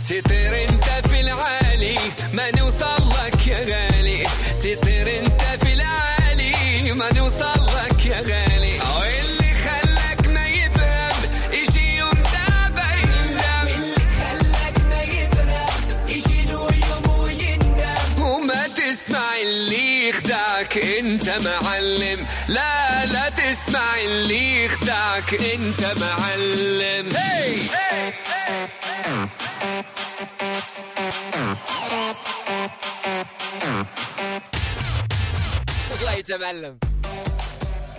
[0.05, 1.99] تطير انت في العالي.
[2.33, 4.27] ما نوصل لك يا غالي.
[4.61, 6.93] تطير انت في العالي.
[6.93, 7.60] ما نوصل
[21.63, 22.27] معلم.
[22.49, 25.35] لا لا تسمع اللي يخدعك.
[25.35, 27.11] انت معلم.
[27.11, 27.81] Hey!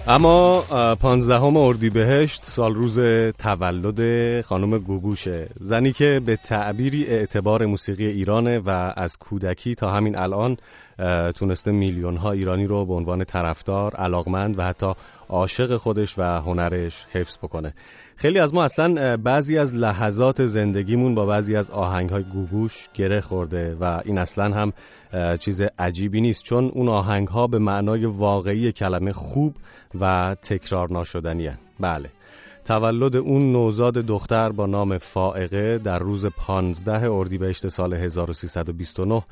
[0.07, 0.61] اما
[0.95, 2.99] پانزدهم اردیبهشت سال روز
[3.37, 5.47] تولد خانم گوگوشه.
[5.59, 10.57] زنی که به تعبیری اعتبار موسیقی ایرانه و از کودکی تا همین الان
[11.35, 14.93] تونسته میلیون ها ایرانی رو به عنوان طرفدار، علاقمند و حتی
[15.29, 17.73] عاشق خودش و هنرش حفظ بکنه.
[18.21, 23.21] خیلی از ما اصلا بعضی از لحظات زندگیمون با بعضی از آهنگ های گوگوش گره
[23.21, 24.73] خورده و این اصلا هم
[25.37, 26.43] چیز عجیبی نیست.
[26.43, 29.55] چون اون آهنگ ها به معنای واقعی کلمه خوب
[29.99, 31.49] و تکرار ناشدنی
[31.79, 32.09] بله.
[32.65, 39.23] تولد اون نوزاد دختر با نام فائقه در روز 15 اردیبهشت سال 1329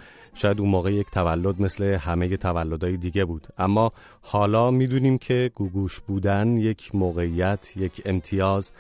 [0.41, 3.48] شاید اون موقع یک تولد مثل همه تولدهای دیگه بود.
[3.57, 3.91] اما
[4.22, 8.72] حالا می‌دونیم که گوگوش بودن یک موقعیت، یک امتیاز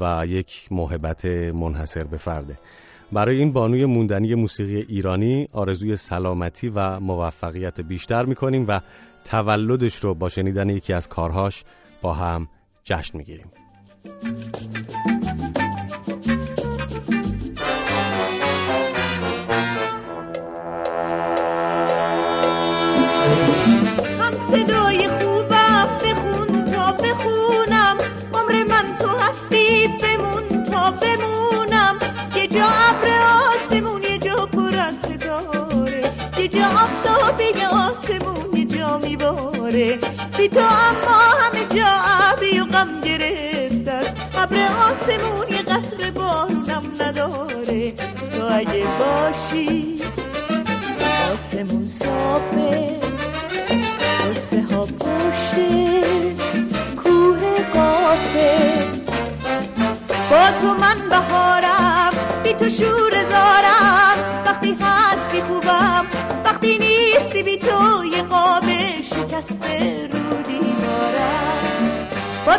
[0.00, 2.58] و یک محبت منحصر به فرده.
[3.12, 8.80] برای این بانوی موندنی موسیقی ایرانی آرزوی سلامتی و موفقیت بیشتر می‌کنیم و
[9.24, 11.64] تولدش رو با شنیدن یکی از کارهاش
[12.02, 12.48] با هم
[12.84, 13.50] جشن می‌گیریم.
[40.38, 46.82] بی تو اما همه جا ابری و غم گرفته است ابر آسمون یه قطر بارونم
[47.00, 47.92] نداره.
[47.92, 49.77] تو اگه باشی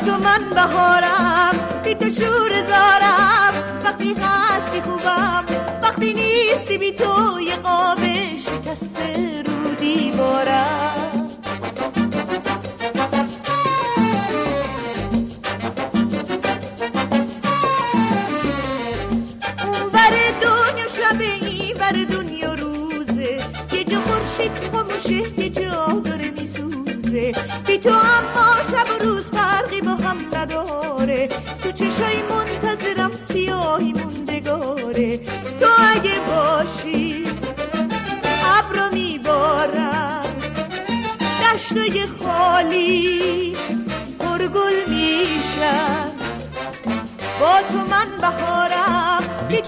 [0.10, 1.52] تو من بهارم
[1.84, 3.54] بی تو شور زارم.
[3.84, 5.46] وقتی هستی خوبم
[5.84, 8.00] وقتی نیستی بی تو یه قاب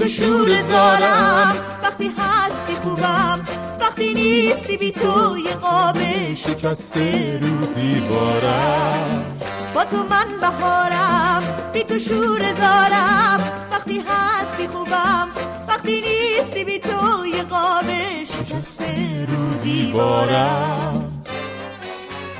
[0.02, 1.56] تو شور زارم.
[1.84, 3.46] وقتی هستی خوبم
[3.82, 5.98] وقتی نیستی بی تو یه قاب
[6.36, 9.38] شکسته رو دیوارم
[9.76, 13.40] با تو من بهارم بی تو شور زارم.
[13.72, 15.28] وقتی هستی خوبم
[15.68, 17.86] وقتی نیستی بی تو یه قاب
[18.26, 21.22] شکسته رو دیوارم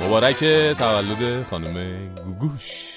[0.06, 0.44] مبارک
[0.78, 2.92] تولد خانم گوگوش.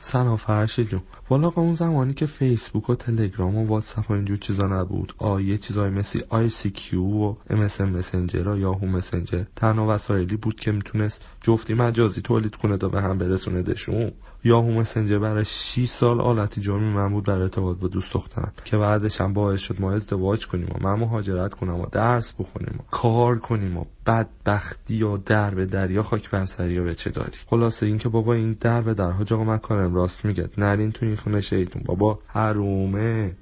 [0.00, 1.02] سلام فرشید جون.
[1.32, 5.90] والا اون زمانی که فیسبوک و تلگرام و واتساپ و اینجور چیزا نبود یه چیزای
[5.90, 12.20] مثل ICQ و MSN مسنجر و یاهو مسنجر تنها وسایلی بود که می‌تونست جفتی مجازی
[12.20, 14.12] تولید کنه تا به هم برسونه دشون
[14.44, 18.76] یاهو مسنجر برای 6 سال آلت جرم من بود برای ارتباط با دوست دخترم که
[18.76, 22.82] بعدش هم باعث شد ما ازدواج کنیم و من مهاجرت کنم و درس بخونیم و
[22.90, 27.38] کار کنیم و بدبختی و در به دری و خاک بر سری و بچه داری.
[27.46, 30.48] خلاصه اینکه بابا این در به در حاج آقا مکارم راست میگه.
[30.58, 31.82] نرین تو این خونه شیطون.
[31.82, 33.36] بابا حرومه.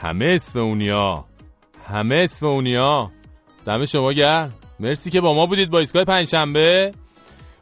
[0.00, 1.24] همه اسفونیا
[1.84, 3.10] همه اسفونیا
[3.66, 4.52] دم شما گرم.
[4.80, 6.92] مرسی که با ما بودید با ایستگاه پنجشنبه.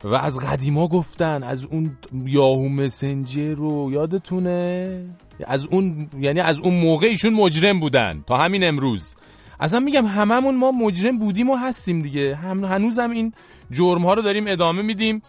[0.04, 1.96] و از قدیما گفتن از اون
[2.26, 5.04] یاهو مسنجر رو یادتونه؟
[5.46, 8.24] از اون یعنی از اون موقع ایشون مجرم بودن.
[8.26, 9.14] تا همین امروز.
[9.60, 12.34] اصلا میگم هممون ما مجرم بودیم و هستیم دیگه.
[12.34, 13.32] هم هنوزم این
[13.70, 15.22] جرم ها رو داریم ادامه میدیم.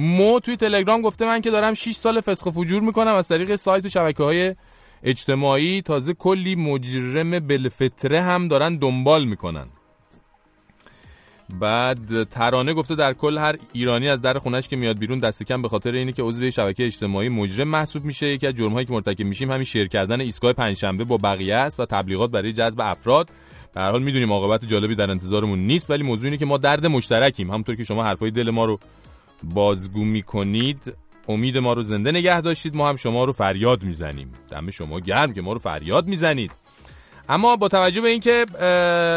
[0.00, 3.54] مو توی تلگرام گفته من که دارم 6 سال فسخ و فجور می‌کنم از طریق
[3.54, 4.54] سایت و شبکه های
[5.02, 5.82] اجتماعی.
[5.82, 9.66] تازه کلی مجرم بلفتره هم دارن دنبال می‌کنن.
[11.60, 15.62] بعد ترانه گفته در کل هر ایرانی از در خونش که میاد بیرون دست کم
[15.62, 18.26] به خاطر اینه که عضو شبکه اجتماعی مجرم محسوب میشه.
[18.26, 21.86] یکی از جرم‌هایی که مرتکب میشیم همین شیر کردن ایستگاه پنجشنبه با بقیه است و
[21.86, 23.28] تبلیغات برای جذب افراد.
[23.74, 26.86] به هر حال می‌دونیم عاقبت جالبی در انتظارمون نیست ولی موضوع اینه که ما درد
[26.86, 27.50] مشترکیم.
[27.50, 28.78] همونطور که شما حرفای دل ما رو
[29.42, 30.94] بازگو می‌کنید
[31.28, 32.76] امید ما رو زنده نگه داشتید.
[32.76, 34.32] ما هم شما رو فریاد می‌زنیم.
[34.50, 36.52] دم شما گرم که ما رو فریاد می‌زنید.
[37.28, 38.46] اما با توجه به اینکه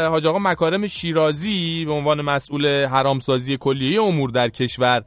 [0.09, 5.03] حاج آقا مکارم شیرازی به عنوان مسئول حرامسازی کلیه امور در کشور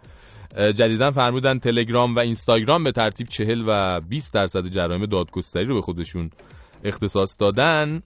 [0.56, 5.80] جدیدا فرمودن تلگرام و اینستاگرام به ترتیب 40 و 20 درصد جرایم دادگستری رو به
[5.80, 6.30] خودشون
[6.84, 8.02] اختصاص دادن.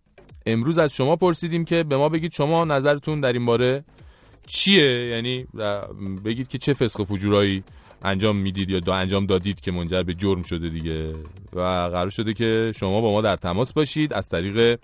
[0.46, 3.84] امروز از شما پرسیدیم که به ما بگید شما نظرتون در این باره
[4.48, 5.46] چیه؟ یعنی
[6.24, 7.64] بگید که چه فسق فجورایی
[8.02, 11.14] انجام می‌دید یا دا انجام دادید که منجر به جرم شده دیگه.
[11.52, 14.78] و قرار شده که شما با ما در تماس باشید از طریق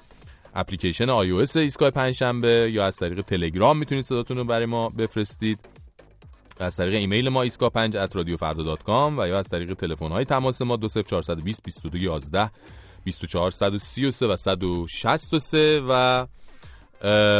[0.55, 5.59] اپلیکیشن iOS ایستگاه پنجشنبه یا از طریق تلگرام می‌تونید صداتون رو برای ما بفرستید.
[6.61, 7.97] از طریق ایمیل ما ایستگاه 5
[9.19, 12.51] و یا از طریق تلفن های تماس ما 20420 22 11
[13.05, 16.27] 24 133 و 163 و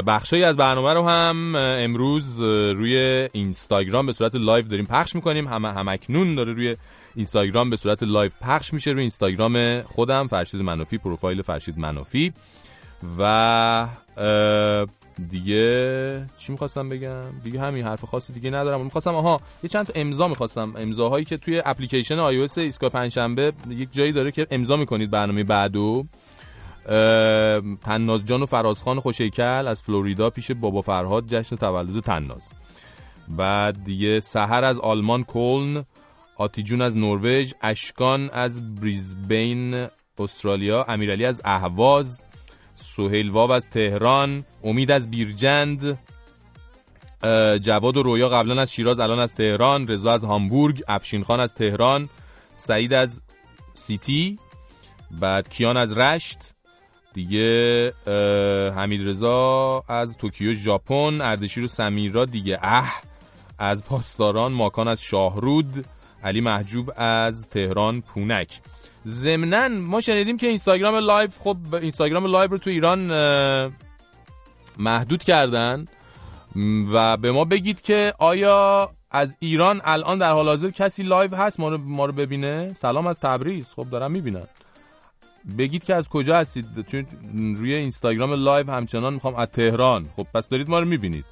[0.07, 5.49] بخشایی از برنامه رو هم امروز روی اینستاگرام به صورت لایو داریم پخش می‌کنیم.
[5.49, 6.77] هم همکنون داره روی
[7.15, 8.91] اینستاگرام به صورت لایو پخش میشه.
[8.91, 12.33] روی اینستاگرام خودم فرشید منافی پروفایل فرشید منافی.
[13.19, 13.89] و
[15.31, 18.81] دیگه چی می‌خواستم بگم؟ دیگه همین حرف خاصی دیگه ندارم.
[18.81, 20.73] می‌خواستم آها یه چند تا امضا می‌خواستم.
[20.79, 26.07] امضاهایی که توی اپلیکیشن iOS ایستگاه پنجشنبه یک جایی داره که امضا می‌کنید برنامه بعدو.
[27.85, 32.49] تناز جان و فرازخان خوشیکل از فلوریدا پیش بابا فرهاد جشن تولد تناز.
[33.29, 35.85] بعد دیگه سحر از آلمان کلن
[36.37, 39.87] آتیجون از نروژ اشکان از بریزبین
[40.19, 42.23] استرالیا امیرعلی از اهواز
[42.75, 45.99] سهیل واو از تهران امید از بیرجند
[47.61, 51.55] جواد و رویا قبلا از شیراز الان از تهران رضا از هامبورگ افشین خان از
[51.55, 52.09] تهران
[52.55, 53.23] سعید از
[53.75, 54.39] سیتی
[55.11, 56.54] بعد کیان از رشت
[57.15, 57.93] دیگه
[58.77, 62.59] حمید رضا از توکیو ژاپن اردشیر و سمیرا دیگه.
[62.63, 63.03] اه
[63.59, 65.85] از پاسداران ماکان از شاهرود
[66.25, 68.61] علی محجوب از تهران پونک.
[69.07, 73.01] ضمنا ما شنیدیم که اینستاگرام لایو خب اینستاگرام لایو رو تو ایران
[74.79, 75.85] محدود کردن.
[76.93, 81.61] و به ما بگید که آیا از ایران الان در حال حاضر کسی لایو هست؟
[81.61, 82.73] ما رو, ما رو ببینه.
[82.75, 83.75] سلام از تبریز.
[83.77, 84.47] خب دارم می‌بینن
[85.59, 87.07] بگید که از کجا هستید؟ چون
[87.57, 90.09] روی اینستاگرام لایو همچنان می‌خوام از تهران.
[90.17, 91.25] خب پس دارید ما رو می‌بینید.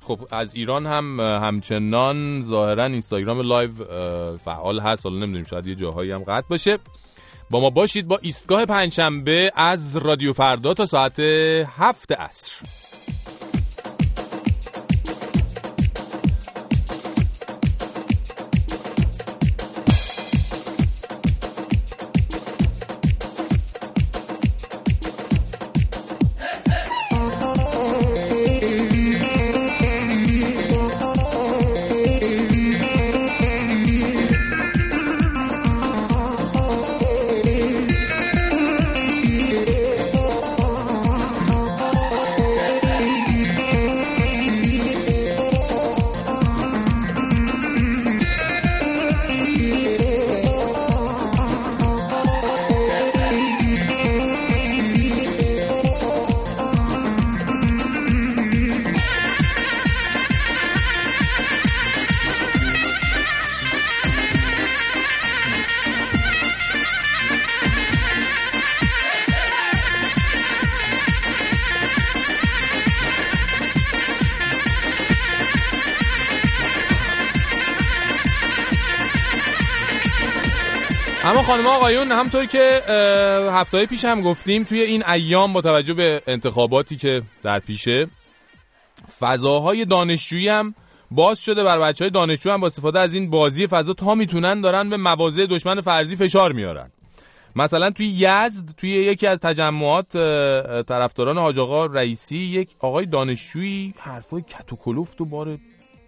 [0.00, 3.70] خب از ایران هم همچنان ظاهرا اینستاگرام لایو
[4.44, 5.06] فعال هست.
[5.06, 6.78] حالا نمی‌دونیم شاید یه جاهایی هم قطع باشه.
[7.50, 12.79] با ما باشید با ایستگاه پنجشنبه از رادیو فردا تا ساعت هفت عصر.
[81.50, 82.82] خانم آقایون همطور که
[83.52, 88.06] هفته پیش هم گفتیم توی این ایام با توجه به انتخاباتی که در پیشه
[89.20, 90.74] فضاهای دانشجویی هم
[91.10, 94.60] باز شده بر بچه های دانشجو هم با استفاده از این بازی فضا تا می‌تونن
[94.60, 96.90] دارن به مواضع دشمن فرضی فشار میارن.
[97.56, 100.12] مثلا توی یزد توی یکی از تجمعات
[100.88, 104.72] طرفداران حاج آقا رئیسی یک آقای دانشجویی حرفای کت
[105.20, 105.58] و بار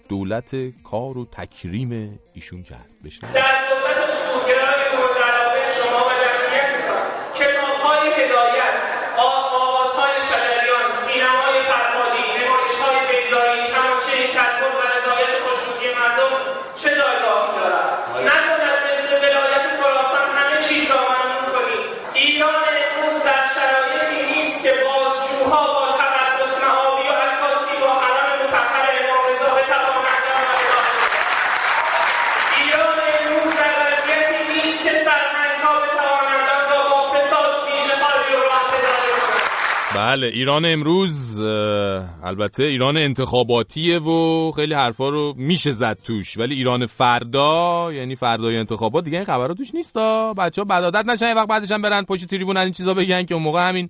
[0.09, 0.51] دولت
[0.91, 2.87] کار و تکریم ایشون کرد.
[3.05, 7.05] بشنوید در دولت اصولگرای مورد علاقه شما و جمعیتتان
[7.39, 8.83] کتابهای هدایت
[9.19, 16.33] آ- آوازهای شجریان سینمای فرهادی نمایشهای بیزایی کمانچه کلبن و رضایت خوشنودی مردم
[16.81, 17.89] چه جایگاهی دارد
[18.29, 24.73] نکند مثل ولایت خراسان همه چیز را ممنون کنید ایران امروز در شرایطی نیست که
[24.87, 30.25] بازجوها با تقدس معابی و عکاسی با حرم مطهر امام رضا بتوانند
[32.59, 38.41] ایران امروز در وضعیتی نیست که سرهنگها بتوانند آن را با فساد و بیژه‌خواری و
[38.51, 45.99] راه اداره کنند بله ایران امروز البته ایران انتخاباتیه و خیلی حرفا رو میشه زد
[46.05, 46.39] توش.
[46.39, 50.35] ولی ایران فردا یعنی فردای انتخابات دیگه این خبرها توش نیستا.
[50.35, 53.35] بچه ها بدادت نشن یه وقت بعدش هم برن پشت تریبون این چیزا بگن که
[53.35, 53.89] اون موقع همین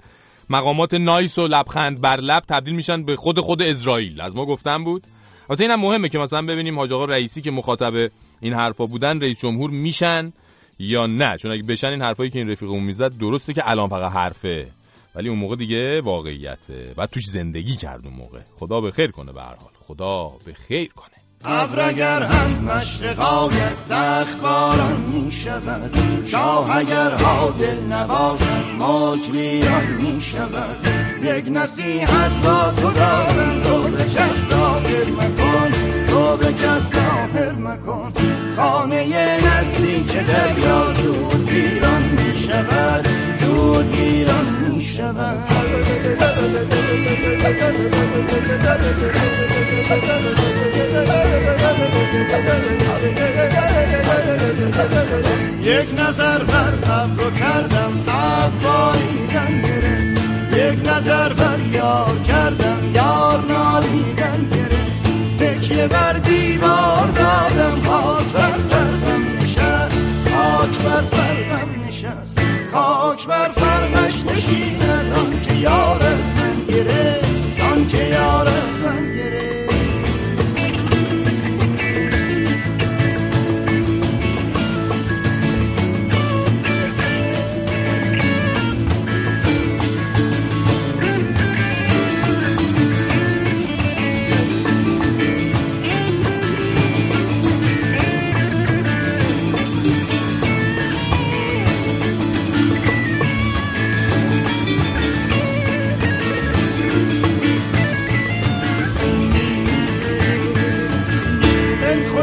[0.51, 4.21] مقامات نایس و لبخند بر لب تبدیل میشن به خود خود اسرائیل.
[4.21, 5.03] از ما گفتم بود.
[5.51, 9.71] البته اینم مهمه که مثلا ببینیم حاج رئیسی که مخاطب این حرفا بودن رئیس جمهور
[9.71, 10.33] میشن
[10.79, 11.37] یا نه.
[11.37, 14.82] چون اگه بشن این حرفایی که این رفیقمون می‌زد درسته که الان فقط حرفه.
[15.15, 16.95] ولی اون موقع دیگه واقعیته.
[16.97, 18.41] بعد توش زندگی کرد اون موقع.
[18.59, 19.73] خدا به خیر کنه به هر حال.
[19.87, 21.13] خدا به خیر کنه.
[21.45, 29.87] ابر اگر از مشرق آید سخت باران می شود شاه اگر عادل نباشد ملک ویران
[29.87, 30.77] می شود
[31.23, 35.73] یک نصیحت با تو دارم تو به کس ظاهر مکن
[36.07, 38.13] تو به کس ظاهر مکن.
[38.57, 39.07] خانه
[39.47, 42.02] نزدیک دریا زود ویران می
[42.47, 43.09] شود
[43.41, 45.39] زود ویران می شود
[55.63, 65.39] یک نظر بر ابرو کردم افباریدن گرفت یک نظر بر یار کردم یار نالیدن گرفت
[65.39, 69.03] تکیه بر دیوار دادم خاطر تر
[70.63, 72.41] خاک بر فرقم نشست
[72.73, 79.15] خاک بر فرقش نشیند آن که یار از من گرفت آن که یار از من
[79.17, 79.62] گرفت.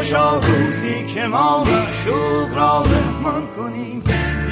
[0.00, 4.02] خوشا روزی که ما معشوق را مهمان کنیم.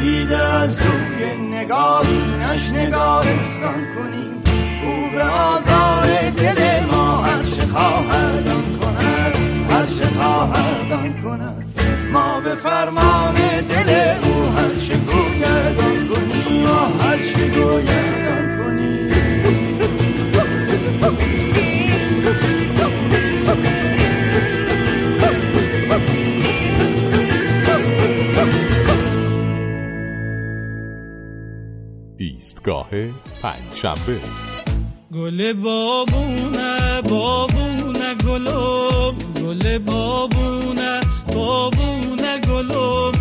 [0.00, 4.42] دیده از روی نگارینش نگارستان کنیم.
[4.84, 9.36] او به آزار دل ما هر چه خواهد آن کند
[9.70, 11.80] هر چه خواهد آن کند.
[12.12, 13.34] ما به فرمان
[13.68, 13.90] دل
[14.22, 16.66] او هر چه گوید آن کنیم
[17.00, 18.17] هر چه گوید
[32.48, 32.88] ایستگاه
[33.42, 34.20] پنجشنبه.
[35.14, 41.00] گل بابونه بابونه گلم گل بابونه
[41.34, 43.12] بابونه گلم.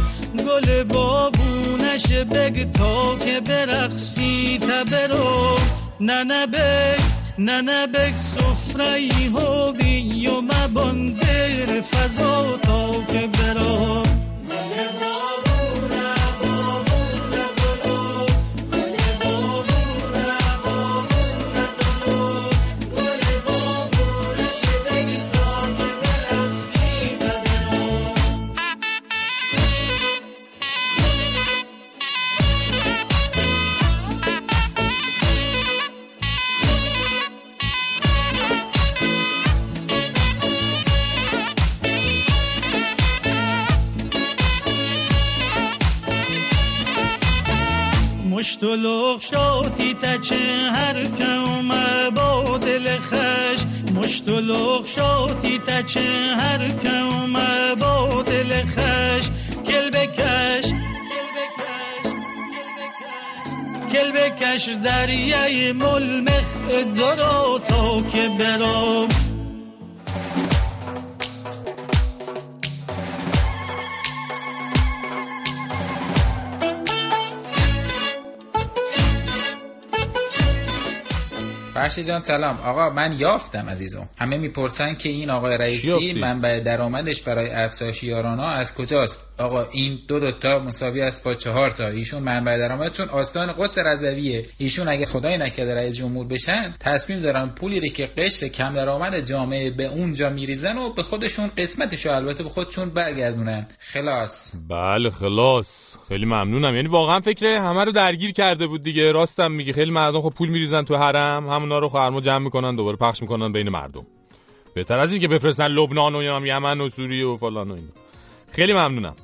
[0.47, 5.57] گل بابونش بگ تا که برقصی تبرو
[5.99, 7.01] نه نه بگ
[7.37, 14.03] نه نه بگ سفره ها بی و مبان در فضا تا که برو
[14.47, 15.46] مشت و
[48.63, 50.35] لغ شاتی تا چه
[50.73, 51.69] هر کم
[52.15, 53.59] با دل خش
[53.95, 57.33] مشت و لغ شاتی تا چه هر کم
[57.79, 59.29] با دل خش
[59.67, 60.65] کل بکش
[63.91, 66.47] کل بکش دریای ملمخ
[66.97, 69.26] درا تا که برام
[81.87, 82.59] فرشی جان سلام.
[82.65, 84.09] آقا من یافتم عزیزم.
[84.17, 89.99] همه می‌پرسن که این آقای رئیسی؟ منبع درآمدش برای افزایش یارانا از کجاست؟ آقا این
[90.07, 91.87] دو دو تا مساوی است با چهار تا.
[91.87, 94.45] ایشون منبع درآمد چون آستان قدس رضویه.
[94.57, 99.19] ایشون اگه خدای نکرده رئیس جمهور بشن تصمیم دارن پولی رو که قشر کم درآمد
[99.19, 103.67] جامعه به اونجا میریزن و به خودشون قسمتشو البته به خودشون برگردونن.
[103.79, 104.55] خلاص.
[104.69, 105.95] بله خلاص.
[106.07, 106.75] خیلی ممنونم.
[106.75, 109.11] یعنی واقعا فکر همه رو درگیر کرده بود دیگه.
[109.11, 109.73] راستم میگه.
[109.73, 111.49] خیلی مردم خب پول میریزن تو حرم.
[111.79, 114.05] رو خرما جمع می‌کنن دوباره پخش می‌کنن بین مردم.
[114.73, 117.91] بهتر از این که بفرستن لبنان و یمن و سوریه و فلان و اینا.
[118.51, 119.15] خیلی ممنونم.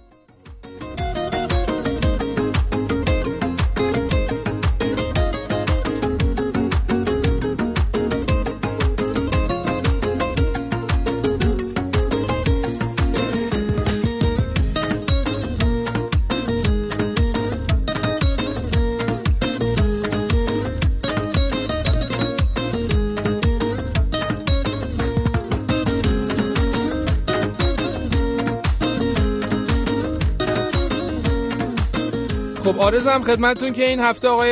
[32.84, 34.52] آرزم خدمتون که این هفته آقای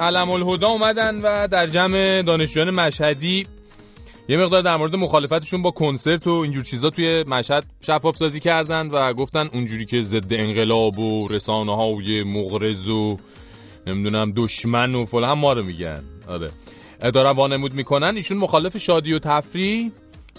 [0.00, 3.46] علم الهدا اومدن و در جمع دانشجویان مشهدی
[4.28, 8.86] یه مقدار در مورد مخالفتشون با کنسرت و اینجور چیزا توی مشهد شفاف سازی کردن
[8.86, 13.18] و گفتن اونجوری که ضد انقلاب و رسانه های مغرض و
[13.86, 16.02] نمی‌دونم دشمن و فلان هم ما رو میگن.
[16.28, 16.50] آره.
[17.14, 19.90] دارن وانمود می‌کنن ایشون مخالف شادی و تفریح.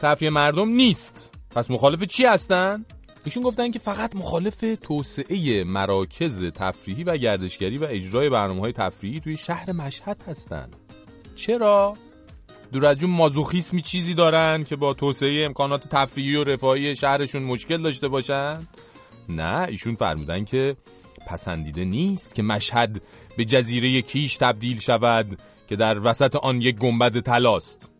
[0.01, 1.31] تفریح مردم نیست.
[1.55, 2.85] پس مخالف چی هستن؟
[3.25, 9.19] ایشون گفتن که فقط مخالف توسعه مراکز تفریحی و گردشگری و اجرای برنامه های تفریحی
[9.19, 10.69] توی شهر مشهد هستن
[11.35, 11.93] چرا؟
[12.71, 18.07] دور از مازوخیسمی چیزی دارن که با توسعه امکانات تفریحی و رفاهی شهرشون مشکل داشته
[18.07, 18.67] باشن؟
[19.29, 20.75] نه ایشون فرمودن که
[21.27, 23.01] پسندیده نیست که مشهد
[23.37, 27.92] به جزیره کیش تبدیل شود که در وسط آن یک گنبد طلاست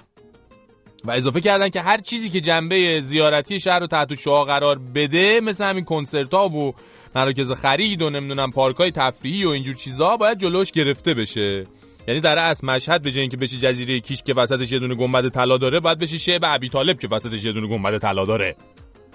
[1.06, 5.42] و اضافه کردن که هر چیزی که جنبه زیارتی شهر رو تحت شعا قرار بده
[5.42, 6.74] مثل همین کنسرت ها و
[7.16, 11.64] مراکز خرید و نمی‌دونم پارکای تفریحی و اینجور چیزا باید جلوش گرفته بشه.
[12.08, 15.30] یعنی در اصل مشهد به جای اینکه بشه جزیره کیش که وسطش یه دونه گنبد
[15.30, 18.56] طلا داره باید بشه شعب ابی طالب که وسطش یه دونه گنبد طلا داره.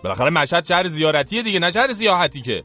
[0.02, 2.64] بالاخره مشهد شهر زیارتیه دیگه نه شهر سیاحتی که.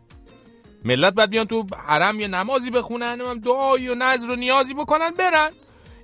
[0.85, 5.11] ملت باید بیان تو حرم یه نمازی بخونن و دعایی و نظر و نیازی بکنن
[5.11, 5.49] برن.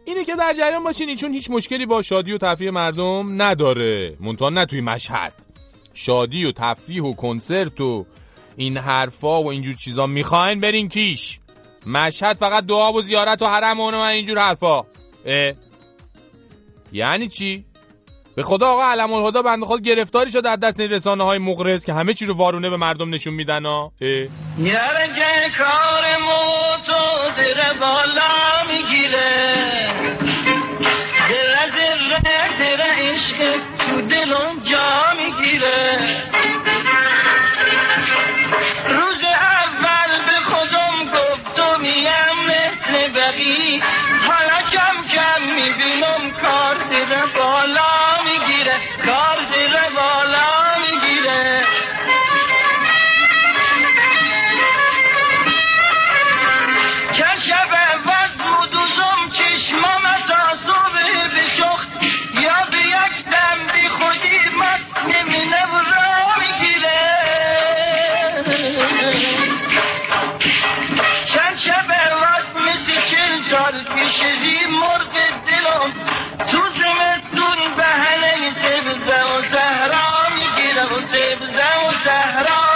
[0.06, 4.18] اینه که در جریان باشین چون هیچ مشکلی با شادی و تفریح مردم نداره.
[4.20, 5.34] منتها نه توی مشهد.
[5.94, 8.06] شادی و تفریح و کنسرت و
[8.56, 11.40] این حرفا و اینجور چیزا می‌خواین برین کیش.
[11.86, 14.86] مشهد فقط دعا و زیارت و حرم و اینجور حرفا.
[15.26, 15.54] اه؟
[16.92, 17.66] یعنی چی؟
[18.40, 21.86] به خدا آقا علم الهدا بنده خود گرفتاری شده از دست این رسانه های مغرض
[21.86, 23.92] که همه چی رو وارونه به مردم نشون میدن ها؟
[24.58, 27.04] یرگه کار موتو
[27.38, 29.54] در بالا می‌گیره.
[31.30, 31.70] در
[32.24, 35.98] در در عشق تو دلم جا می‌گیره.
[38.90, 43.82] روز اول به خودم گفتم یم مثل بقی
[44.28, 47.99] حالا کم کم می‌بینم کار در بالا.
[74.18, 75.14] زی مرغ
[75.48, 75.94] دلم.
[76.52, 82.69] تو زمستون بهنه سبزه و زهرا می‌گیره و سبزه و زهرا.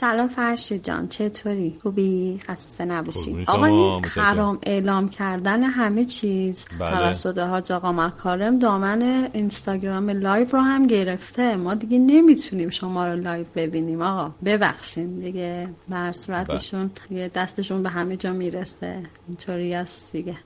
[0.00, 4.04] سلام فرشید جان چطوری؟ خوبی؟ خسته نباشی آقا این.
[4.04, 6.90] حرام اعلام کردن همه چیز بله.
[6.90, 13.16] توسط حاج آقا مکارم دامن اینستاگرام لایو رو هم گرفته ما دیگه نمی‌تونیم شما رو
[13.16, 20.12] لایو ببینیم آقا ببخشیم دیگه در صورتشون دیگه دستشون به همه جا می‌رسه اینطوری است
[20.12, 20.36] دیگه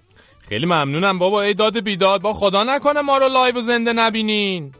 [0.48, 4.72] خیلی ممنونم بابا ای داد بیداد با خدا نکنه ما رو لایو زنده نبینین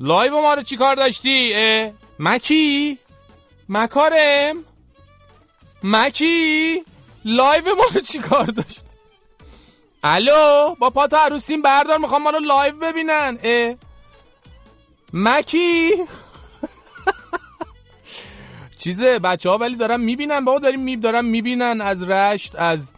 [0.00, 2.98] لایو ما رو چی کار داشتی اه؟ مکی
[3.68, 4.56] مکارم؟
[5.82, 6.84] مکی؟
[7.24, 8.80] لایو ما رو چی کار داشت؟
[10.02, 13.38] الو؟ پاتو از رو سیم بردار می‌خوام ما رو لایو ببینن.
[13.42, 13.74] اه؟
[15.12, 15.90] مکی؟
[18.82, 22.94] چیزه بچه ها ولی دارن می‌بینن بابا داریم می دارن می‌بینن از رشت از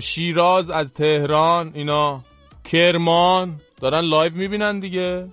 [0.00, 2.20] شیراز از تهران اینا.
[2.64, 3.60] کرمان.
[3.80, 5.28] دارن لایو می‌بینن دیگه.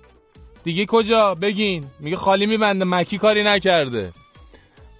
[0.64, 1.86] دیگه کجا؟ بگین.
[2.00, 2.84] میگه خالی میبنده.
[2.84, 4.12] مکی کاری نکرده.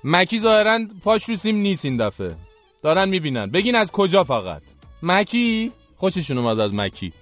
[0.04, 2.34] مکی ظاهرا پاش رو سیم نیست این دفعه.
[2.82, 3.46] دارن می‌بینن.
[3.46, 4.62] بگین از کجا فقط.
[5.02, 7.12] مکی؟ خوششون اومد از مکی.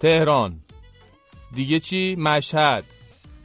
[0.00, 0.60] تهران.
[1.54, 2.84] دیگه چی؟ مشهد.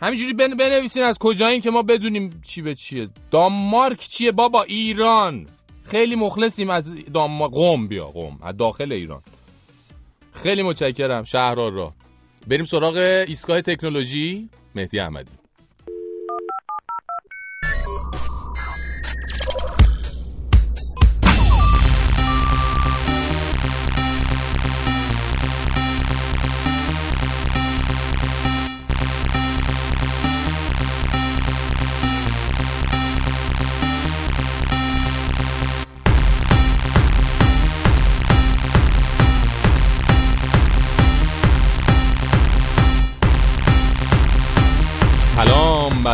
[0.01, 0.57] همینجوری بن...
[0.57, 3.09] بنویسین از کجایین که ما بدونیم چی به چیه.
[3.31, 5.47] دانمارک چیه بابا؟ ایران.
[5.83, 7.53] خیلی مخلصیم از دانمارک.
[7.53, 8.37] قم بیا قم.
[8.41, 9.21] از داخل ایران.
[10.31, 11.23] خیلی متشکرم.
[11.23, 11.93] شهرار را.
[12.47, 12.95] بریم سراغ
[13.27, 14.49] ایستگاه تکنولوژی.
[14.75, 15.31] مهدی احمدی.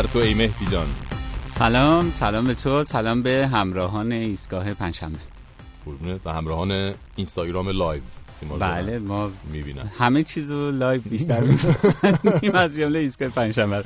[0.02, 0.88] تو ای مهدی جان.
[1.48, 5.20] سلام سلام به تو سلام به همراهان ایستگاه پنجشنبه.
[5.86, 8.02] قربونت و همراهان اینستاگرام لایو.
[8.60, 13.84] بله ما می‌بینن همه چیزو لایو بیشتر می‌پسندیم از جمله ایستگاه پنجشنبه.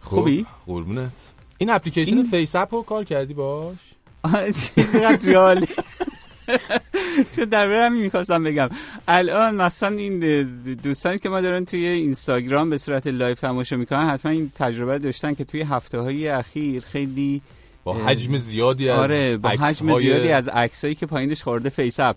[0.00, 1.12] خوبی؟ قربونت.
[1.58, 3.76] این اپلیکیشن فیس اپ رو کار کردی باش؟
[4.76, 5.68] چقدر جالب.
[7.36, 8.68] چون در همین می‌خواستم بگم.
[9.08, 10.42] الان مثلا این
[10.74, 14.98] دوستانی که ما دارن توی اینستاگرام به صورت لایو تماشا می‌کنن حتما این تجربه رو
[14.98, 17.42] داشتن که توی هفته های اخیر خیلی
[17.84, 22.16] با حجم زیادی از آره با حجم زیادی از عکسایی که پایینش خورده فیس اپ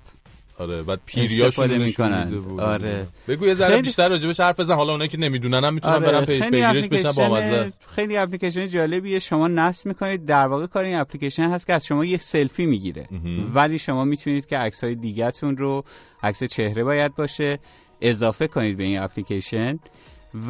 [0.60, 2.30] آره بعد پیریاشون می‌کنن.
[2.30, 2.60] بود.
[2.60, 3.08] آره.
[3.28, 6.06] بگو یه ذره خیلی- بیشتر راجبش حرف بزن حالا اونایی که نمی‌دونن هم می‌تونن آره
[6.12, 7.66] برن پی خیلی پیگیرش بشن با.
[7.96, 12.06] خیلی اپلیکیشن جالبیه شما نصب می‌کنید در واقع کار این اپلیکیشن هست که از شما
[12.06, 13.06] یک سلفی می‌گیره
[13.54, 15.84] ولی شما می‌تونید که عکس های دیگهتون رو
[16.24, 17.60] عکس چهره باید باشه
[18.02, 19.80] اضافه کنید به این اپلیکیشن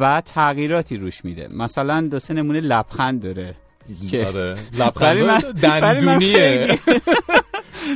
[0.00, 3.54] و تغییراتی روش میده مثلا دو سه نمونه لبخند داره
[4.10, 4.54] که آره.
[4.78, 6.68] لبخند دندونیه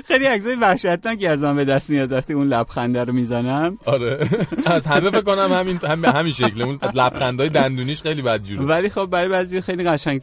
[0.08, 3.78] خیلی- عکسای وحشتناکی از آن به دست میاد وقتی اون لبخنده رو می‌زنم.
[3.84, 4.28] آره.
[4.66, 9.06] از همه فکر کنم همین هم همین شکل اون لبخندای دندونیش خیلی بدجوره ولی خب
[9.06, 10.22] برای بعضی خیلی قشنگ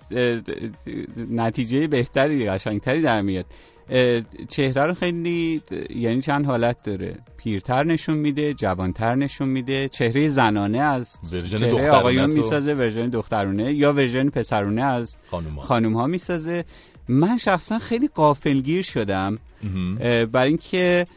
[1.31, 3.45] نتیجه بهتری قشنگتری در میاد.
[4.49, 5.61] چهره رو خیلی
[5.95, 7.15] یعنی چند حالت داره.
[7.37, 9.89] پیرتر نشون میده جوانتر نشون میده.
[9.89, 11.17] چهره زنانه از
[11.57, 12.29] چهره آقایون.
[12.29, 15.15] می‌سازه version دخترونه یا version پسرونه از.
[15.61, 16.65] خانوم ها می‌سازه.
[17.07, 19.37] من شخصا خیلی غافلگیر شدم.
[20.31, 21.07] برای اینکه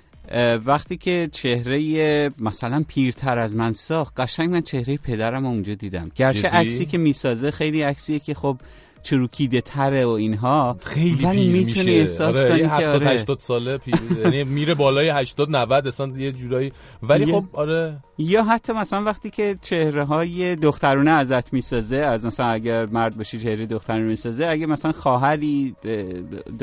[0.64, 6.48] وقتی که چهره مثلا پیرتر از من ساخت قشنگ من چهره پدرم اونجا دیدم گرچه؟
[6.48, 8.56] عکسی که می‌سازه خیلی عکسیه که خب
[9.02, 11.90] چروکیده تره و اینها خیلی پیر میشه.
[11.90, 13.08] احساس آره کنی یه که 70 آره.
[13.14, 13.94] 80 ساله پیر
[14.24, 16.72] یعنی میره بالای 80 90 اصلا یه جورایی.
[17.02, 17.96] ولی خب آره.
[18.18, 23.38] یا حتی مثلا وقتی که چهره های دخترونه ازت می‌سازه از مثلا اگر مرد باشی
[23.38, 25.74] چهره دخترونه می‌سازه اگه مثلا خواهری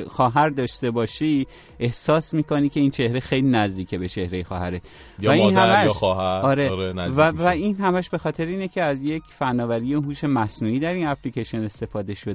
[0.07, 1.47] خواهر داشته باشی
[1.79, 4.81] احساس می‌کنی که این چهره خیلی نزدیکه به چهره خواهرت.
[5.19, 6.41] یا و این مادر یا همش- خواهر.
[6.41, 7.21] آره, آره، و.
[7.31, 11.63] و این همش به خاطر اینه که از یک فناوری هوش مصنوعی در این اپلیکیشن
[11.63, 12.26] استفاده شده.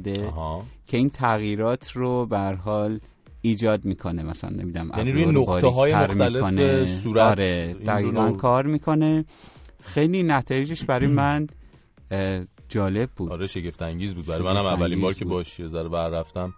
[0.87, 3.01] که این تغییرات رو به حال
[3.41, 6.93] ایجاد می‌کنه مثلا نمی‌دونم یعنی روی نقطه‌های باریک‌تر مختلف.
[6.93, 9.25] صورت آره دقیقا رو- کار می‌کنه.
[9.83, 11.47] خیلی نتایجش برای من
[12.69, 13.33] جالب بود.
[13.33, 14.27] آره شگفت انگیز بود.
[14.27, 15.25] برای منم اولین بار که.
[15.25, 16.55] باش یه ذره بر رفتم.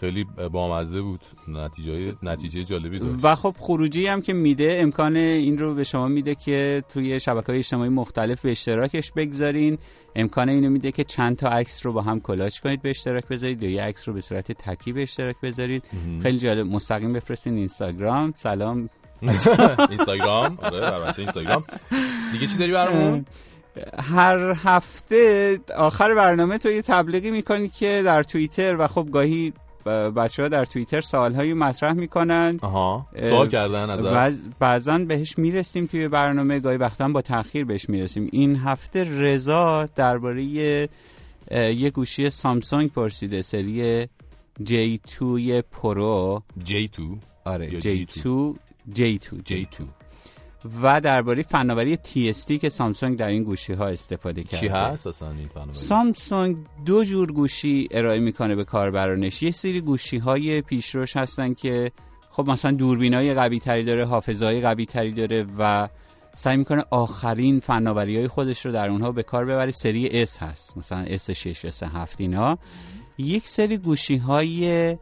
[0.00, 1.20] خیلی بامزه بود.
[1.48, 3.14] نتیجه نتیجه جالبی داشت.
[3.22, 7.46] و خب خروجی هم که میده امکان این رو به شما میده که توی شبکه
[7.46, 9.78] های اجتماعی مختلف به اشتراکش بگذارین.
[10.16, 13.62] امکان اینو میده که چند تا عکس رو با هم کلاژ کنید به اشتراک بذارید
[13.62, 15.84] یا یه عکس رو به صورت تکی به اشتراک بذارید.
[16.22, 16.66] خیلی جالب.
[16.66, 18.32] مستقیم بفرستین اینستاگرام.
[18.36, 18.90] سلام.
[19.90, 21.64] اینستاگرام؟ آره اینستاگرام.
[22.32, 23.24] دیگه چی داری برامون؟
[23.98, 29.52] هر هفته آخر برنامه تو یه تبلیغی می‌کنی که در توییتر و خب گاهی
[30.16, 32.58] بچه ها در توییتر سوالهایی مطرح می‌کنن.
[32.62, 38.28] آها سوال کردن ازت؟ بعضا بهش می‌رسیم توی برنامه گاهی وقتا با تاخیر بهش می‌رسیم.
[38.32, 40.88] این هفته رضا درباره یه
[41.50, 44.06] یه گوشی سامسونگ پرسیده سری
[44.64, 45.22] J2
[45.72, 46.42] پرو.
[46.64, 47.00] J2
[47.44, 48.54] آره یا J2
[48.94, 49.82] J2 J2
[50.82, 54.56] و درباره فناوری TST که سامسونگ در این گوشی ها استفاده کرده.
[54.56, 56.56] چی هست اصلا این فناوری؟ سامسونگ
[56.86, 61.92] دو جور گوشی ارائه می‌کنه به کاربرانش یه سری گوشی های پیشروش هستن که
[62.30, 65.88] خب مثلا دوربین های قوی تری داره حافظه های قوی تری داره و
[66.36, 69.70] سعی می‌کنه آخرین فناوری های خودش رو در اونها به کار ببره.
[69.70, 72.58] سری S هست مثلا S6 S7 اینا.
[73.18, 74.96] یک سری گوشی های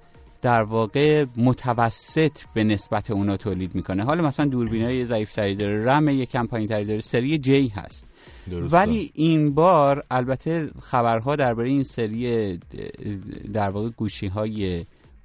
[0.46, 4.04] در واقع متوسط به نسبت اونا تولید می‌کنه.
[4.04, 8.04] حالا مثلا دوربین های ضعیف تری داره رم یکم پایین تری داره سری جی هست.
[8.50, 8.76] درسته.
[8.76, 12.58] ولی این بار البته خبرها درباره این سری
[13.52, 14.84] در واقع گوشی های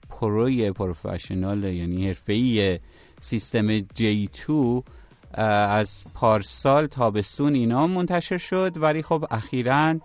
[0.10, 2.80] پروی پروفشنال یعنی حرفه‌ای
[3.22, 4.52] سیستم J2
[5.34, 8.72] از پارسال تابستون اینا منتشر شد.
[8.76, 9.99] ولی خب اخیراً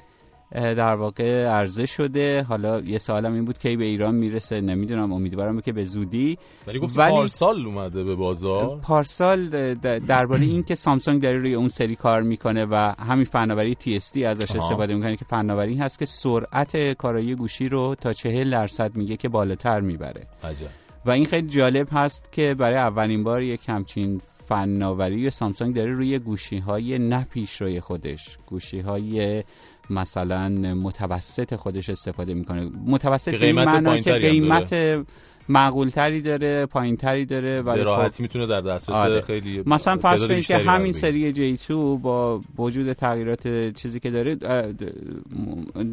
[0.52, 2.42] در واقع عرضه شده.
[2.42, 6.38] حالا یه سوالم این بود کی به ایران می‌رسه نمی‌دونم امیدوارم که به زودی.
[6.66, 8.78] ولی گفتی پارسال اومده به بازار.
[8.78, 13.96] پارسال درباره این که سامسونگ داره روی اون سری کار می‌کنه و همین فناوری تی
[13.96, 14.56] اس ازش.
[14.56, 19.28] استفاده می‌کنه که فناوری هست که سرعت کارایی گوشی رو تا چهل درصد میگه که
[19.28, 20.26] بالاتر می‌بره.
[20.44, 20.66] عجب.
[21.06, 26.18] و این خیلی جالب هست که برای اولین بار یک همچین فناوری سامسونگ داره روی
[26.18, 28.38] گوشی های نه پیشروی خودش.
[28.46, 29.44] گوشی های
[29.90, 32.70] مثلا متوسط خودش استفاده می‌کنه.
[32.86, 35.04] متوسط که به قیمت که پایین‌تری قیمت
[35.48, 39.20] معقول تری داره پایین تری داره ولی خب راحتی می‌تونه در دسترس آره.
[39.20, 40.92] خیلی مثلا فرض کنید که همین.
[40.92, 44.34] سری جی 2 با وجود تغییرات چیزی که داره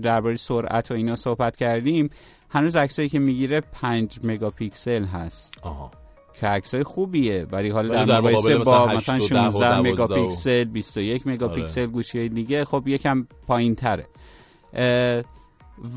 [0.03, 2.09] درباره سرعت و اینا صحبت کردیم.
[2.49, 5.53] هنوز عکسایی که می‌گیره 5 مگاپیکسل هست.
[5.61, 5.91] آها.
[6.33, 9.49] که عکسای خوبیه ولی حالا در در مقایسه با مثلا مثلا 8 و 10 و
[9.49, 14.07] 16 12 و مگاپیکسل 21 مگاپیکسل گوشی های دیگه خب یکم پایین تره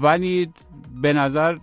[0.02, 0.52] ولی
[1.02, 1.56] به نظر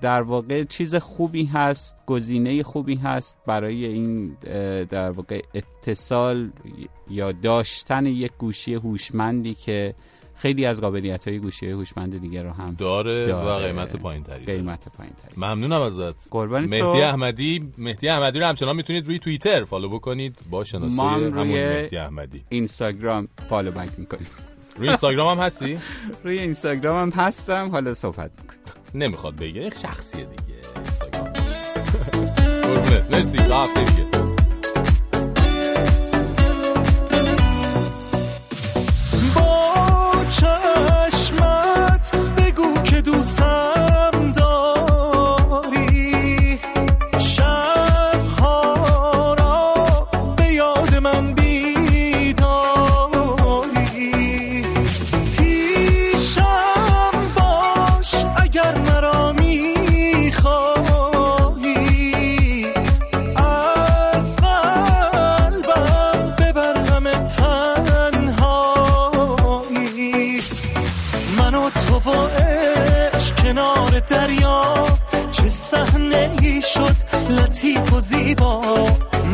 [0.00, 4.36] در واقع چیز خوبی هست گزینه خوبی هست برای این
[4.90, 6.50] در واقع اتصال
[7.10, 9.94] یا داشتن یک گوشی هوشمندی که
[10.42, 14.88] خیلی از قابلیت های گوشی هوشمند دیگه رو هم داره, و قیمت پایین تری قیمت
[14.88, 16.28] پایین تری ممنونم ازت.
[16.30, 16.88] قربان مهدی تو.
[16.88, 20.38] احمدی مهدی احمدی رو همچنان می‌تونید روی توییتر follow بکنید.
[20.50, 22.44] با شناسه ما هم همون روی مهدی احمدی.
[22.48, 24.26] اینستاگرام follow back می‌کنیم.
[24.76, 25.78] روی اینستاگرام هم هستی؟
[26.24, 27.68] روی اینستاگرام هم هستم.
[27.72, 28.60] حالا صحبت می‌کنیم.
[28.94, 30.58] نمی‌خواد بگه شخصیه دیگه.
[30.76, 31.32] اینستاگرام.
[33.12, 33.38] مرسی.
[33.38, 34.29] تا هفته دیگه
[40.30, 44.49] چشمت بگو که دوستم داری
[76.80, 76.96] شد
[77.30, 78.62] لطیف و زیبا.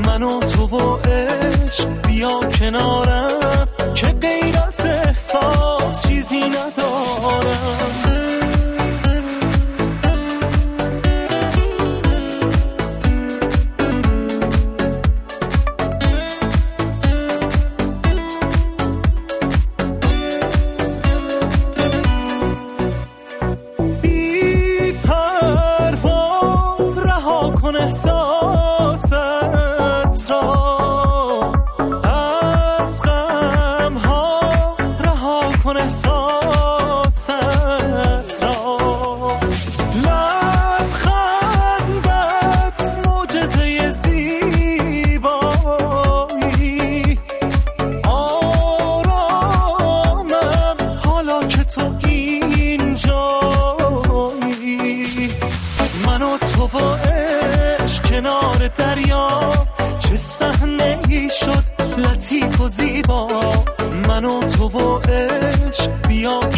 [0.06, 7.97] من و تو و عشق بیا کنارم که غیر از احساس چیزی ندارم.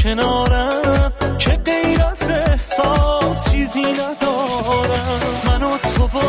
[0.08, 5.20] کنارم که غیر از احساس چیزی ندارم.
[5.46, 6.22] من و تو و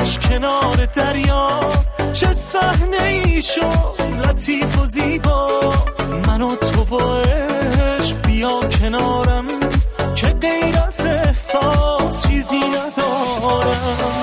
[0.00, 1.60] عشق کنار دریا
[2.12, 3.94] چه صحنه ای شد
[4.24, 5.48] لطیف و زیبا.
[6.26, 9.46] من و تو و عشق بیا کنارم
[10.14, 14.15] که غیر از احساس چیزی ندارم.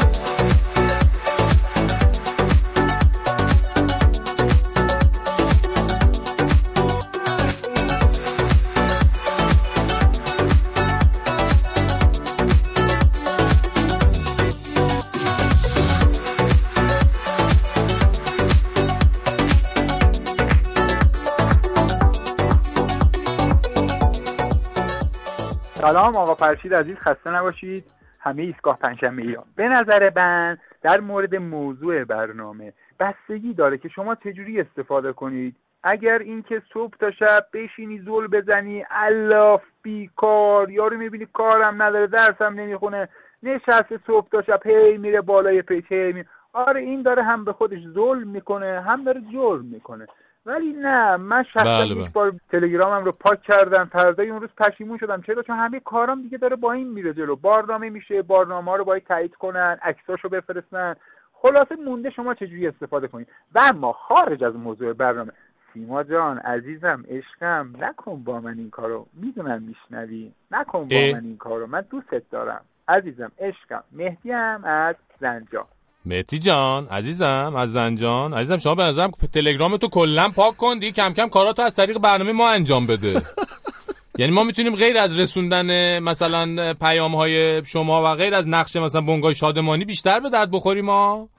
[26.13, 27.83] سلام آقا فرشید عزیز خسته نباشید.
[28.19, 34.15] همه ایستگاه پنجشنبه ایران به نظر من در مورد موضوع برنامه بستگی داره که شما
[34.15, 35.55] چجوری استفاده کنید.
[35.83, 42.53] اگر اینکه صبح تا شب بشینی زل بزنی الاف بیکار یارو می‌بینی کارم نداره درسم
[42.53, 43.09] نمی‌خونه
[43.43, 46.27] نشسته صبح تا شب هی میره بالای پیچ هی میره.
[46.53, 50.07] آره این داره هم به خودش ظلم می‌کنه هم داره جرم می‌کنه.
[50.45, 52.09] ولی نه من شخصا بله، یک بله.
[52.09, 55.21] بار تلگرامم رو پاک کردم فردای اون روز پشیمون شدم.
[55.21, 57.35] چرا؟ چون همه کارام دیگه داره با این میره جلو.
[57.35, 60.95] بارنامه میشه بارنامه ها رو باید تایید کنن عکساشو بفرستن.
[61.33, 63.27] خلاصه مونده شما چجوری استفاده کنید.
[63.55, 65.31] و اما خارج از موضوع برنامه
[65.73, 69.07] سیما جان عزیزم عشقم نکن با من این کارو.
[69.13, 70.31] می‌دونم میشنوی.
[70.51, 70.95] نکن با.
[71.13, 71.67] من این کارو.
[71.67, 72.61] من دوستت دارم.
[72.87, 75.65] عزیزم عشقم مهدی هم از زنجان.
[76.05, 80.91] متی جان عزیزم از زنجان عزیزم شما به نظرم تلگرام تو کلا پاک کن دیگه.
[80.91, 83.21] کم کم کاراتو از طریق برنامه ما انجام بده.
[84.19, 89.01] یعنی ما می‌تونیم غیر از رسوندن مثلا پیام های شما و غیر از نقش مثلا
[89.01, 91.29] بونگای شادمانی بیشتر به درد بخوریم ما.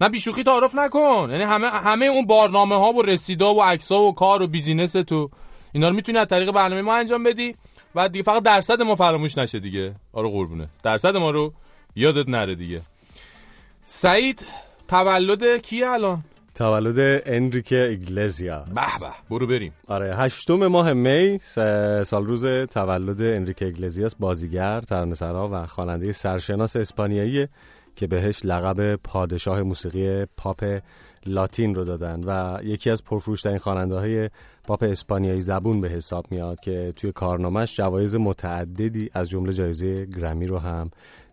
[0.00, 1.28] نه بیشوخی تعارف نکن.
[1.30, 4.92] یعنی همه همه اون برنامه ها و رسیدا و عکس ها و کار و business
[4.92, 5.30] تو
[5.72, 7.54] اینا رو می‌تونی از طریق برنامه ما انجام بدی
[7.94, 9.94] و دیگه فقط درصد ما فراموش نشه دیگه.
[10.12, 10.68] آره قربونه.
[10.82, 11.52] درصد ما رو
[11.96, 12.80] یادت نره دیگه.
[13.84, 14.44] سعید
[14.88, 19.72] تولد کی الان؟ تولد انریک ایگلزیا به به برو بریم.
[19.88, 21.38] آره هشتم ماه می
[22.04, 27.48] سال روز تولد انریک ایگلزیاس بازیگر ترانه‌سرا و خواننده سرشناس اسپانیایی
[27.96, 30.80] که بهش لقب پادشاه موسیقی پاپ
[31.26, 34.30] لاتین رو دادن و یکی از پرفروشترین خواننده های
[34.64, 40.46] پاپ اسپانیایی زبون به حساب میاد که توی کارنامهش جوایز متعددی از جمله جایزه گرمی
[40.46, 40.90] رو هم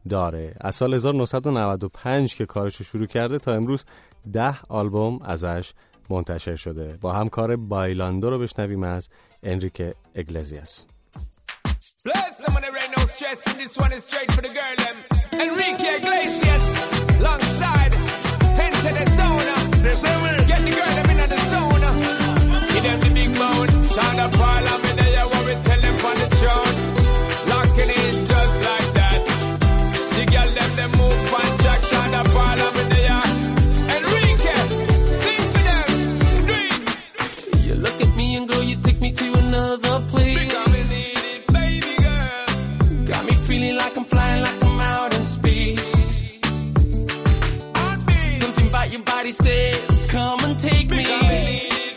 [0.10, 0.54] داره.
[0.62, 3.84] از سال 1995 که کارش رو شروع کرده تا امروز
[4.34, 5.74] ده آلبوم ازش
[6.10, 6.98] منتشر شده.
[7.02, 9.10] با همکار بایلاندو رو بشنویم از
[9.44, 10.86] انریکه اگلزیاس.
[15.32, 16.66] Enrique Iglesias,
[17.18, 17.26] to
[20.52, 21.40] Get the girl, in the.
[22.74, 23.70] He the big bone.
[23.94, 26.99] Shine all of me, they are what we tell them on the throne.
[39.50, 40.54] another, please.
[43.06, 46.40] Got me feeling like I'm flying, like I'm out in space.
[48.92, 51.06] Your body says, come and take me.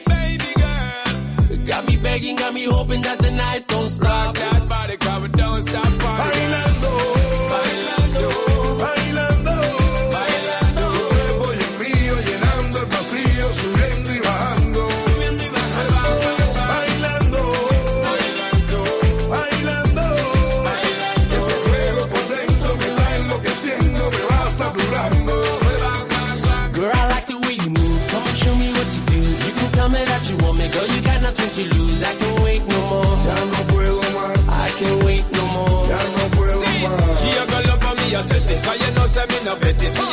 [0.04, 1.64] Baby girl.
[1.64, 4.36] Got me begging, got me hoping that the night don't stop.
[39.52, 40.11] no betting.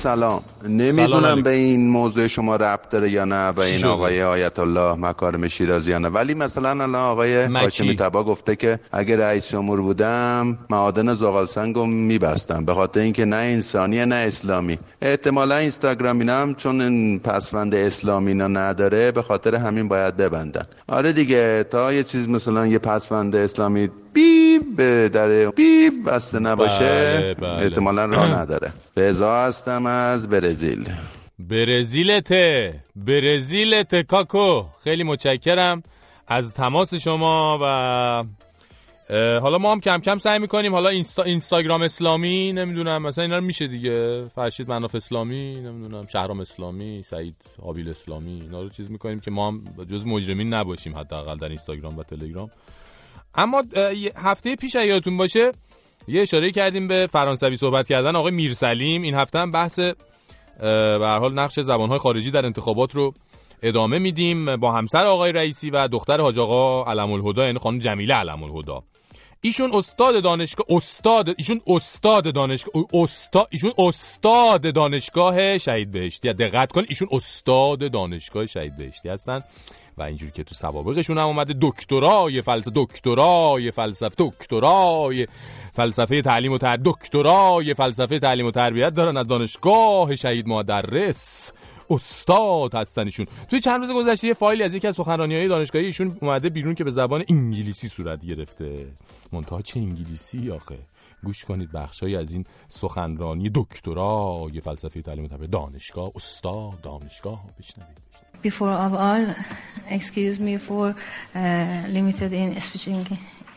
[0.00, 1.42] سلام نمی‌دونم.
[1.42, 6.08] به این موضوع شما ربط داره یا نه به این؟ آقای آیت الله مکارم شیرازیانه
[6.08, 7.44] ولی مثلا الان آقای.
[7.44, 13.24] هاشمی تبا گفته که اگه رئیس جمهور بودم معادن زغال سنگو میبستم به خاطر اینکه
[13.24, 19.88] نه انسانی نه اسلامی احتمالا اینستاگرامینم چون این پسوند اسلامی اینا نداره به خاطر همین
[19.88, 23.88] باید ببندن آره دیگه تا یه چیز مثلا یه پسوند اسلامی
[24.80, 26.84] به در بیب بسته نباشه
[27.16, 27.48] بله، بله.
[27.48, 28.72] احتمالا راه نداره.
[28.96, 30.88] رضا هستم از برزیل.
[31.38, 34.64] برزیلته برزیلته کاکو.
[34.84, 35.82] خیلی متشکرم
[36.28, 38.24] از تماس شما و
[39.40, 40.72] حالا ما هم کم کم سعی می‌کنیم.
[40.72, 41.22] حالا اینستا...
[41.22, 44.24] اینستاگرام اسلامی نمی‌دونم مثلا اینا رو میشه دیگه.
[44.34, 49.48] فرشید مناف اسلامی نمی‌دونم شهرام اسلامی سعید حابیل اسلامی اینا رو چیز می‌کنیم که ما
[49.48, 52.50] هم جز مجرمین نباشیم حداقل در اینستاگرام و تلگرام.
[53.34, 53.62] اما
[54.16, 55.52] هفته پیش یادتون باشه
[56.08, 59.02] یه اشاره کردیم به فرانسوی صحبت کردن آقای میرسلیم.
[59.02, 59.78] این هفته هم بحث
[60.60, 63.14] به حال نقش زبانهای خارجی در انتخابات رو
[63.62, 68.14] ادامه میدیم با همسر آقای رئیسی و دختر حاج آقا علم الهدا یعنی خانم جمیله
[68.14, 68.82] علم الهدا
[69.42, 76.32] ایشون استاد دانشگاه استاد ایشون استاد دانشگاه استاد ایشون استاد دانشگاه شهید بهشتی.
[76.32, 79.42] دقت کن ایشون استاد دانشگاه شهید بهشتی هستن.
[80.00, 85.26] و اینجوری که تو سوابقشون هم اومده دکترای فلسفه دکترای فلسفه دکترای
[85.72, 91.52] فلسفه تعلیم و تر دکترای فلسفه تعلیم و تربیت دارن از دانشگاه شهید مدرس
[91.90, 93.26] استاد هستن ایشون.
[93.48, 96.74] توی چند روز گذشته یه فایلی از یکی از سخنرانی های دانشگاهی ایشون اومده بیرون
[96.74, 98.86] که به زبان انگلیسی صورت گرفته.
[99.32, 100.78] منتها چه انگلیسی آخه؟
[101.24, 105.50] گوش کنید بخشای از این سخنرانی دکترای فلسفه تعلیم و تربیت.
[105.50, 108.09] دانشگاه استاد دانشگاه بشنوید.
[108.42, 109.34] Before of all,
[109.90, 110.94] excuse me for
[111.34, 113.06] uh, limited in speaking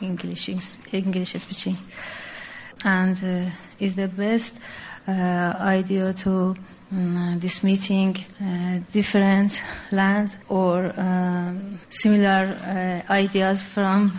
[0.02, 0.50] English,
[0.92, 1.78] English speaking,
[2.84, 3.50] and uh,
[3.80, 4.60] is the best
[5.08, 5.12] uh,
[5.60, 6.56] idea to
[6.92, 9.62] um, this meeting uh, different
[9.92, 14.12] lands or um, similar uh, ideas from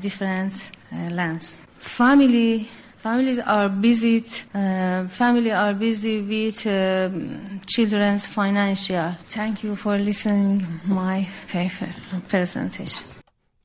[0.00, 0.70] different
[1.10, 1.56] lands.
[1.76, 2.66] Family
[2.98, 4.24] families are busy.
[4.54, 9.08] Uh, family are busy with um children's financial.
[9.36, 11.18] Thank you for listening my
[11.52, 11.90] paper
[12.28, 13.04] presentation.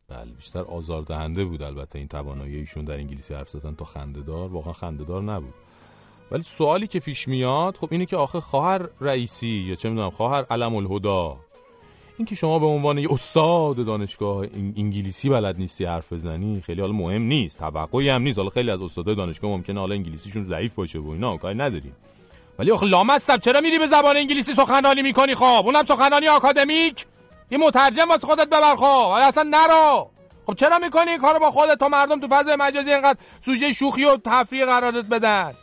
[0.10, 4.74] بله بیشتر آزاردهنده بود البته این توانایی ایشون در انگلیسی حرف زدن تا خندهدار واقعا
[4.74, 5.54] خندهدار نبود
[6.32, 10.46] ولی سوالی که پیش میاد خب اینه که آخه خواهر رئیسی یا چه می‌دونم خواهر
[10.50, 11.38] علم الهدا
[12.18, 14.46] این که شما به عنوان یه استاد دانشگاه
[14.78, 18.38] انگلیسی بلد نیستی حرف بزنی خیلی حالا مهم نیست توقعی هم نیست.
[18.38, 21.96] حالا خیلی از استادای دانشگاه ممکنه حالا انگلیسیشون ضعیف باشه و اینا کاری نداریم.
[22.60, 27.06] ولی آخه لامصب چرا میری به زبان انگلیسی سخنرانی می‌کنی؟ خب اونم سخنرانی آکادمیک.
[27.52, 29.14] یه مترجم واسه خودت ببر خب.
[29.18, 30.10] اصلا نرو.
[30.48, 34.04] خب چرا می‌کنی این کارو با خودت؟ تا مردم تو فضای مجازی اینقدر سوژه شوخی
[34.06, 35.54] و تفریح قرارت بدن.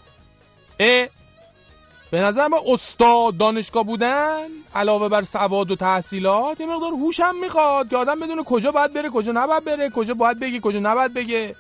[2.11, 7.41] به نظر من استاد دانشگاه بودن علاوه بر سواد و تحصیلات یه مقدار هوش هم
[7.41, 11.15] می‌خواد که آدم بدونه کجا باید بره کجا نباید بره کجا باید بگه کجا نباید
[11.15, 11.55] بگه.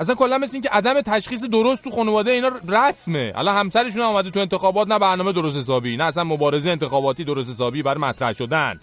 [0.00, 3.32] اصلا کلا مثل این که عدم تشخیص درست تو خانواده اینا رسمه.
[3.36, 7.50] الان همسرشون هم اومده تو انتخابات نه برنامه درست حسابی نه اصلا مبارزه انتخاباتی درست
[7.50, 8.80] حسابی برای مطرح شدن.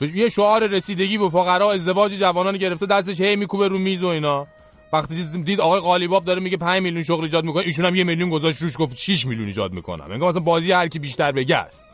[0.00, 4.46] یه شعار رسیدگی به فقرا ازدواج جوانان گرفته دستش هی میکوبه رو میز و اینا.
[4.94, 8.04] وقتی دید, دید آقای قالیباف داره میگه 5 میلیون شغل ایجاد می‌کنه ایشون هم یه
[8.04, 10.06] میلیون گذاشت روش گفت 6 میلیون ایجاد می‌کنم.
[10.10, 11.84] انگار مثلا بازی هر کی بیشتر بگه است.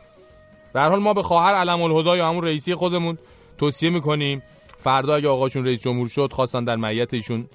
[0.75, 3.17] هر حال ما به خواهر علم الهدا یا همون رئیسی خودمون
[3.57, 4.43] توصیه می‌کنیم.
[4.77, 7.47] فردا اگه آقاشون رئیس جمهور شد خواستن در معیت ایشون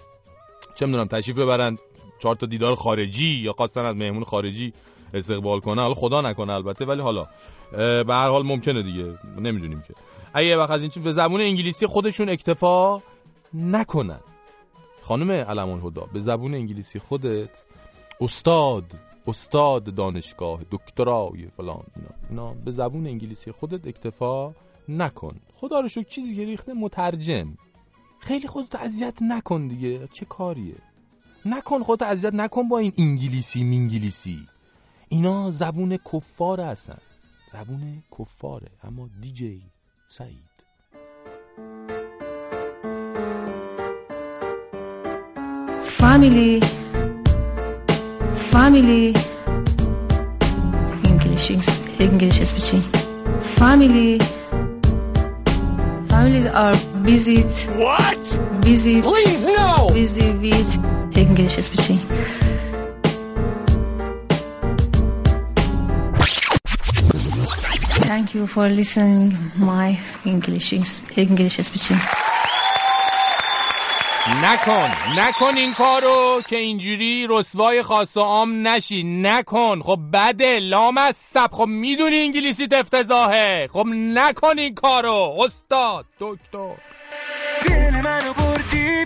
[0.74, 1.78] چه می‌دونم تشریف ببرن
[2.18, 4.72] چهار تا دیدار خارجی یا خواستن از مهمون خارجی
[5.14, 7.26] استقبال کنه حالا خدا نکنه البته ولی حالا
[7.72, 9.18] به هر حال ممکنه دیگه.
[9.38, 9.94] نمی‌دونیم که.
[10.34, 13.02] اگه وقت از این چیز به زبون انگلیسی خودشون اکتفا
[13.54, 14.20] نکنن.
[15.06, 17.64] خانم علم الهدا به زبون انگلیسی خودت
[18.20, 18.84] استاد
[19.26, 22.08] استاد دانشگاه دکترای فلان اینا.
[22.30, 24.54] اینا به زبون انگلیسی خودت اکتفا
[24.88, 25.36] نکن.
[25.54, 27.58] خدا رو شکر چیزی که ریخته مترجم.
[28.20, 30.08] خیلی خودت اذیت نکن دیگه.
[30.12, 30.76] چه کاریه؟
[31.44, 34.46] نکن خودت اذیت نکن با این انگلیسی مینگلیسی.
[35.08, 36.98] اینا زبون کفار هستن.
[37.52, 38.70] زبون کفاره.
[38.82, 39.62] اما دیجی
[40.06, 40.56] سعید.
[45.98, 46.60] Family,
[48.52, 49.14] family,
[51.04, 51.50] English,
[51.98, 52.82] English speaking.
[53.56, 54.18] Family,
[56.08, 57.42] families are busy.
[57.80, 58.18] What?
[58.62, 59.00] Busy.
[59.00, 59.88] Please no.
[59.92, 61.98] Busy with English speaking.
[68.06, 70.72] Thank you for listening my English
[71.16, 72.25] English speaking.
[74.28, 79.02] نکن نکن این کارو که اینجوری رسوای خاص و عام نشی.
[79.02, 79.82] نکن.
[79.82, 80.58] خب بده.
[80.58, 81.50] لام از سب.
[81.52, 85.36] خب می‌دونی انگلیسی افتضاحه خب نکن این کارو.
[85.40, 86.74] استاد دکتر.
[87.68, 89.04] دل منو بردی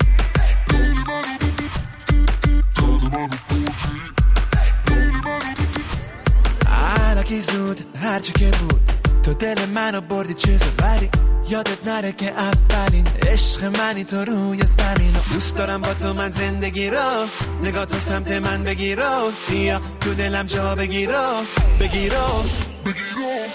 [7.10, 8.99] علکی زود هرچی که بود.
[9.22, 11.10] تو دل منو بردی چه ولی
[11.48, 16.90] یادت نره که اولین عشق منی تو روی زمین دوست دارم با تو من زندگی
[16.90, 17.26] رو.
[17.62, 19.32] نگاه تو سمت من بگیرو.
[19.48, 21.42] بیا تو دلم جا بگیرو.
[21.80, 22.44] بگیرو.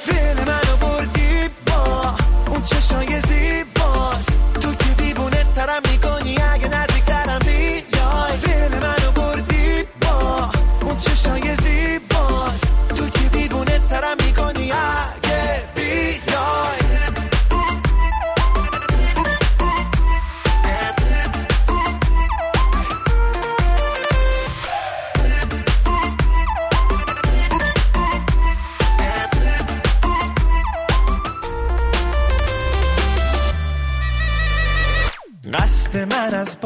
[0.07, 2.15] دل منو بردی با
[2.47, 3.44] اون چشای زیبات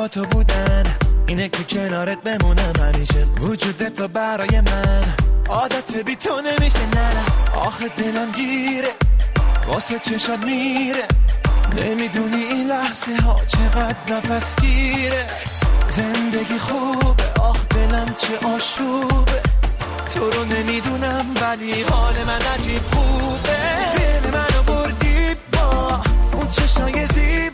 [0.07, 0.83] تو بودن.
[1.27, 3.25] اینه که کنارت بمونم همیشه.
[3.25, 5.03] وجود تو برای من.
[5.49, 7.09] عادت بی تو نمیشه نه.
[7.55, 8.91] آخه دلم گیره.
[9.67, 11.03] واسه چشات میره.
[11.75, 15.25] نمی‌دونی این لحظه ها چقدر نفس گیره.
[15.87, 17.23] زندگی خوبه.
[17.41, 19.41] آخ دلم چه آشوبه.
[20.13, 23.57] تو رو نمی‌دونم ولی حال من عجیب خوبه.
[23.97, 26.01] دل منو بردی با
[26.33, 27.48] اون چشای زیبات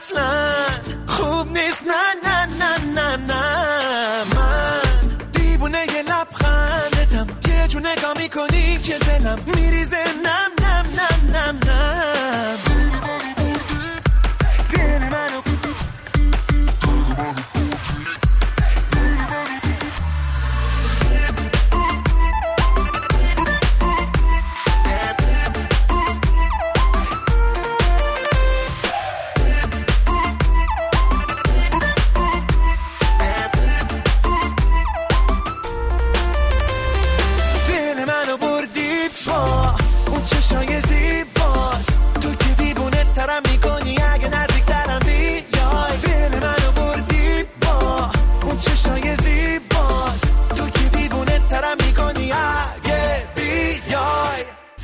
[0.00, 0.30] اصلا
[1.06, 1.82] خوب نیست.
[1.82, 3.42] نه نه نه نه نه.
[4.34, 4.82] من
[5.32, 7.26] دیوونه یه لبخندتم.
[7.48, 10.04] یه جو نگاه می‌کنی که دلم میریزه.
[10.24, 10.59] نم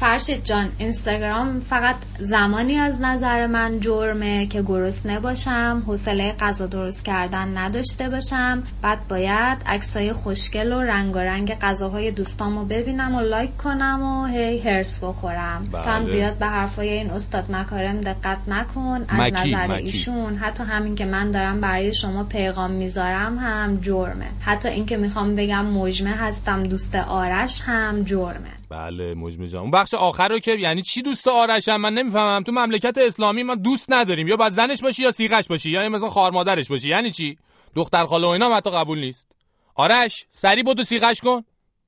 [0.00, 7.04] فرشید جان اینستاگرام فقط زمانی از نظر من جرمه که گرسنه باشم حوصله غذا درست
[7.04, 14.02] کردن نداشته باشم بعد باید عکسای خوشگل و رنگارنگ غذاهای دوستامو ببینم و لایک کنم
[14.02, 15.82] و هی هرس بخورم بله.
[15.82, 19.82] تو هم زیاد به حرفای این استاد مکارم دقت نکن از مکی، نظر مکی.
[19.82, 25.36] ایشون حتی همین که من دارم برای شما پیغام می‌ذارم هم جرمه حتی اینکه می‌خوام
[25.36, 29.62] بگم مجمع هستم دوست آرش هم جرمه بله مجمع جان.
[29.62, 32.42] اون بخش آخر رو که یعنی چی دوست آرشم؟ من نمی‌فهمم.
[32.42, 34.28] تو مملکت اسلامی ما دوست نداریم.
[34.28, 35.70] یا باید زنش باشی یا سیغش باشی.
[35.70, 36.88] یا مثلا خواهر مادرش باشی.
[36.88, 37.38] یعنی چی؟
[37.74, 39.32] دختر خاله و اینا حتی قبول نیست.
[39.74, 41.42] آرش سری بدو سیغش کن.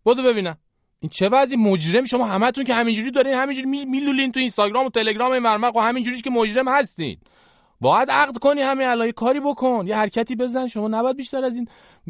[0.06, 0.58] بدو ببینم.
[1.00, 2.04] این چه وضعی؟ مجرم.
[2.04, 5.80] شما همتون که همینجوری دارین همینجوری می- میلولین تو اینستاگرام و تلگرام این مرمق و
[5.80, 7.16] همینجوریش که مجرم هستین.
[7.80, 9.10] باید عقد کنی همین الان.
[9.10, 9.84] کاری بکن.
[9.86, 10.66] یه حرکتی بزن.
[10.66, 11.68] شما نباید بیشتر از این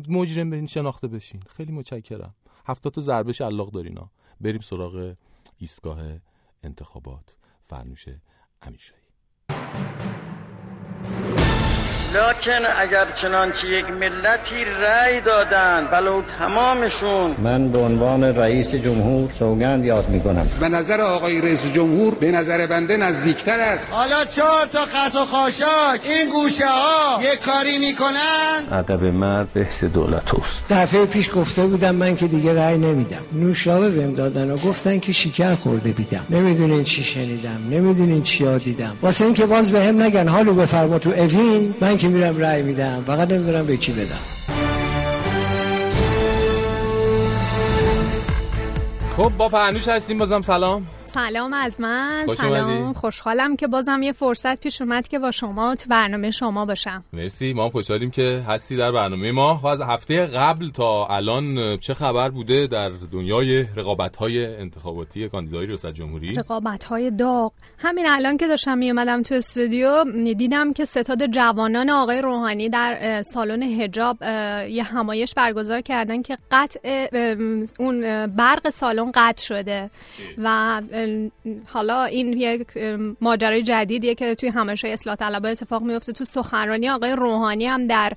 [0.08, 1.40] مجرم بین شناخته بشین.
[1.56, 2.34] خیلی متشکرم.
[2.66, 5.14] هفتاد تا ضربه شلاق دارینا بریم سراغ
[5.58, 6.00] ایستگاه
[6.62, 7.36] انتخابات.
[7.62, 8.04] فرنوش
[8.62, 9.02] امیرشاهی
[12.14, 17.34] لکن اگر چنانچه یک ملتی رأی دادند ولو تمامشون.
[17.42, 22.30] من به عنوان رئیس جمهور سوگند یاد می کنم به نظر آقای رئیس جمهور به
[22.30, 23.94] نظر بنده نزدیکتر است.
[23.94, 29.84] حالا چهار تا خط و خاشاک این گوشه ها یه کاری می‌کنن؟ ادب مرد بحث
[29.84, 33.22] دولت است دفعه پیش گفته بودم من که دیگه رأی نمیدم.
[33.32, 36.26] نوشابه بهم دادن و گفتن که شکر خورده بیدم.
[36.30, 38.96] نمی‌دونین چی شنیدم نمی‌دونین چی دیدم.
[39.02, 43.04] واسه اینکه باز به هم نگن حالو بفرما تو اوین من که میرم رأی میدم
[43.06, 44.20] فقط نمی‌دونم به کی بدم.
[49.16, 50.86] خب با فرنوش هستیم بازم سلام.
[51.14, 52.22] سلام از من.
[52.26, 52.92] خوش سلام.
[52.92, 57.04] خوشحالم که بازم یه فرصت پیش اومد که با شما تو برنامه شما باشم.
[57.12, 57.52] مرسی.
[57.52, 59.56] ما خوشحالیم که هستی در برنامه ما.
[59.58, 65.66] خب از هفته قبل تا الان چه خبر بوده در دنیای رقابت های انتخاباتی کاندیدای
[65.66, 67.52] ریاست جمهوری؟ رقابت های داغ.
[67.78, 70.04] همین الان که داشتم میومدم تو استودیو
[70.34, 76.38] دیدم که ستاد جوانان آقای روحانی در سالن هجاب اه، یه همایش برگزار کردن که
[76.50, 77.06] قطع
[77.78, 79.90] اون برق سالن قطع شده.
[80.38, 80.82] و
[81.66, 82.66] حالا این یک
[83.20, 86.12] ماجرای جدیدیه که توی همایش اصلاح طلبها اتفاق میفته.
[86.12, 88.12] تو سخنرانی آقای روحانی هم در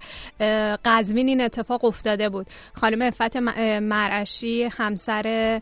[0.85, 2.47] قزوین این اتفاق افتاده بود.
[2.73, 3.37] خانم افت
[3.81, 5.61] مرعشی همسر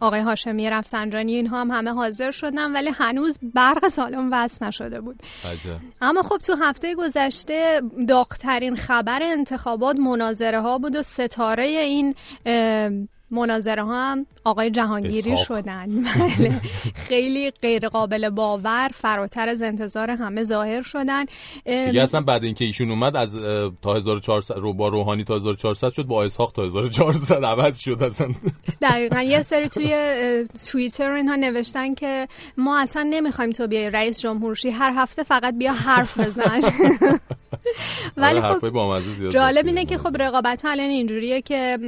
[0.00, 5.22] آقای هاشمی رفسنجانی اینها هم همه حاضر شدن ولی هنوز برق سالن وصل نشده بود.
[5.52, 5.80] عجب.
[6.00, 12.14] اما خب تو هفته گذشته داغترین خبر انتخابات مناظره ها بود و ستاره این
[13.32, 15.46] مناظره ها هم آقای جهانگیری اسحاق.
[15.46, 15.86] شدن.
[16.38, 16.60] بله.
[16.94, 21.24] خیلی غیر قابل باور فراتر از انتظار همه ظاهر شدن.
[21.64, 23.36] دیگه اصلا بعد اینکه ایشون اومد از
[23.82, 28.28] تا 1400 رو با روحانی تا 1400 شد با اسحاق تا 1400 عوض شد اصلا.
[28.82, 29.22] دقیقا.
[29.22, 29.94] یه سری توی
[30.70, 35.72] توییتر اینها نوشتن که ما اصلا نمی‌خوایم تو بیای رئیس جمهورشی هر هفته فقط بیا
[35.72, 36.60] حرف بزن.
[38.16, 41.78] ولی آره، خب جالب اینه که خب رقابت ها الان اینجوریه که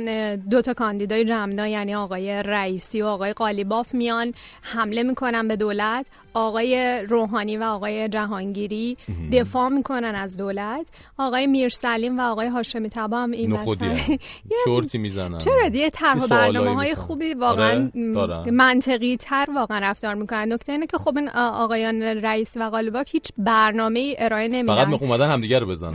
[0.50, 6.06] دو تا کاندیدای جمنا یعنی آقای رئیسی و آقای قالیباف میان حمله می‌کنن به دولت.
[6.34, 8.96] آقای روحانی و آقای جهانگیری
[9.32, 10.90] دفاع می‌کنن از دولت.
[11.18, 13.58] آقای میرسلیم و آقای هاشمی تبا هم این.
[14.64, 15.38] چرتی می‌زنن.
[15.38, 16.94] چرا دیگه طرح برنامه های.
[16.94, 18.50] خوبی واقعا آره،.
[18.50, 20.52] منطقی تر واقعا رفتار می‌کنن.
[20.52, 24.84] نکته اینه که خب این آقایان رئیس و قالیباف هیچ برنامه ای ارائه نمیدن.
[24.84, 25.94] فقط اومدن همدیگه رو بزنن.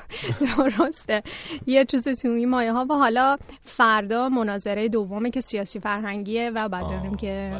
[0.58, 1.22] درسته.
[1.66, 2.86] یه چیزی تو این مایه ها.
[2.90, 7.52] و حالا فردا مناظره دومه که سیاسی فرهنگیه و بعد که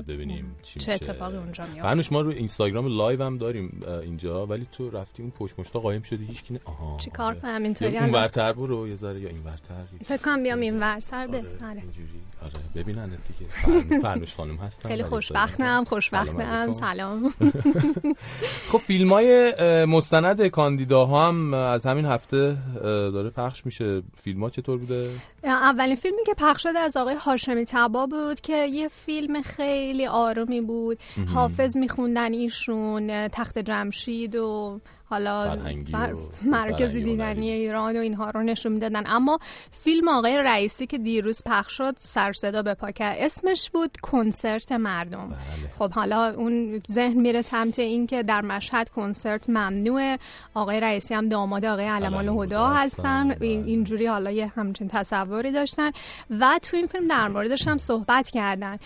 [0.78, 0.92] چه.
[0.92, 4.46] اتفاقی اونجا میاد فرنوش ما رو اینستاگرام live هم داریم اینجا.
[4.46, 6.60] ولی تو رفتی اون پشت مشتا قایم شدی هیچ کی نه.
[6.64, 6.96] آها.
[6.98, 10.04] چی کار کنم؟ یا اینطوری اون ورتر برو یه ذره یا این ورتر.
[10.04, 11.46] فکر کنم بیام این ورسر به آره.
[11.70, 11.82] آره.
[12.74, 13.50] ببینن دیگه.
[13.50, 14.88] فرن- فرنوش خانم هستن.
[14.88, 16.72] خیلی خوشبختم خوشبختم.
[16.72, 17.34] سلام.
[18.72, 22.56] خب فیلم های مستند کاندیداها هم از همین هفته
[23.12, 24.02] داره پخش میشه.
[24.16, 25.10] فیلم ها چطور بوده؟
[25.44, 30.60] اولین فیلمی که پخش شده از آقای هاشمی تبا بود که یه فیلم خیلی آرومی
[30.60, 30.98] بود.
[31.34, 34.80] حافظ میخوندن ایشون تخت جمشید و
[35.14, 35.56] حالا
[35.92, 36.14] فر-
[36.56, 39.02] مرکز دیدنی ایران و اینها رو نشون می‌دادن.
[39.06, 39.38] اما
[39.70, 44.72] فیلم آقای رئیسی که دیروز پخش شد سر صدا به پا کرد اسمش بود کنسرت
[44.72, 45.28] مردم.
[45.28, 45.36] بله.
[45.78, 50.18] خب حالا اون ذهن میره سمت این که در مشهد کنسرت ممنوعه.
[50.54, 53.28] آقای رئیسی هم داماد آقای علمان الهدا هستن.
[53.28, 53.36] بله.
[53.40, 55.90] این- اینجوری حالا یه همچین تصوری داشتن.
[56.40, 58.76] و تو این فیلم در موردش هم صحبت کردن.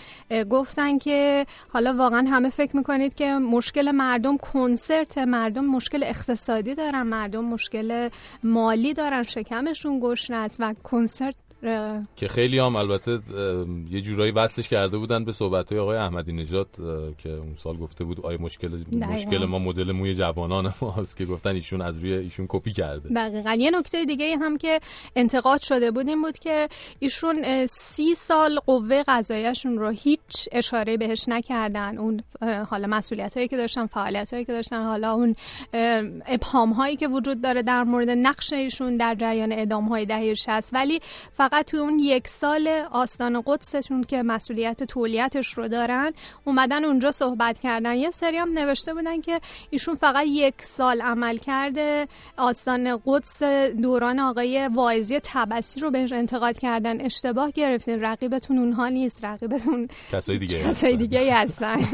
[0.51, 7.03] گفتن که حالا واقعا همه فکر می‌کنید که مشکل مردم کنسرت مردم مشکل اقتصادی دارن
[7.03, 8.09] مردم مشکل
[8.43, 11.35] مالی دارن شکمشون گشنه است و کنسرت
[12.17, 13.21] که خیلی هم البته
[13.91, 16.69] یه جورایی وصلش کرده بودن به صحبت های آقای احمدی نژاد
[17.19, 18.85] که اون سال گفته بود آیا مشکل.
[18.93, 23.09] مشکل ما مدل موی جوانان ماست که گفتن ایشون از روی ایشون کپی کرده.
[23.09, 23.55] دقیقا.
[23.55, 24.81] یه نکته دیگه هم که
[25.17, 31.25] انتقاد شده بود این بود که ایشون سی سال قوه قضاییشون رو هیچ اشاره بهش
[31.29, 31.99] نکردن.
[31.99, 32.23] اون
[32.71, 35.35] حالا مسئولیت هایی که داشتن فعالیت هایی که داشتن حالا اون
[36.27, 40.75] ابهام هایی که وجود داره در مورد نقش ایشون در جریان اعدام های دهه 60
[40.75, 41.01] ولی
[41.33, 46.13] فقط توی اون یک سال آستان قدسشون که مسئولیت تولیتش رو دارن
[46.45, 47.95] اومدن اونجا صحبت کردن.
[47.95, 52.09] یه سری هم نوشته بودن که ایشون فقط یک سال عمل کرده.
[52.37, 53.43] آستان قدس
[53.83, 57.01] دوران آقای واعظی تبسی رو بهش انتقاد کردن.
[57.01, 58.01] اشتباه گرفتین.
[58.01, 59.25] رقیبتون اونها نیست.
[59.25, 61.77] رقیبتون کسای دیگه کسای دیگه هستن.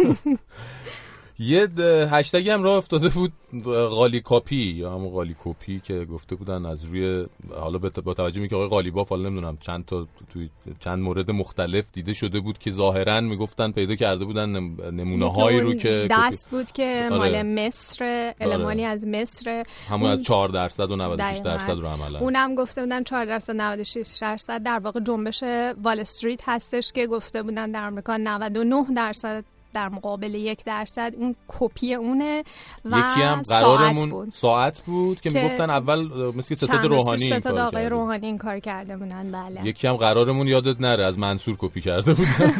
[1.38, 1.68] یه
[2.10, 3.32] هشتگی هم راه افتاده بود
[3.66, 8.40] اه، قالی کاپی یا همون قالی کپی که گفته بودن از روی حالا با توجه
[8.40, 12.58] می که آقای قالیباف حالا نمی‌دونم چند تا توی چند مورد مختلف دیده شده بود
[12.58, 14.48] که ظاهرا می‌گفتن پیدا کرده بودن
[14.90, 17.18] نمونه هایی رو که دست بود که آره.
[17.18, 21.56] مال مصر المانی از مصر همون از 4 درصد و 96 دقیقاً.
[21.56, 25.42] درصد رو عملا اونم گفته بودن 4 درصد 96 درصد در واقع جنبش
[25.82, 31.34] وال استریت هستش که گفته بودن در آمریکا 99 درصد در مقابل یک درصد اون
[31.48, 32.44] کپی اونه
[32.84, 34.32] و یکی هم ساعت قرارمون بود.
[34.32, 37.88] ساعت بود که, که می‌گفتن اول مثل ستاد روحانی ستاد کار آقای.
[37.88, 39.66] روحانی این کار کرده بودن بله.
[39.66, 42.52] یکی هم قرارمون یادت نره از منصور کپی کرده بودن.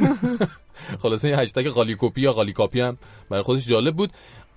[1.02, 2.99] خلاصه این هشتگ قالی کپی یا قالی کاپی هم
[3.31, 4.10] برای خودش جالب بود.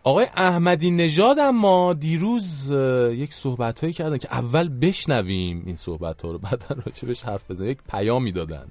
[0.04, 2.72] آقای احمدی نژاد اما دیروز
[3.12, 7.72] یک صحبت هایی کردن که اول بشنویم این صحبت ها رو بعد راجبش حرف بزنیم.
[7.72, 8.66] یک پیامی دادن.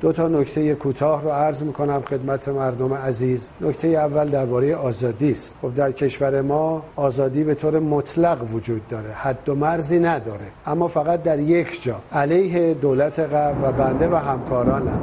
[0.00, 3.50] دو تا نکته کوتاه رو عرض می‌کنم خدمت مردم عزیز.
[3.60, 5.54] نکته اول درباره آزادی است.
[5.62, 9.10] خب در کشور ما آزادی به طور مطلق وجود داره.
[9.10, 10.46] حد و مرزی نداره.
[10.66, 11.96] اما فقط در یک جا.
[12.12, 15.00] علیه دولت قبل و بنده و همکارانم.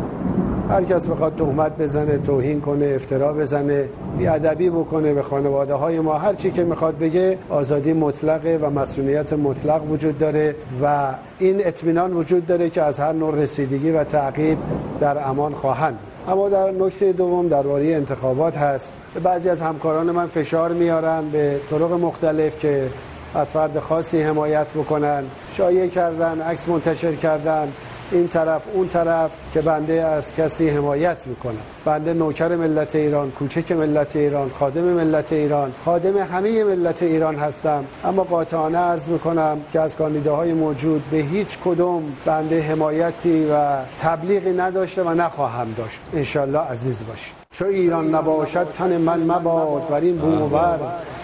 [0.70, 6.14] هر کس بخواد تهمت بزنه توهین کنه افترا بزنه بیادبی بکنه به خانواده های ما.
[6.14, 12.14] هر چی که می‌خواد بگه آزادی مطلقه و مسئولیت مطلق وجود داره و این اطمینان
[12.14, 14.58] وجود داره که از هر نوع رسیدگی و تعقیب
[15.00, 16.00] در امان خواهند.
[16.28, 18.96] اما در نکته دوم درباره انتخابات هست.
[19.24, 22.88] بعضی از همکاران من فشار میارن به طرق مختلف که
[23.36, 25.24] از فرد خاصی حمایت بکنن.
[25.52, 27.68] شایع کردن عکس منتشر کردن.
[28.12, 33.72] این طرف اون طرف که بنده از کسی حمایت می‌کنم بنده نوکر ملت ایران کوچک
[33.72, 35.72] ملت ایران خادم ملت ایران.
[35.86, 37.84] خادم همه ملت ایران هستم.
[38.06, 44.52] اما قاطعانه عرض می‌کنم که از کاندیداهای موجود به هیچ کدوم بنده حمایتی و تبلیغی
[44.52, 46.00] نداشته و نخواهم داشت.
[46.14, 47.34] انشالله عزیز باشید.
[47.52, 49.88] چو ایران نباشد تن من مباد.
[49.88, 50.78] بر این بوم بر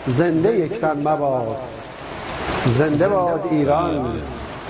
[0.08, 1.58] زنده یک تن مباد.
[2.66, 4.06] زنده باد ایران.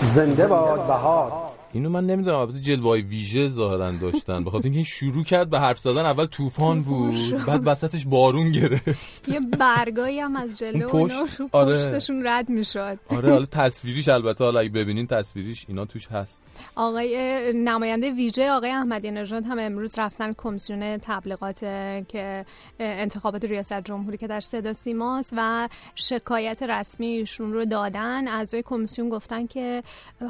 [0.01, 1.42] زنده باد بهار.
[1.73, 4.43] اینو من نمی‌دونم البته جلوه ویژه ظاهرا داشتن.
[4.43, 7.45] بخاطر اینکه شروع کرد به حرف زدن اول طوفان بود.
[7.45, 9.29] بعد وسطش بارون گرفت.
[9.29, 11.75] یه برگایی هم از جلو پشت- آره.
[11.75, 12.99] پشتشون رد می‌شد.
[13.09, 16.41] آره حالا تصویریش البته حالا اگه ببینین تصویریش اینا توش هست.
[16.75, 21.59] آقای نماینده ویژه آقای احمدی نژاد هم امروز رفتن کمیسیون تبلیغات
[22.07, 22.45] که
[22.79, 28.27] انتخابات ریاست جمهوری که در صدا سیماست و شکایت رسمی ایشون رو دادن.
[28.27, 29.83] اعضای کمیسیون گفتن که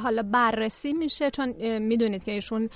[0.04, 2.70] حالا بررسی میشه چون می‌دونید که ایشون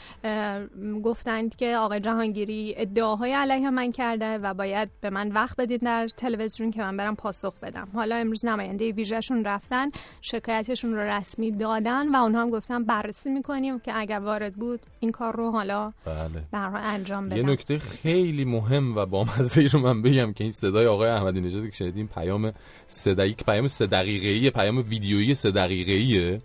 [1.04, 6.08] گفتند که آقای جهانگیری ادعاهای علیه من کرده و باید به من وقت بدید در
[6.08, 7.88] تلویزیون که من برم پاسخ بدم.
[7.94, 9.90] حالا امروز نماینده ویژهشون رفتن
[10.22, 15.12] شکایتشون رو رسمی دادن و اونها هم گفتن بررسی می‌کنیم که اگر وارد بود این
[15.12, 16.44] کار رو حالا بله.
[16.54, 20.86] انجام یه بدم نکته خیلی مهم و بامزه ای رو من بگم که این صدای
[20.86, 22.54] آقای احمدی نژاد که شنیدیم پیام
[22.88, 26.42] سه دقیقه پیام سه دقیقه‌ای پیام ویدیویی سه دقیقه‌ایه.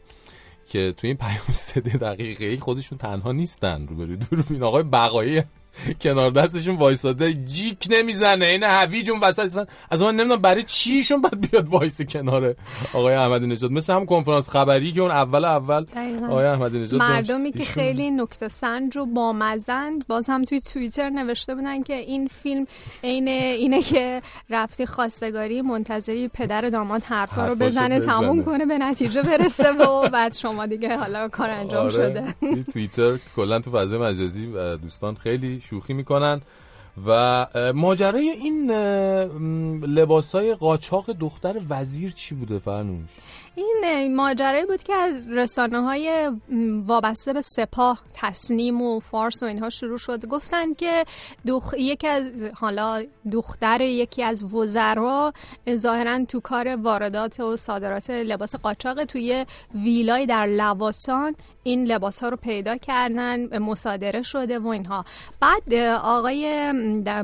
[0.72, 3.86] که توی این پیام سه دقیقه‌ای خودشون تنها نیستن.
[3.86, 5.42] روبروی دوربین آقای بقایی
[6.00, 11.50] کنار دستشون وایساده جیک نمی‌زنه این هویج اون وسط از من نمی‌دونم برای چیشون باید
[11.50, 12.54] بیاد وایسه کنار
[12.92, 15.84] آقای احمدی نژاد مثل هم کنفرانس خبری که اون اول اول.
[16.28, 17.00] آقای احمدی نژاد.
[17.00, 22.28] مردمی که خیلی نکته سنج و بامزه‌ن باز هم توی توییتر نوشته بودن که این
[22.28, 22.66] فیلم
[23.04, 28.12] عین اینه که رفتی خواستگاری منتظری پدر داماد حرفا رو بزنه بزنه.
[28.12, 32.64] تموم کنه به نتیجه برسه و بعد شما دیگه حالا کار انجام آره، شده توی
[32.64, 34.46] توییتر کلا تو فضای مجازی
[34.82, 36.40] دوستان خیلی شوخی می‌کنن
[37.06, 38.70] و ماجرای این
[39.80, 43.10] لباس های قاچاق دختر وزیر چی بوده فرنوش
[43.54, 46.30] این اه، ماجرایی بود که از رسانه های
[46.84, 50.26] وابسته به سپاه تصنیم و فارس و اینها شروع شد.
[50.26, 51.04] گفتن که
[51.46, 51.74] دخ...
[51.78, 55.32] یکی از حالا دختر یکی از وزرا
[55.76, 62.28] ظاهرا تو کار واردات و صادرات لباس قاچاق توی ویلای در لواسان این لباس ها
[62.28, 65.04] رو پیدا کردن مصادره شده و اینها.
[65.40, 66.72] بعد آقای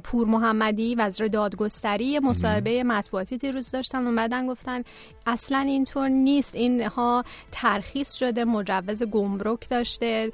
[0.05, 4.83] پور محمدی وزیر دادگستری مصاحبه مطبوعاتی دیروز داشتن بعدن گفتن
[5.27, 6.55] اصلا اینطور نیست.
[6.55, 10.31] اینها ترخیص شده مجوز گمرک داشته.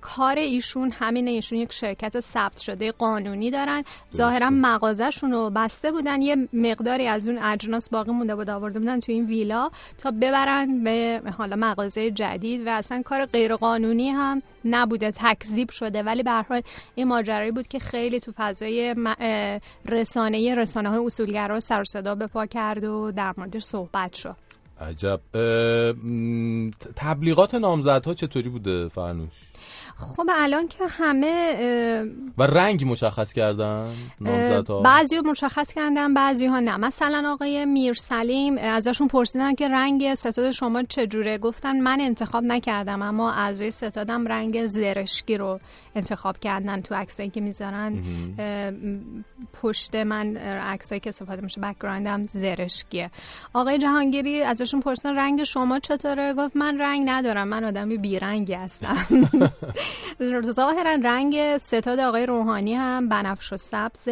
[0.00, 3.82] کار ایشون همینه ایشون یک شرکت ثبت شده قانونی دارن.
[4.16, 6.22] ظاهرا مغازهشون رو بسته بودن.
[6.22, 10.84] یه مقداری از اون اجناس باقی مونده بود آورده بودن تو این ویلا تا ببرن
[10.84, 16.02] به حالا مغازه جدید و اصلا کار غیر قانونی هم نبوده تکذیب شده.
[16.02, 16.62] ولی به هر حال
[16.94, 18.94] این ماجرایی بود که خیلی تو فضای
[19.86, 24.36] رسانه رسانه های اصولگرا سر صدا به پا کرد و در موردش صحبت شد.
[24.80, 25.20] عجب.
[26.96, 29.47] تبلیغات نامزدها چطوری بوده فرنوش
[29.98, 31.54] خب الان که همه
[32.38, 36.76] و رنگ مشخص کردن نامزدها؟ بعضی رو مشخص کردن بعضی ها نه.
[36.76, 43.32] مثلا آقای میرسلیم ازشون پرسیدن که رنگ ستاد شما چجوره؟ گفتن من انتخاب نکردم اما
[43.32, 45.60] اعضای ستادم رنگ زرشکی رو
[45.98, 48.02] انتخاب کردن تو عکسایی که می‌ذارن
[49.62, 53.10] پشت من عکسایی که استفاده میشه بک‌گراندم زرشکیه.
[53.54, 58.96] آقای جهانگیری ازشون پرسیدن رنگ شما چطوره؟ گفت من رنگ ندارم من آدمی بیرنگی هستم.
[60.42, 64.08] ظاهرا رنگ ستاد آقای روحانی هم بنفش و سبز.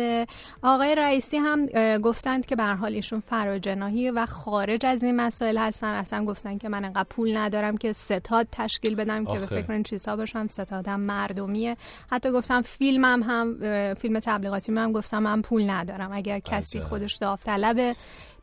[0.62, 1.66] آقای رئیسی هم
[1.98, 5.86] گفتند که به حال ایشون فراجناهی و خارج از این مسائل هستن.
[5.86, 9.62] اصلا گفتن که من انقدر پول ندارم که ستاد تشکیل بدم که به آخه.
[9.62, 10.47] فکر این چیزها باشم.
[10.47, 11.75] ستادم مردمیه.
[12.10, 16.12] حتی گفتم فیلمم هم فیلم تبلیغاتی هم گفتم من پول ندارم.
[16.12, 16.80] اگر کسی.
[16.80, 17.94] خودش داوطلبه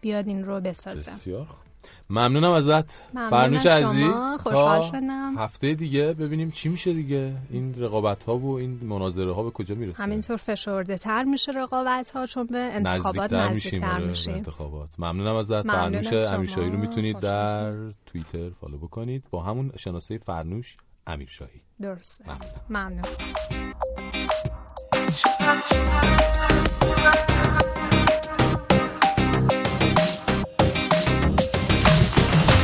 [0.01, 1.11] بیاد این رو بسازه.
[1.11, 1.47] بسیار.
[2.09, 3.01] ممنونم ازت.
[3.13, 3.85] ممنون فرنوش از.
[3.85, 4.13] عزیز.
[4.39, 5.37] خوشحال شدم.
[5.37, 7.33] هفته دیگه ببینیم چی میشه دیگه.
[7.49, 12.11] این رقابت ها و این مناظره ها به کجا می‌رسه؟ همینطور فشرده تر میشه رقابت
[12.11, 14.33] ها چون به انتخابات نزدیکتر میشیم نزدیکتر آره، میشیم.
[14.33, 14.89] انتخابات.
[14.99, 16.13] ممنونم ازت فرنوش.
[16.13, 17.73] امیرشاهی رو می‌تونید در
[18.05, 19.23] توییتر فالو بکنید.
[19.31, 21.61] با همون شناسه فرنوش امیرشاهی.
[21.83, 22.23] درسته.
[22.27, 22.39] ممنون.
[22.69, 23.01] ممنون.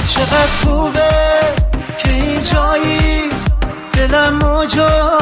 [0.09, 1.09] چقدر خوبه
[1.97, 3.29] که این جایی
[3.93, 5.19] دلم موجا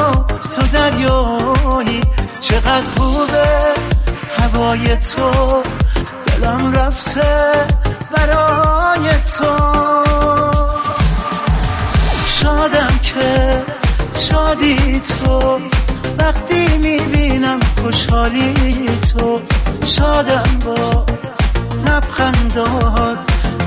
[0.56, 2.02] تو دریایی.
[2.42, 3.74] چقدر خوبه
[4.40, 5.64] هوای تو
[6.26, 7.66] دلم رفته
[8.12, 9.78] برای تو.
[12.26, 13.77] شادم که
[14.30, 15.60] شادی تو.
[16.20, 19.40] وقتی می‌بینم خوشحالی تو
[19.86, 21.06] شادم با
[21.88, 23.18] لبخندات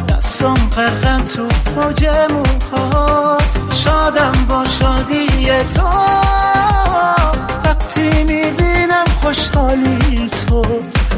[0.09, 1.43] دستم غرقم تو
[1.77, 3.43] موج موهات.
[3.75, 5.27] شادم با شادی
[5.75, 5.89] تو.
[7.65, 10.63] وقتی می‌بینم خوشحالی تو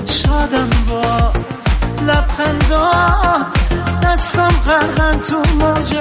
[0.06, 1.32] شادم با
[2.06, 3.46] لبخندات
[4.02, 5.94] دستم غرقم تو موج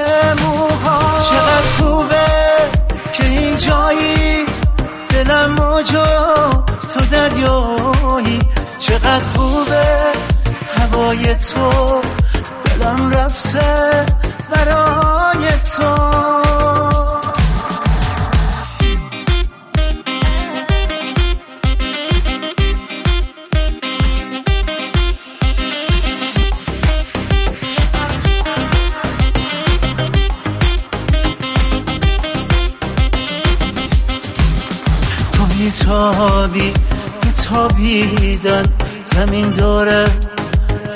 [0.43, 1.29] موهات.
[1.29, 2.25] چقدر خوبه.
[3.22, 4.45] که این جایی؟
[5.09, 6.50] دلم موجا
[6.93, 8.40] تو دریایی.
[8.80, 9.83] چقدر خوبه
[10.77, 12.01] هوای تو
[12.66, 14.06] دلم رفته
[14.50, 16.50] برای تو.
[35.91, 36.73] تو میتابی
[37.25, 38.65] میتابیدن
[39.05, 40.05] زمین داره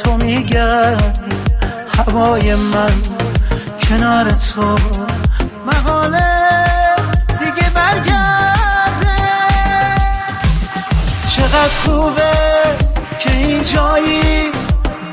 [0.04, 1.36] تو میگردی.
[1.98, 2.94] هوای من
[3.90, 4.76] کنار تو.
[5.66, 6.66] محاله
[7.40, 9.16] دیگه برگرده.
[11.28, 12.32] چقدر خوبه
[13.20, 14.52] که این جایی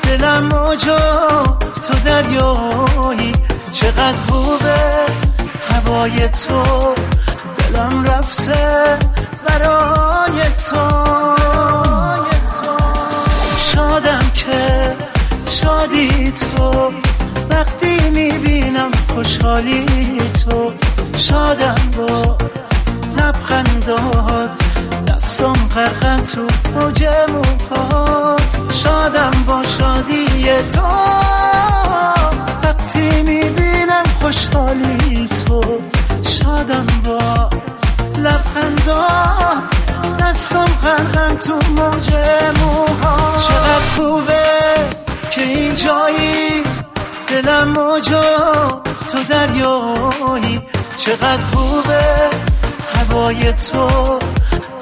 [0.02, 1.42] دلم موجا
[1.82, 3.32] تو دریایی.
[3.72, 4.74] چقدر خوبه
[5.70, 6.62] هوای تو.
[7.58, 8.98] دلم رفته.
[9.52, 11.04] برای تو.
[13.58, 14.96] شادم که
[15.46, 16.92] شادی تو.
[17.50, 20.72] وقتی می‌بینم خوشحالی تو.
[21.16, 22.36] شادم با
[23.18, 24.50] لبخندات
[25.08, 26.40] دستم غرقن تو
[26.74, 28.42] موج موهات.
[28.72, 30.82] شادم با شادی تو.
[32.64, 35.62] وقتی می‌بینم خوشحالی تو.
[36.22, 37.50] شادم با
[38.22, 39.62] لبخندات
[40.20, 42.14] دستم غرقن تو موج
[42.60, 44.42] موهات چقدر خوبه
[45.30, 46.62] که این جایی
[47.28, 50.62] دلم موجا تو دریایی.
[50.98, 52.30] چقدر خوبه
[52.94, 54.18] هوای تو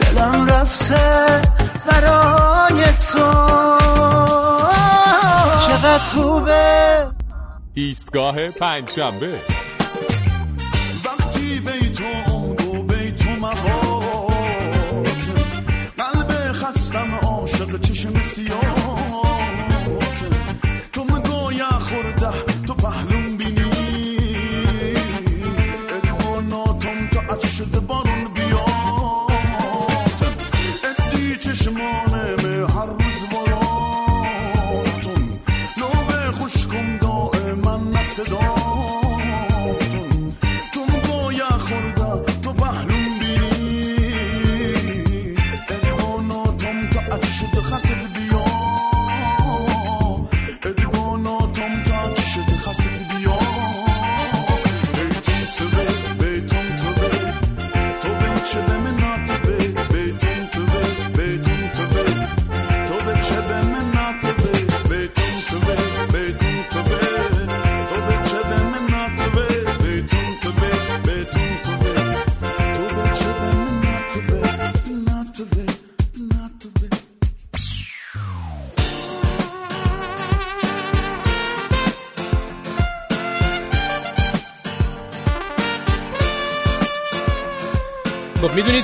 [0.01, 1.41] دلم رفته
[1.87, 3.49] برای تو.
[5.67, 7.07] چقدر خوبه.
[7.75, 9.41] ایستگاه پنجشنبه.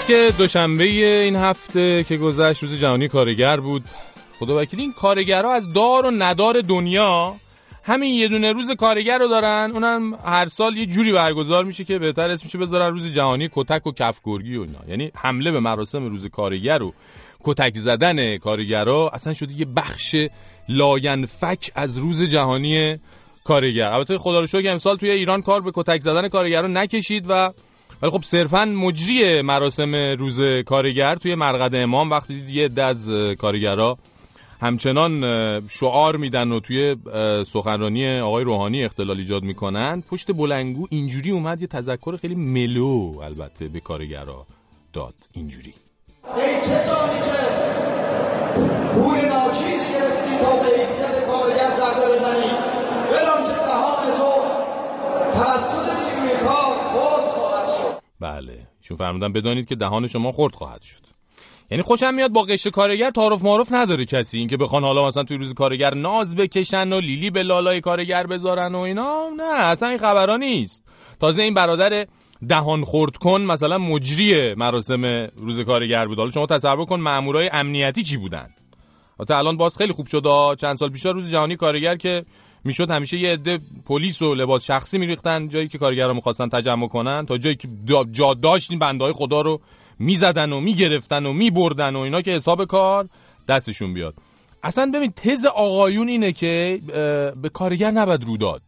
[0.07, 3.85] که دوشنبه این هفته که گذشت روز جهانی کارگر بود.
[4.39, 7.35] خداوکیلی این کارگرها از دار و ندار دنیا
[7.83, 9.70] همین یه دونه روز کارگر رو دارن.
[9.75, 13.93] اونم هر سال یه جوری برگزار میشه که بهتر اسمشو بذارن روز جهانی کتک و
[13.93, 14.78] کفگرگی و اینا.
[14.89, 16.93] یعنی حمله به مراسم روز کارگر و
[17.44, 20.17] کتک زدن کارگرها اصلا شده یه بخش
[20.68, 22.99] لاینفک از روز جهانی
[23.44, 23.93] کارگر.
[23.93, 27.52] البته خدا رو شکر امسال توی ایران کار به کتک زدن کارگران نکشید و
[28.02, 33.99] ولی خب صرفا مجری مراسم روز کارگر توی مرقد امام وقتی دید یه اه، کارگرا
[34.60, 35.20] همچنان
[35.68, 36.97] شعار میدن و توی
[37.47, 43.68] سخنرانی آقای روحانی اختلال ایجاد می‌کنن پشت بلنگو اینجوری اومد یه تذکر خیلی ملو البته
[43.68, 44.47] به کارگرا
[44.92, 45.75] داد اینجوری.
[46.36, 47.39] ای کسانی که
[48.94, 52.52] پول ناچیزی گرفتی تا به ایستد کارگر ضربه بزنی
[53.12, 54.33] بدان که دهان تو
[55.33, 58.66] توسط نیروی کار خورد خواهد شد بله.
[58.82, 61.06] ایشون فرمودن بدانید که دهان شما خرد خواهد شد.
[61.70, 64.38] یعنی خوشم میاد با قشر کارگر تعارف معارف نداره کسی.
[64.38, 68.74] اینکه بخوان حالا مثلا توی روز کارگر ناز بکشن و لیلی به لالای کارگر بذارن
[68.74, 70.84] و اینا نه اصلا این خبرا نیست.
[71.20, 72.06] تازه این برادر
[72.48, 75.04] دهان خورد کن مثلا مجری مراسم
[75.36, 76.18] روز کارگر بود.
[76.18, 78.48] حالا شما تصور کن مامورای امنیتی چی بودن؟
[79.20, 80.54] البته الان باز خیلی خوب شد.
[80.60, 82.24] چند سال پیش روز جهانی کارگر که
[82.66, 87.26] می‌شد همیشه یه عده پلیس و لباس شخصی میریختن جایی که کارگرا می‌خواستن تجمع کنن
[87.26, 87.68] تا جایی که
[88.12, 89.60] جا داشت این بنده های خدا رو
[89.98, 93.08] می‌زدن و می‌گرفتن و میبردن و اینا که حساب کار
[93.48, 94.14] دستشون بیاد.
[94.62, 96.80] اصلا ببین تز آقایون اینه که
[97.42, 98.62] به کارگر نباید رو داد.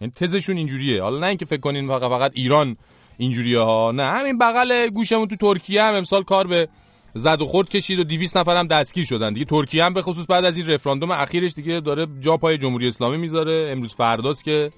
[0.00, 1.02] یعنی تزشون اینجوریه.
[1.02, 2.76] حالا نه اینکه فکر کنین فقط فقط ایران
[3.18, 6.68] اینجوریه ها نه همین بغل گوشمون تو ترکیه هم امسال کار به
[7.14, 9.32] زد و خورد کشید و 200 نفر هم دستگیر شدن.
[9.32, 12.88] دیگه ترکیه هم به خصوص بعد از این رفراندوم اخیرش دیگه داره جا پای جمهوری
[12.88, 13.68] اسلامی می‌ذاره.
[13.72, 14.70] امروز فرداست که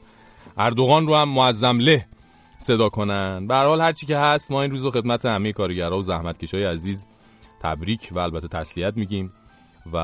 [0.56, 2.06] اردوغان رو هم معظم له
[2.58, 3.46] صدا کنن.
[3.46, 6.02] به هر حال هر چی که هست ما این روز رو خدمت همه کارگرها و
[6.02, 7.06] زحمتکشای عزیز
[7.60, 9.32] تبریک و البته تسلیت میگیم
[9.92, 9.96] و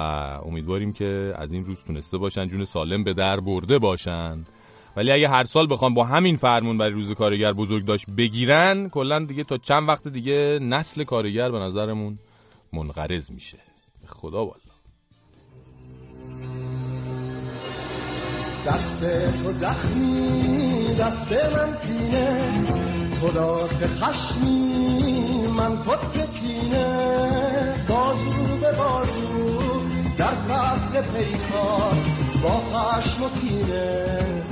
[0.47, 4.44] امیدواریم که از این روز تونسته باشن جون سالم به در برده باشن.
[4.97, 9.25] ولی اگه هر سال بخوام با همین فرمون برای روز کارگر بزرگ داشت بگیرن کلا
[9.25, 12.19] دیگه تا چند وقت دیگه نسل کارگر به نظرمون
[12.73, 13.59] منقرض میشه.
[14.07, 14.73] خدا والا
[18.67, 19.05] دست
[19.43, 22.39] تو زخمی دست من پینه.
[23.21, 27.87] تو داس خشمی من کت کینه.
[27.89, 29.61] بازو به بازو
[30.17, 31.95] در فصل پیکار
[32.43, 34.51] با خشم و کینه.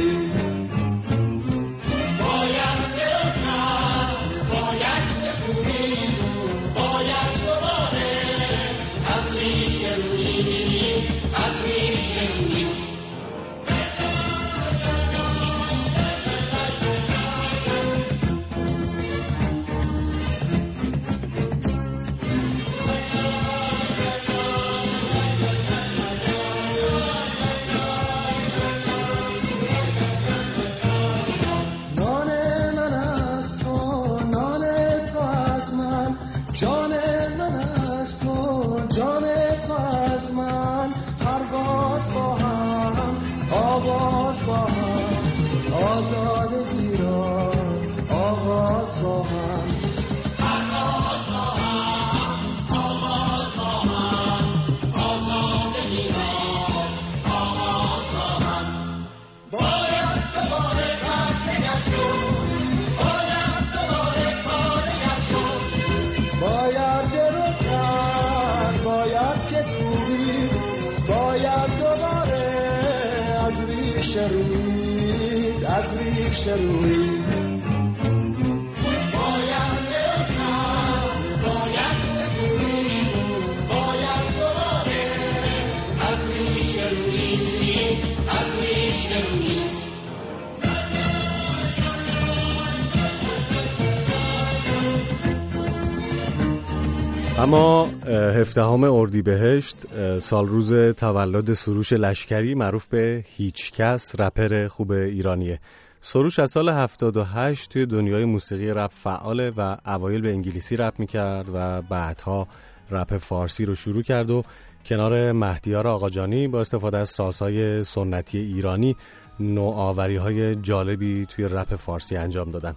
[97.41, 99.77] اما هفدهم اردیبهشت
[100.19, 105.59] سال روز تولد سروش لشکری معروف به هیچکس رپر خوب ایرانیه.
[106.01, 111.45] سروش از سال 78 توی دنیای موسیقی رپ فعاله و اوایل به انگلیسی رپ می‌کرد
[111.53, 112.47] و بعدها
[112.91, 114.43] رپ فارسی رو شروع کرد و
[114.85, 118.95] کنار مهدیار آقاجانی با استفاده از سازهای سنتی ایرانی
[119.39, 122.75] نوآوری های جالبی توی رپ فارسی انجام دادن.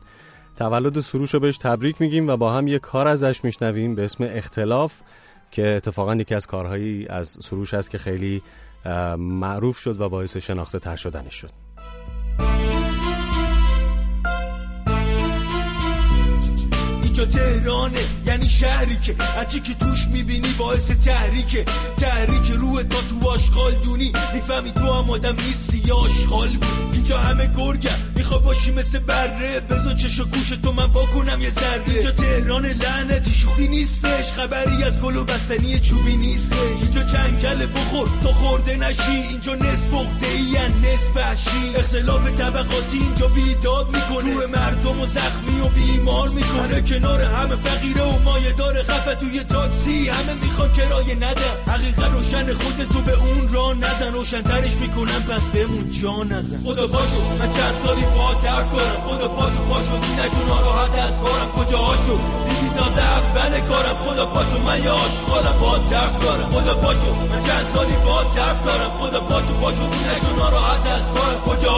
[0.56, 4.24] تولد سروش رو بهش تبریک میگیم و با هم یه کار ازش میشنویم به اسم
[4.24, 5.00] اختلاف
[5.50, 8.42] که اتفاقا یکی از کارهایی از سروش هست که خیلی
[9.18, 11.50] معروف شد و باعث شناخته تر شدنش شد.
[17.26, 21.64] تهرانه یعنی شهری که هرچی که توش می‌بینی باعث تحریکه.
[21.96, 24.12] تحریک روح تا تو آشغال دونی.
[24.34, 26.48] می‌فهمی تو هم آدم نیستی یا آشغال.
[26.92, 29.60] اینجا همه گرگم میخوا باشی مثل بره.
[29.60, 31.82] بزا چش و گوش تو من واکنم یه ذره.
[31.86, 34.32] اینجا تهران لعنتی شوخی نیستش.
[34.36, 36.58] خبری از گل و بستنی چوبی نیستش.
[36.82, 38.08] اینجا جنگل بخور.
[38.20, 39.10] تو خورده نشی.
[39.30, 41.76] اینجا نصف اخته ای نصف وحشی.
[41.76, 44.34] اختلاف طبقاتی اینجا بیداد می‌کنه.
[44.34, 46.80] روح مردم و زخمی و بیمار می‌کنه.
[46.80, 51.48] کنار همه فقیره و مایه داره خفه توی تاکسی همه می‌خوان کرایه نده.
[51.68, 56.60] حقیقت روشن خود تو به اون را نزن روشنترش می‌کنم پس بمون جا نزن.
[56.64, 61.50] خدا پاشو من چند سالی با ترک کنم خدا پاشو پاشو دینشو ناراحت از کارم.
[61.56, 62.16] کجا هاشو
[62.48, 63.96] دیدی تازه اول کارم.
[64.04, 66.50] خدا پاشو من یه آشغالم با ترک دارم.
[66.50, 68.90] خدا پاشو من چند سالی با ترک دارم.
[68.98, 71.40] خدا پاشو پاشو دینشو ناراحت از کارم.
[71.46, 71.70] کجا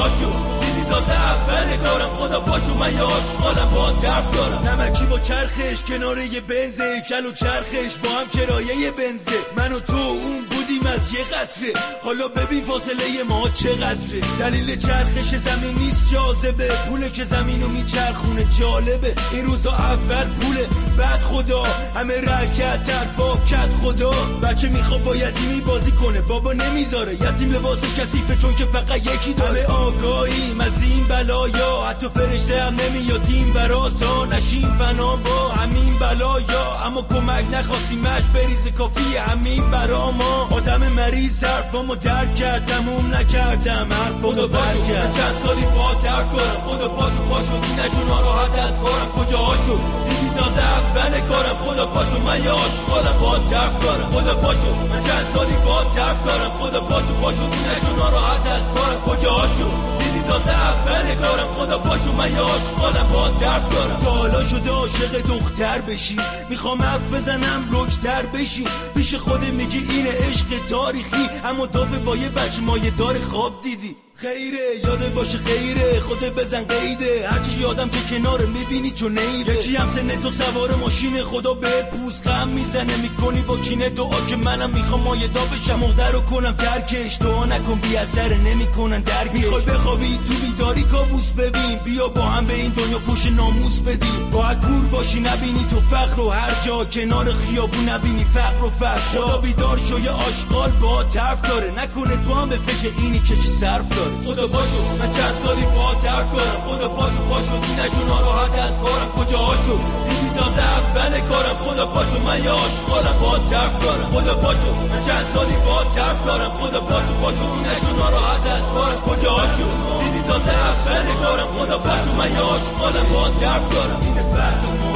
[0.77, 4.69] دیدی تازه اول کارم خدا پاشو من یه آشغالم با ترک دارم.
[4.69, 9.39] نمکی با چرخش کنار یه بنزه کل و چرخش با هم کرایه یه بنزه.
[9.57, 11.73] من و تو اون بودیم از یه قطره.
[12.05, 14.21] حالا ببین فاصله ما چقدره.
[14.39, 16.69] دلیل چرخش زمین نیست جاذبه.
[16.89, 19.15] پوله که زمینو میچرخونه جالبه.
[19.33, 20.67] این روزا اول پوله.
[20.99, 21.63] بعد خدا.
[21.97, 24.11] همه رکت با کت خدا.
[24.43, 26.21] بچه می‌خواد با یتیمی بازی کنه.
[26.21, 27.15] بابا نمی‌ذاره.
[27.15, 29.47] یتیم لباس کثیفه چون که فقط یکی داره.
[29.47, 33.27] همه آگاهیم از این بلایا حتی فرشته هم نمیاد.
[33.29, 36.77] این برا تا نشیم فنا با همین بلایا.
[36.87, 40.49] اما کمک نخواستیمش بریز کافی همین برا ما.
[40.51, 46.61] آدم مریض حرفامو درک کرد تموم نکردم حرفامو بر کرد چند سالی با ترک کنم
[46.67, 49.09] خدا پاشو پاشو دینشو ناراحت از کارم.
[49.17, 49.77] کجا هاشو
[50.09, 51.57] دیدی تازه اول کارم.
[51.65, 56.25] خدا پاشو من یه آشغالم با ترک دارم خدا پاشو من چند سالی با ترک
[56.25, 59.01] دارم خدا پاشو پاشو دینشو ناراحت از کارم.
[59.07, 59.96] کجا هاشو دیدی
[60.27, 63.97] تازه اول کارم خدا پاشو من یه آشغالم با ترک دارم.
[63.97, 66.17] حالا شده عاشق دختر بشی.
[66.51, 68.65] می‌خوام حرف بزنم رکتر بشی.
[68.95, 71.31] پیش خود میگی اینه عشق تاریخی.
[71.45, 73.97] اما دافه با یه بچه مایه دار خواب دیدی.
[74.19, 77.29] خیره یاد باشه خیره خود بزن قیده.
[77.29, 81.83] هرچی یادم که کنار می‌بینی چون نیره یکی هم سن تو سوار ماشین خدا به
[81.83, 82.97] پوست غم می‌زنه.
[82.97, 85.79] می‌کنی با کینه دعا که منم می‌خوام مایه دا بشم.
[85.79, 91.31] مقدر رو کنم ترکش دعا نکن بی اثر نمی‌کنن درک می‌خوای بخوابی تو بیداری کابوس
[91.31, 91.79] ببین.
[91.85, 94.31] بیا با هم به این دنیا پوش ناموس بدیم.
[94.33, 96.85] باید کور باشی نبینی تو فقر و هر جا.
[96.85, 101.71] کنار خیابون نبینی فقر و فحشا خدا بیدار شو یه آشغال با طرف داره.
[101.71, 104.06] نکنه تو هم به فکر اینی که چی صرف داره.
[104.27, 107.57] خدا پاشو من چند سالی با ترک کنم خدا پاشو پاشو.
[107.65, 109.09] دینشو ناراحت از کارم.
[109.17, 109.77] کجا هاشو
[110.09, 111.57] دیدی تازه اول کارم.
[111.65, 112.19] خدا پاشو.
[112.27, 114.09] من یه آشغالم با ترک دارم.
[114.15, 114.71] خدا پاشو.
[114.91, 116.53] من چند سالی با ترک دارم.
[116.61, 117.47] خدا پاشو پاشو.
[117.55, 119.01] دینشو ناراحت از کارم.
[119.01, 119.69] کجا هاشو
[120.01, 121.49] دیدی تازه اول کارم.
[121.59, 122.13] خدا پاشو.
[122.19, 124.01] من یه آشغالم با ترک دارم.
[124.01, 124.93] اینه فرق ما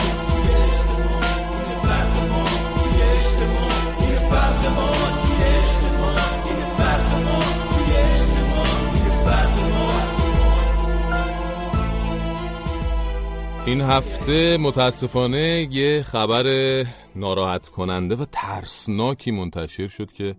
[1.83, 2.45] فرق ما
[2.77, 4.91] توی اجتماع اینه فرق ما
[5.23, 6.15] توی اجتماع
[6.47, 7.50] اینه فرق ما.
[13.71, 16.45] این هفته متاسفانه یه خبر
[17.17, 20.35] ناراحت کننده و ترسناکی منتشر شد که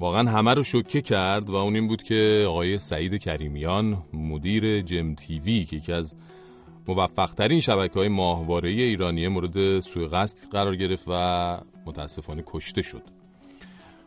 [0.00, 5.14] واقعا همه رو شوکه کرد و اون این بود که آقای سعید کریمیان مدیر جم
[5.14, 6.14] تیوی که یکی از
[6.88, 13.15] موفق ترین شبکه های ماهواره ایرانی مورد سوء قصد قرار گرفت و متاسفانه کشته شد.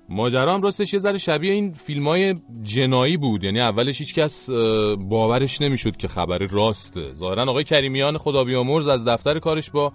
[0.10, 3.44] ماجرا راستش یه ذره شبیه این فیلم های جنایی بود.
[3.44, 7.14] یعنی اولش هیچ کس اه، باورش نمی‌شد که خبر راسته.
[7.14, 9.94] ظاهرا آقای کریمیان خدا بیامرز از دفتر کارش با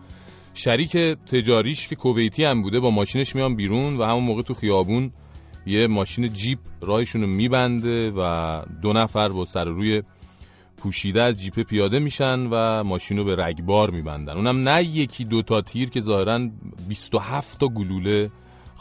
[0.55, 5.13] شریک تجاریش که کویتی هم بوده با ماشینش میان بیرون و همون موقع تو خیابون
[5.67, 10.03] یه ماشین جیپ راهشون رو میبنده و دو نفر با سر روی
[10.77, 14.33] پوشیده از جیپ پیاده میشن و ماشین رو به رگبار میبندن.
[14.33, 16.51] اونم نه یکی دو تا تیر که ظاهرا
[16.89, 18.31] 27 تا گلوله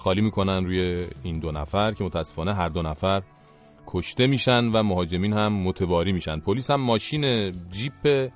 [0.03, 3.21] خالی می‌کنن روی این دو نفر که متاسفانه هر دو نفر
[3.87, 6.39] کشته میشن و مهاجمین هم متواری میشن.
[6.39, 8.31] پلیس هم ماشین جیپ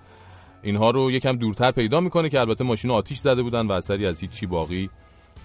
[0.63, 4.19] اینها رو یکم دورتر پیدا می‌کنه که البته ماشین آتیش زده بودن و اثری از
[4.19, 4.89] هیچ چی باقی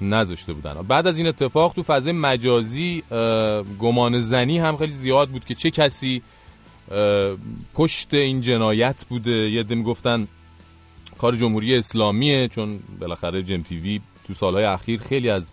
[0.01, 0.75] نذاشته بودن.
[0.89, 3.03] بعد از این اتفاق تو فضای مجازی
[3.81, 6.23] گمان زنی هم خیلی زیاد بود که چه کسی
[7.75, 9.51] پشت این جنایت بوده.
[9.51, 10.29] یه عده می‌گفتن
[11.19, 15.53] کار جمهوری اسلامیه چون بالاخره جم تیوی تو سالهای اخیر خیلی از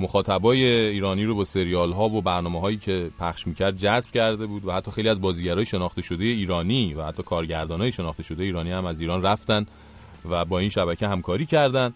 [0.00, 4.64] مخاطبای ایرانی رو با سریال ها و برنامه هایی که پخش می‌کرد جذب کرده بود
[4.64, 8.86] و حتی خیلی از بازیگرای شناخته شده ایرانی و حتی کارگردانای شناخته شده ایرانی هم
[8.86, 9.66] از ایران رفتن
[10.30, 11.94] و با این شبکه همکاری کردن.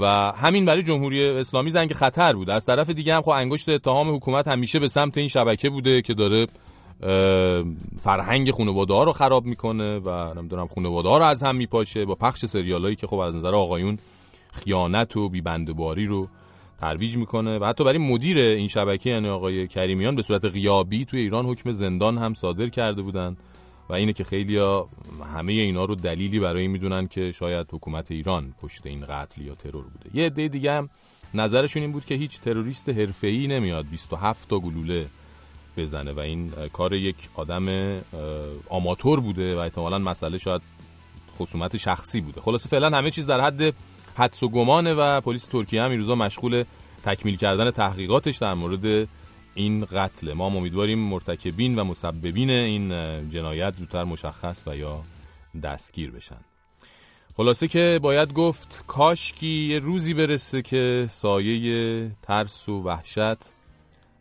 [0.00, 2.50] و همین برای جمهوری اسلامی زنگ خطر بود.
[2.50, 6.14] از طرف دیگه هم خب انگشت اتهام حکومت همیشه به سمت این شبکه بوده که
[6.14, 6.46] داره
[7.98, 12.14] فرهنگ خانواده ها رو خراب می‌کنه و نمی‌دونم خانواده ها رو از هم میپاشه با
[12.14, 13.98] پخش سریالایی که خب از نظر آقایون
[14.52, 16.28] خیانت و بیبندوباری رو
[16.84, 21.20] ترویج می‌کنه و حتی برای مدیر این شبکه یعنی آقای کریمیان به صورت غیابی توی
[21.20, 23.36] ایران حکم زندان هم صادر کرده بودن
[23.88, 24.58] و اینه که خیلی
[25.34, 29.84] همه اینا رو دلیلی برای می‌دونن که شاید حکومت ایران پشت این قتل یا ترور
[29.84, 30.10] بوده.
[30.18, 30.88] یه عده دیگه هم
[31.34, 35.06] نظرشون این بود که هیچ تروریست حرفه‌ای نمیاد 27 تا گلوله
[35.76, 37.96] بزنه و این کار یک آدم
[38.68, 40.62] آماتور بوده و احتمالا مسئله شاید
[41.38, 42.40] خصومت شخصی بوده.
[42.40, 43.74] خلاصه فعلا همه چیز در حد
[44.14, 46.64] حدس و گمانه و پلیس ترکیه هم این روزا مشغول
[47.04, 49.08] تکمیل کردن تحقیقاتش در مورد
[49.54, 50.32] این قتل.
[50.32, 52.88] ما امیدواریم مرتکبین و مسببین این
[53.30, 55.02] جنایت زودتر مشخص و یا
[55.62, 56.40] دستگیر بشن.
[57.36, 63.54] خلاصه که باید گفت کاشکی یه روزی برسه که سایه ترس و وحشت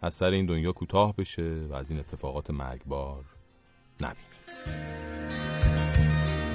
[0.02, 3.24] از سر این دنیا کوتاه بشه و از این اتفاقات مرگبار
[4.02, 4.34] نبینیم.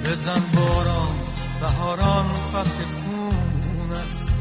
[0.05, 1.15] بزن باران
[1.61, 3.08] بهاران فصل
[3.89, 4.33] خون است.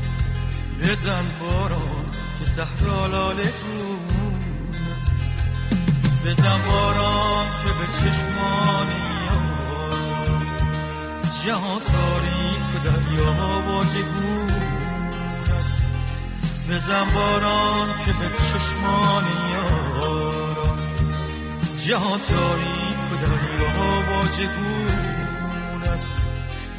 [0.82, 2.06] بزن باران
[2.38, 4.38] که صحرا لاله گون
[5.00, 5.22] است.
[6.26, 9.08] بزن باران که به چشمانی
[11.44, 13.32] جهان تاریک و دریا
[13.66, 14.50] واژگون
[15.58, 15.86] است.
[16.70, 19.38] بزن باران که به چشمانی
[21.86, 23.70] جهان تاریک و دریا
[24.10, 26.22] واژگون است.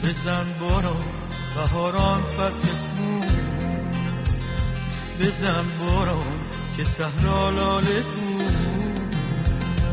[0.04, 1.19] بزن باران
[1.56, 3.20] بهاران فصل خون.
[5.20, 6.40] بزن باران
[6.78, 8.04] که صحرا لاله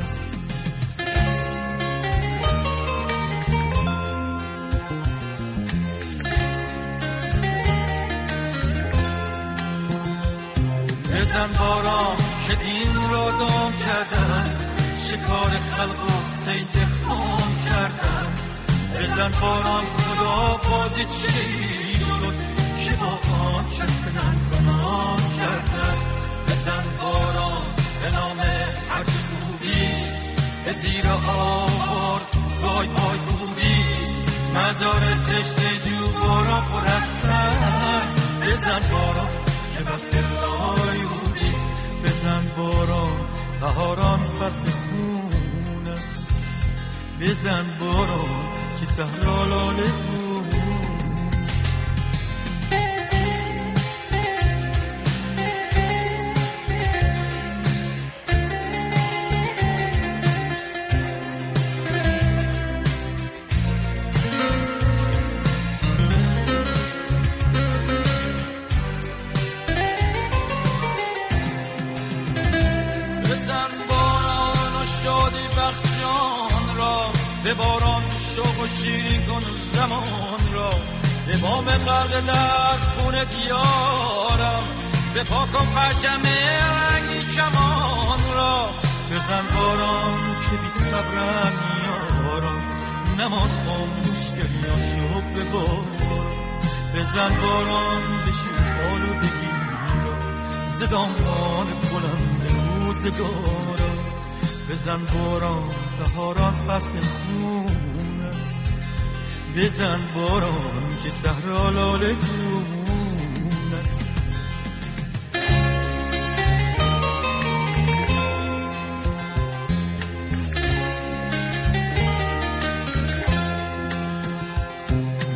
[0.05, 0.39] است
[11.13, 12.17] بزن باران
[12.49, 14.51] که دین را دام کردن
[14.99, 16.96] شکار خلق و سید
[18.95, 22.35] بزن باران خدا بازی چی شد؟
[22.85, 23.07] که با
[23.57, 25.97] آن کس به گناه کردن
[26.49, 27.63] بزن باران
[28.03, 28.39] به نام
[28.91, 30.15] هرچی خوبیست
[30.65, 32.21] به زیر آوار
[32.63, 34.11] وای وای بودیست
[34.55, 36.87] مزار تشت جو باران پر
[38.43, 39.31] بزن باران
[39.75, 41.69] که وقت لایونیست
[42.05, 43.17] بزن باران
[43.61, 46.27] بهاران فصل خون است.
[47.21, 50.47] بزن باران که صحرا لاله گون
[73.25, 73.71] بزن
[76.77, 77.13] را
[77.45, 78.06] به باران
[78.37, 79.43] شوق و شیرین کن
[79.75, 80.71] زمان را.
[81.27, 84.63] به بام قلب در خون دیارم
[85.15, 88.69] به پاکم پرچم رنگی کمان را.
[89.11, 91.53] بزن باران که بی صبرم
[91.87, 92.63] یارم
[93.19, 95.87] نماد خاموش گریا شو به بار
[96.95, 98.59] بزن باران بشین
[98.93, 99.51] آلودگی
[100.05, 100.19] را
[100.67, 102.47] زدامان بلند
[102.81, 103.99] روزگارم.
[104.71, 105.63] بزن باران
[105.99, 107.96] بهاران فصل خون
[109.57, 114.05] بزن باران که صحرا لاله گون است.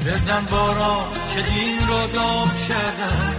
[0.06, 3.34] بزن باران که دین را دام کردن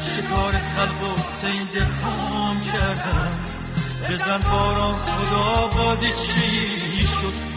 [0.00, 3.38] شکار خلق و سید خام کردن.
[4.10, 7.51] بزن باران خدا بازی چی شد؟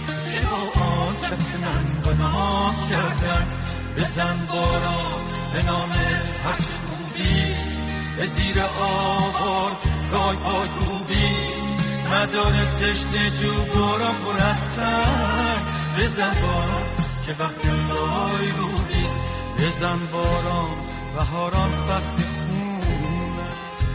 [0.96, 3.48] که با آن کس به من گناه کردن
[3.98, 5.22] بزن باران
[5.54, 5.92] به نام
[6.44, 7.78] هرچه خوبیست
[8.18, 9.72] به زیر آوار
[10.12, 11.68] گای پای گوبیست
[12.12, 14.80] مزار تشت جو باران پر از
[15.98, 16.88] بزن باران
[17.26, 19.20] که وقت لای روبیست
[19.60, 20.70] بزن باران
[21.16, 23.86] بهاران فصل خون است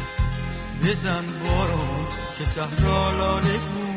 [0.83, 2.07] بزن باران
[2.39, 3.90] که صحرا لاله گون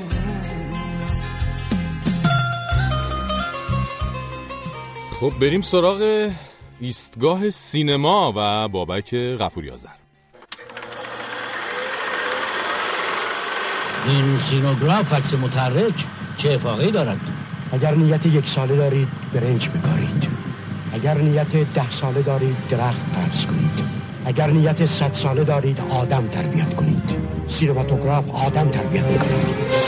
[5.20, 6.30] خب بریم سراغ
[6.80, 9.90] ایستگاه سینما و بابک غفوری آذر
[14.08, 16.06] این سینوگراف عکس متحرک
[16.38, 17.20] چه افاقه‌ای دارد؟
[17.72, 20.28] اگر نیت یک ساله دارید برنج بکارید.
[20.94, 23.84] اگر نیت ده ساله دارید درخت غرس کنید.
[24.26, 27.10] اگر نیت صد ساله دارید آدم تربیت کنید.
[27.48, 29.83] سینماتوگراف آدم تربیت می‌کنید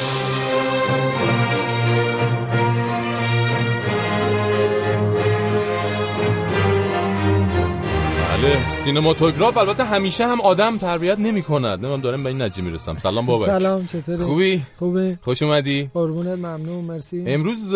[8.35, 8.71] بله.
[8.71, 12.95] سینماتوگراف البته همیشه هم آدم تربیت نمی کند نمی‌دونم دارم به این نتیجه می‌رسم.
[12.97, 13.45] سلام بابک.
[13.45, 15.17] سلام چطوری؟ خوبی؟ خوبی.
[15.21, 15.89] خوش اومدی.
[15.93, 17.23] قربونت ممنون مرسی.
[17.27, 17.73] امروز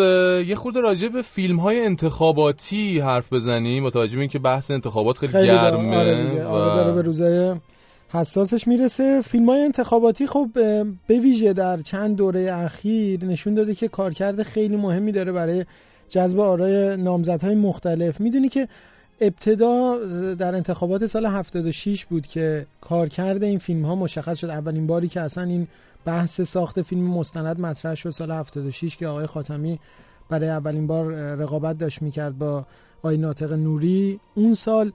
[0.48, 5.18] یه خورده راجع به فیلم های انتخاباتی حرف بزنیم با توجه به اینکه بحث انتخابات
[5.18, 5.46] خیلی, خیلی.
[5.46, 6.44] گرمه آره.
[6.44, 7.54] آره داره به روزای
[8.08, 9.22] حساسش می‌رسه.
[9.22, 10.48] فیلم های انتخاباتی خب
[11.06, 15.64] به ویژه در چند دوره اخیر نشون داده که کارکرد خیلی مهمی داره برای
[16.08, 18.20] جذب آرای نامزدهای مختلف.
[18.20, 18.68] می‌دونی که
[19.20, 19.98] ابتدا
[20.34, 24.46] در انتخابات سال 76 بود که کارکرد این فیلم ها مشخص شد.
[24.50, 25.68] اولین باری که اصلا این
[26.04, 29.78] بحث ساخت فیلم مستند مطرح شد سال 76 که آقای خاتمی
[30.28, 32.66] برای اولین بار رقابت داشت می‌کرد با
[32.98, 34.20] آقای ناطق نوری.
[34.34, 34.92] اون سال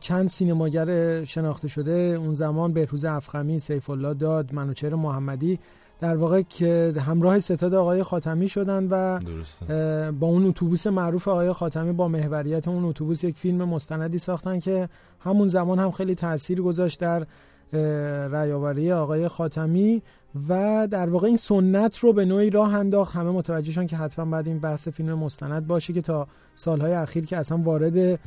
[0.00, 1.92] چند سینماگر شناخته شده.
[1.92, 5.58] اون زمان بهروز افخمی سیف الله داد منوچهر محمدی
[6.00, 10.10] در واقع که همراه ستاد آقای خاتمی شدن و درسته.
[10.10, 14.88] با اون اتوبوس معروف آقای خاتمی با محوریت اون اتوبوس یک فیلم مستندی ساختن که
[15.20, 17.26] همون زمان هم خیلی تاثیر گذاشت در
[17.72, 17.80] اه،
[18.26, 20.02] رأی‌آوری آقای خاتمی
[20.48, 24.24] و در واقع این سنت رو به نوعی راه انداخت همه متوجه شدن که حتما
[24.24, 28.20] بعد این بحث فیلم مستند باشه که تا سالهای اخیر که اصلا وارد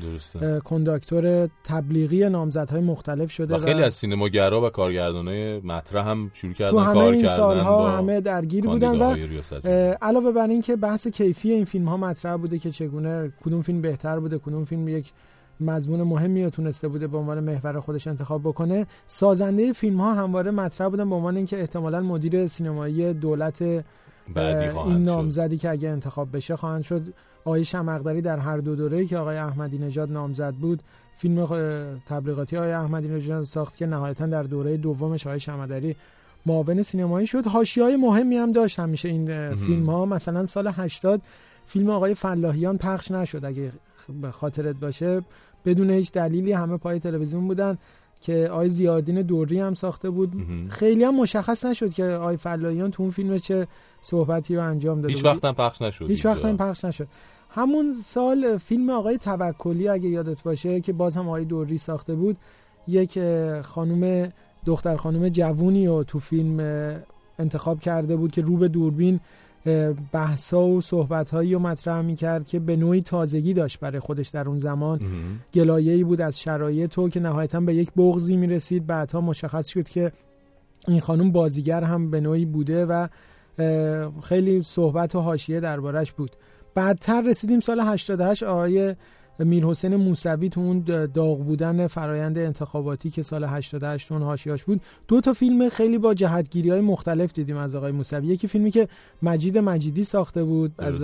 [0.63, 6.71] کنداکتور تبلیغی نامزدهای مختلف شده و خیلی از سینماگرا و کارگردانای مطرح هم شروع کردن
[6.71, 9.15] تو همه کار این سالها همه درگیر بودن و.
[10.01, 13.81] علاوه بر این که بحث کیفی این فیلم ها مطرح بوده که چگونه کدوم فیلم
[13.81, 15.11] بهتر بوده کدوم فیلم یک
[15.59, 18.87] مضمون مهمی رو تونسته بوده به عنوان محور خودش انتخاب بکنه.
[19.07, 23.83] سازنده فیلم ها همواره مطرح بودن به عنوان اینکه احتمالا مدیر سینمایی دولت این.
[25.03, 27.13] نامزدی که اگه انتخاب بشه خواهند شد.
[27.45, 30.83] آقای شمقدری در هر دو دوره که آقای احمدی نژاد نامزد بود
[31.17, 31.45] فیلم
[32.05, 35.95] تبلیغاتی آقای احمدی نژاد ساخت که نهایتا در دوره دومش آقای شمقدری
[36.45, 37.45] معاون سینمایی شد.
[37.47, 41.21] های مهمی هم داشت همیشه این فیلم ها مثلا سال 80
[41.65, 43.45] فیلم آقای فلاحیان پخش نشد.
[43.45, 43.71] اگه
[44.21, 45.21] به خاطرت باشه
[45.65, 47.77] بدون هیچ دلیلی همه پای تلویزیون بودن
[48.21, 50.33] که آقای زیادین دوری هم ساخته بود
[50.69, 53.67] خیلی هم مشخص نشد که آقای فلاحیان تو اون فیلم چه
[54.01, 55.25] صحبتی رو انجام داده هیچ.
[55.25, 56.45] وقت هم پخش نشد هیچ وقت.
[56.45, 57.07] هم پخش نشد
[57.49, 62.37] همون سال فیلم آقای توکلی اگه یادت باشه که باز هم آقای دوری ساخته بود
[62.87, 63.19] یک
[63.61, 64.31] خانم
[64.65, 66.59] دختر خانم جوونی رو تو فیلم
[67.39, 69.19] انتخاب کرده بود که رو به دوربین
[70.13, 74.59] بحثا و صحبتهایی رو مطرح می‌کرد که به نوعی تازگی داشت برای خودش در اون
[74.59, 75.01] زمان.
[75.53, 78.87] گلایه‌ای بود از شرایط و که نهایتا به یک بغضی می‌رسید.
[78.87, 80.11] بعدها مشخص شد که
[80.87, 83.07] این خانم بازیگر هم به نوعی بوده و
[84.23, 86.31] خیلی صحبت و حاشیه دربارش بود.
[86.75, 88.95] بعدتر رسیدیم سال 88 آقای
[89.39, 90.79] میر حسین موسوی تو اون
[91.13, 96.13] داغ بودن فرایند انتخاباتی که سال 88 اون حاشیه‌اش بود دو تا فیلم خیلی با
[96.13, 98.27] جهتگیری های مختلف دیدیم از آقای موسوی.
[98.27, 98.87] یکی فیلمی که
[99.23, 101.01] مجید مجیدی ساخته بود از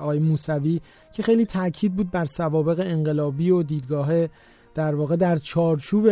[0.00, 0.80] آقای موسوی
[1.12, 4.08] که خیلی تاکید بود بر سوابق انقلابی و دیدگاه
[4.74, 6.08] در واقع در چارچوب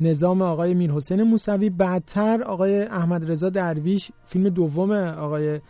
[0.00, 1.70] نظام آقای میر حسین موسوی.
[1.70, 5.60] بعدتر آقای احمد رضا درویش فیلم دوم آقای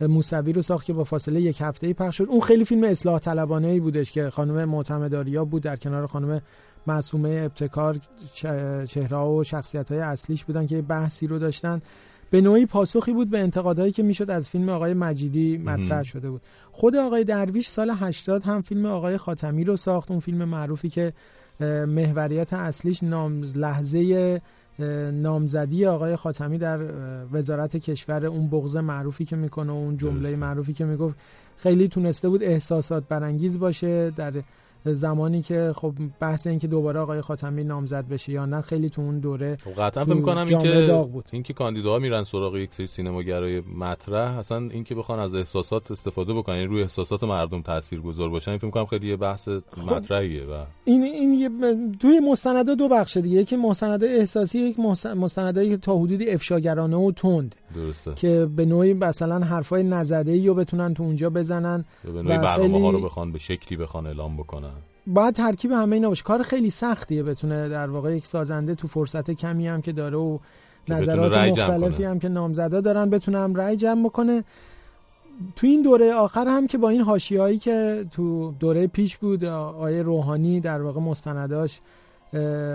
[0.00, 2.24] موسوی رو ساخت که با فاصله یک هفته ای پخش شد.
[2.28, 6.40] اون خیلی فیلم اصلاح طلبانه ای بودش که خانم معتمداریا بود در کنار خانم
[6.86, 7.96] معصومه ابتکار
[8.32, 11.80] چه- چهره و شخصیت های اصلیش بودن که بحثی رو داشتن.
[12.30, 16.42] به نوعی پاسخی بود به انتقادهایی که می‌شد از فیلم آقای مجیدی مطرح شده بود.
[16.72, 20.10] خود آقای درویش سال 80 هم فیلم آقای خاتمی رو ساخت.
[20.10, 21.12] اون فیلم معروفی که
[21.88, 24.40] محوریت اصلیش نام لحظه
[25.12, 26.78] نامزدی آقای خاتمی در
[27.32, 31.16] وزارت کشور اون بغض معروفی که می‌کنه و اون جمله معروفی که می‌گفت
[31.56, 34.32] خیلی تونسته بود احساسات برانگیز باشه در
[34.86, 39.02] زمانی که خب بحث این که دوباره آقای خاتمی نامزد بشه یا نه خیلی تو
[39.02, 41.24] اون دوره خب قطعا فکر می‌کنم اینکه داغ بود.
[41.32, 46.54] اینکه کاندیداها میرن سراغ یک سری سینماگرای مطرح اصلا اینکه بخوان از احساسات استفاده بکنن
[46.56, 49.48] یعنی روی احساسات مردم تاثیرگذار باشن فکر می‌کنم خیلی یه بحث
[49.86, 51.50] مطرحیه و این این یه
[52.00, 56.96] توی مستندا دو بخش دیگه یکی مستند احساسی یک مست- مستندایی که تا حدودی افشاگرانه
[56.96, 57.54] و تند.
[57.74, 58.14] درسته.
[58.14, 62.38] که به نوعی مثلا حرفای نزده ای رو بتونن تو اونجا بزنن یا به نوعی
[62.38, 64.72] برنامه ها رو بخوان به شکلی بخوان اعلام بکنن.
[65.06, 66.22] باید ترکیب همه اینا باشه.
[66.22, 70.38] کار خیلی سختیه بتونه در واقع یک سازنده تو فرصت کمی هم که داره و
[70.88, 72.04] نظرات مختلفی.
[72.04, 74.44] هم که نامزدا دارن بتونه هم رأی جمع بکنه.
[75.56, 80.00] تو این دوره آخر هم که با این حاشیه‌ای که تو دوره پیش بود آقای
[80.00, 81.80] روحانی در واقع مستنداش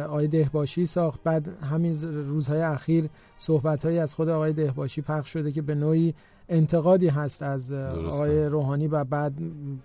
[0.07, 1.19] آقای دهباشی ساخت.
[1.23, 6.13] بعد همین روزهای اخیر صحبتهایی از خود آقای دهباشی پخش شده که به نوعی
[6.49, 7.71] انتقادی هست از.
[7.71, 9.33] آقای روحانی و بعد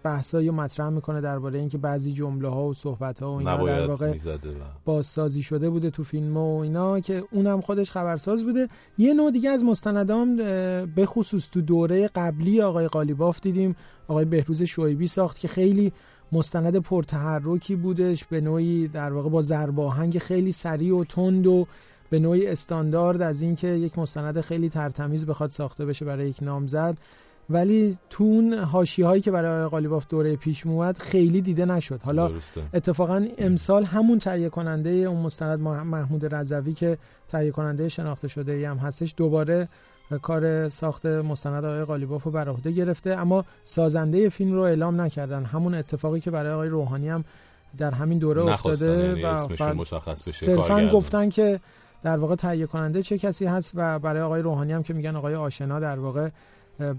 [0.02, 4.14] بحثایی مطرح می‌کنه درباره اینکه بعضی جمله ها و صحبت ها و اینا در واقع
[4.84, 8.68] بازسازی شده بوده تو فیلم و اینا که اونم خودش خبرساز بوده.
[8.98, 10.36] یه نوع دیگه از مستندام
[10.86, 13.76] به خصوص تو دوره قبلی آقای قالیباف دیدیم.
[14.08, 15.92] آقای بهروز شعیبی ساخت که خیلی
[16.32, 21.66] مستند پرتحرکی بودش به نوعی در واقع با ضرب آهنگ خیلی سریع و تند و
[22.10, 26.98] به نوعی استاندارد از اینکه یک مستند خیلی ترتمیز بخواد ساخته بشه برای یک نامزد
[27.50, 32.28] ولی تو اون حاشیه هایی که برای قالیباف دوره پیش اومد خیلی دیده نشد حالا
[32.28, 32.62] درسته.
[32.74, 38.52] اتفاقا امسال همون تهیه کننده اون مستند مح- محمود رضوی که تهیه کننده شناخته شده
[38.52, 39.68] ای هم هستش دوباره
[40.22, 43.10] کار ساخت مستند آقای قالیباف رو بر عهده گرفته.
[43.20, 45.44] اما سازنده فیلم رو اعلام نکردن.
[45.44, 47.24] همون اتفاقی که برای آقای روحانی هم
[47.78, 50.88] در همین دوره افتاده یعنی فقط مشخص بشه صرفا.
[50.88, 51.60] گفتن که
[52.02, 55.34] در واقع تهیه کننده چه کسی هست و برای آقای روحانی هم که میگن آقای
[55.34, 56.28] آشنا در واقع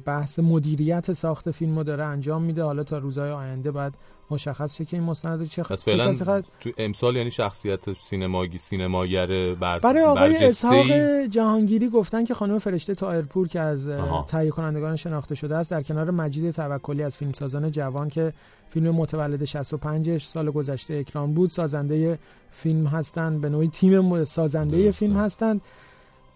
[0.06, 2.64] بحث مدیریت ساخت فیلم رو داره انجام میده.
[2.64, 3.94] حالا تا روزهای آینده باید
[4.32, 9.54] مشخص شه که این مستند چه, چه فعلا خواهد- تو امسال یعنی شخصیت سینماگی سینماگر
[9.56, 10.92] بر برای آقای اسحاق
[11.30, 13.90] جهانگیری گفتن که خانم فرشته تایرپور که از.
[14.28, 18.34] تهیه کنندگان شناخته شده است در کنار مجید توکلی از فیلمسازان جوان که
[18.70, 22.20] فیلم متولد 65 سال گذشته اکران بود سازنده
[22.52, 25.62] فیلم هستند به نوعی تیم سازنده فیلم هستند.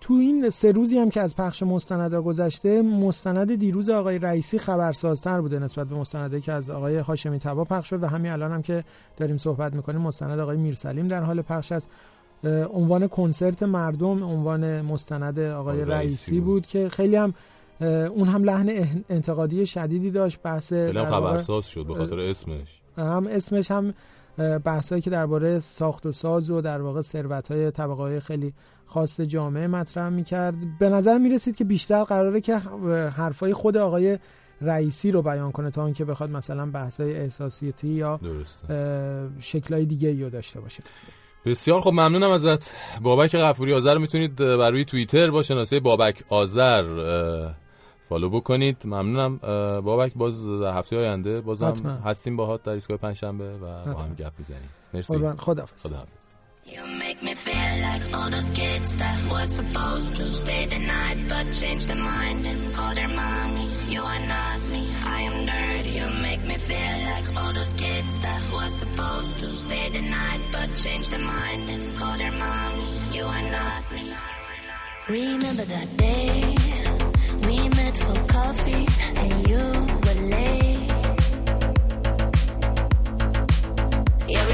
[0.02, 5.42] تو این سه روزی هم که از پخش مستندا گذشته مستند دیروز آقای رئیسی خبرسازتر
[5.42, 8.61] بوده نسبت به مستنده که از آقای هاشمی تبا پخش شد و همین الان هم
[8.61, 8.84] که
[9.18, 11.90] داریم صحبت می‌کنیم مستند آقای میرسلیم در حال پخش است.
[12.74, 16.66] عنوان کنسرت مردم عنوان مستند آقای رئیسی بود.
[16.66, 17.34] که خیلی هم
[17.82, 18.69] اون هم لحن
[19.10, 22.82] انتقادی شدیدی داشت بحث خبرساز شد به خاطر اسمش.
[22.98, 23.94] هم اسمش هم
[24.64, 28.53] بحثایی که درباره ساخت و ساز و در واقع ثروت های طبقه های خیلی
[28.90, 30.56] خاص جامعه مطرح می‌کرد.
[30.80, 32.58] به نظر می‌رسید که بیشتر قراره که
[33.16, 34.19] حرفای خود آقای
[34.61, 38.19] رئیسی رو بیان کنه تا اینکه بخواد مثلا بحثای احساسیتی یا
[39.40, 40.84] شکلای دیگه رو داشته باشه.
[41.45, 42.72] بسیار خب ممنونم ازت.
[43.01, 46.84] بابک غفوری آذر رو می‌تونید بر روی توییتر با شناسه بابک آذر
[48.01, 48.77] فالو بکنید.
[48.85, 49.38] ممنونم
[49.82, 51.92] بابک باز هفته آینده بازم حتما.
[51.92, 53.59] هستیم باهات در ایستگاه پنجشنبه و
[53.93, 54.00] با.
[54.00, 54.69] هم گپ می‌زنیم.
[54.93, 55.18] مرسی.
[55.38, 55.85] خداحافظ.
[57.69, 61.98] bed like all those kids that was supposed to stay the night but change their
[61.98, 63.67] mind and call their mommy.
[63.93, 64.83] You are not me,
[65.17, 65.91] I am dirty.
[65.99, 70.41] You make me feel like all those kids that was supposed to stay the night
[70.51, 72.91] but change their mind and call their mommy.
[73.17, 74.07] You are not me.
[75.07, 76.56] Remember that day
[77.48, 78.85] we met for coffee
[79.22, 79.64] and you
[80.03, 80.77] were late.
[84.27, 84.45] Yeah,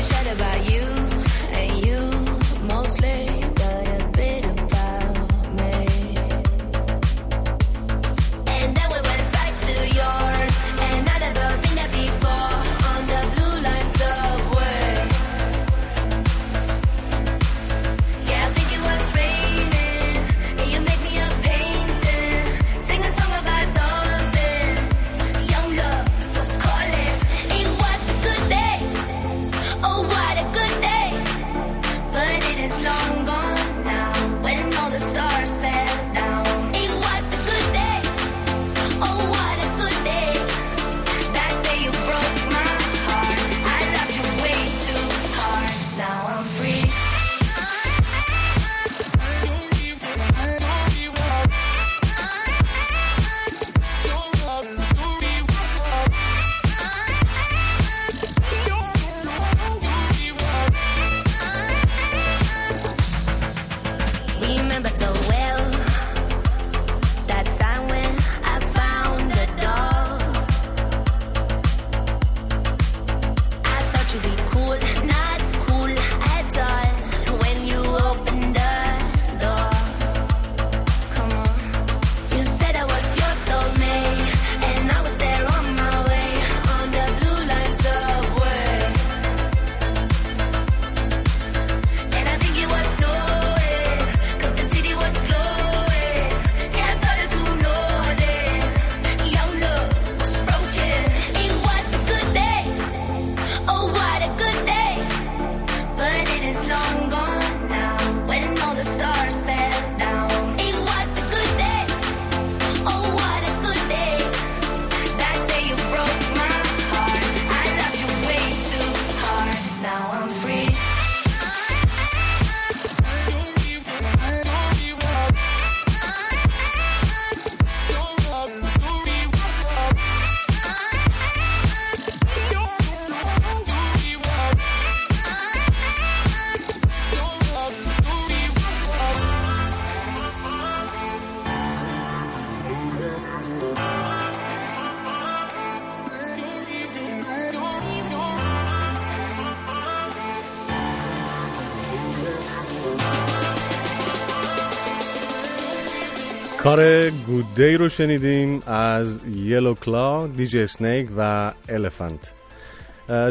[156.75, 162.31] کار گود دی رو شنیدیم از یلو کلا، دیجی اسنیک و الفنت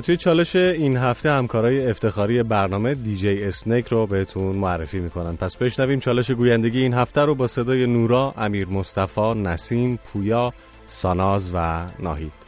[0.02, 5.36] توی چالش این هفته همکارای افتخاری برنامه دیجی اسنیک رو بهتون معرفی می‌کنن.
[5.36, 10.52] پس بشنویم چالش گویندگی این هفته رو با صدای نورا، امیر مصطفی، نسیم، پویا،
[10.86, 12.43] ساناز و ناهید.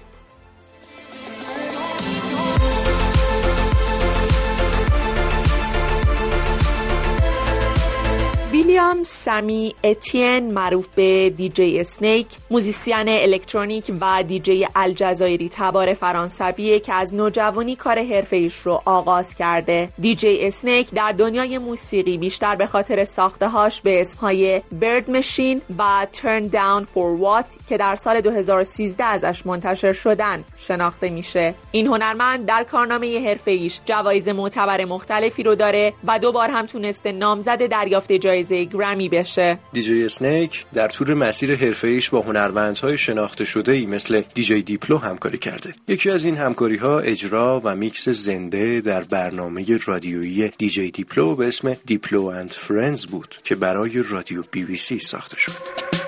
[9.06, 17.14] سمی اتین معروف به DJ Snake musician الکترونیک و دیجی الجزایری تبار فرانسویه که از
[17.14, 19.88] نوجوانی کار حرفه رو آغاز کرده.
[19.98, 26.06] DJ Snake در دنیای موسیقی بیشتر به خاطر ساخته هاش به اسمهای Bird Machine و
[26.12, 31.54] Turn Down for What که در سال 2013 ازش منتشر شدن شناخته میشه.
[31.70, 36.66] این هنرمند در کارنامه حرفه ایش جوایز معتبر مختلفی رو داره و دو بار هم
[36.66, 38.64] تونسته نامزد دریافت جایزه
[38.96, 44.62] گرمی بشه DJ Snake در طول مسیر حرفه‌ایش با هنرمندهای شناخته شده ای مثل DJ
[44.62, 45.72] Diplo همکاری کرده.
[45.88, 51.48] یکی از این همکاری ها اجرا و میکس زنده در برنامه رادیویی DJ Diplo به
[51.48, 56.05] اسم Diplo and Friends بود که برای رادیو بی بی سی ساخته شد.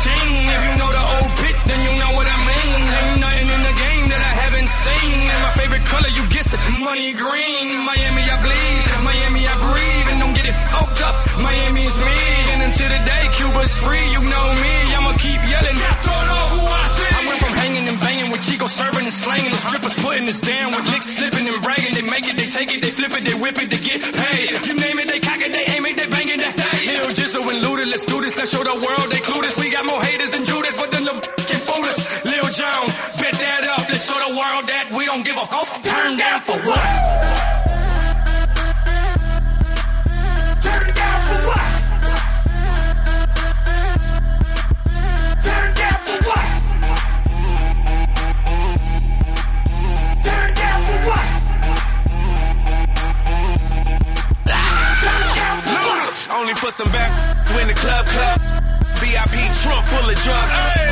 [0.00, 0.48] 18.
[0.48, 2.80] If you know the old pit, then you know what I mean.
[2.88, 5.28] Ain't nothing in the game that I haven't seen.
[5.28, 7.84] And my favorite color, you guessed it, money green.
[7.84, 8.84] Miami, I bleed.
[9.04, 10.06] Miami, I breathe.
[10.08, 11.12] And don't get it fucked up.
[11.44, 12.16] Miami is me.
[12.56, 14.74] And until the day Cuba's free, you know me.
[14.96, 15.76] I'ma keep yelling.
[15.76, 17.10] Don't know who I see.
[17.12, 19.52] I went from hanging and banging with Chico serving and slanging.
[19.52, 21.92] The strippers putting us down with licks slipping and bragging.
[21.92, 24.48] They make it, they take it, they flip it, they whip it to get paid.
[24.64, 26.59] You name it, they cock it, they aim it, they bang it, they
[28.30, 29.58] Luda, let's show the world they clueless.
[29.60, 31.12] We got more haters than Judas, but then the
[31.46, 32.24] can fool us.
[32.24, 32.86] Lil Jon,
[33.18, 33.88] bet that up.
[33.88, 35.66] Let's show the world that we don't give a fuck.
[35.82, 36.80] Turn down for what?
[40.62, 41.70] Turn down for what?
[45.42, 46.46] Turn down for what?
[50.22, 51.26] Turn down for what?
[56.30, 58.38] Only for some back when the club club.
[59.00, 60.48] VIP trunk full of drug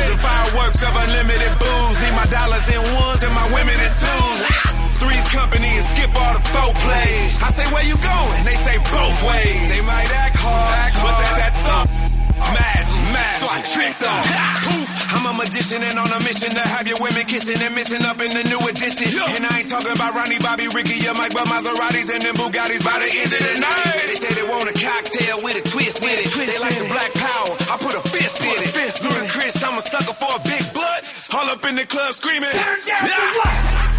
[0.09, 1.97] and fireworks of unlimited booze.
[2.01, 4.39] Need my dollars in ones and my women in twos.
[4.97, 7.13] Three's company and skip all the folk play.
[7.45, 8.41] I say where you going?
[8.43, 9.69] They say both ways.
[9.71, 11.87] They might act hard, but that that's up.
[12.51, 13.39] Match, match.
[13.39, 14.68] So I tricked them.
[15.09, 18.21] I'm a magician and on a mission to have your women kissing and missing up
[18.21, 19.09] in the new edition.
[19.35, 22.85] And I ain't talking about Ronnie, Bobby, Ricky, or Mike, but Maseratis and them Bugattis
[22.85, 24.05] by the end of the night.
[24.05, 26.29] They say they want a cocktail with a twist in it.
[26.29, 27.51] They like the black power.
[27.73, 28.69] I put a fist in it.
[28.69, 31.01] Fist Ludacris, I'm a sucker for a big butt.
[31.33, 32.53] All up in the club screaming.
[32.53, 33.98] Turn down Yeah.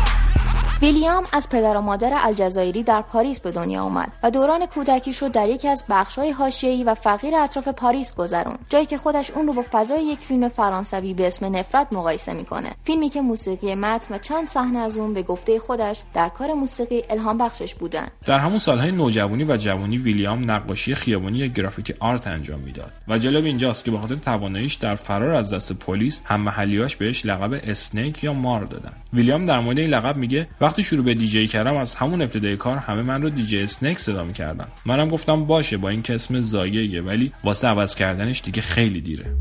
[0.83, 5.29] ویلیام از پدر و مادر الجزایری در پاریس به دنیا اومد و دوران کودکیش رو
[5.29, 9.53] در یکی از بخش‌های حاشیه‌ای و فقیر اطراف پاریس گذرون جایی که خودش اون رو
[9.53, 12.71] با فضای یک فیلم فرانسوی به اسم نفرت مقایسه می‌کنه.
[12.85, 17.03] فیلمی که موسیقی متن و چند صحنه از اون به گفته خودش در کار موسیقی
[17.11, 18.09] الهام بخشش بودن.
[18.27, 23.19] در همون سالهای نوجوانی و جوانی ویلیام نقاشی خیابانی یا graffiti art انجام می‌داد و
[23.19, 27.61] جالب اینجاست که به خاطر تواناییش در فرار از دست پلیس هم محلیاش بهش لقب
[27.65, 28.93] Snake یا مار دادن.
[29.13, 32.77] ویلیام در مورد این لقب میگه وقتی شروع به دیجی کردم از همون ابتدای کار
[32.77, 34.69] همه من رو DJ Snake صدا می‌کردن.
[34.87, 39.37] منم گفتم باشه با این که اسم ضایعیه ولی واسه عوض کردنش دیگه خیلی دیره.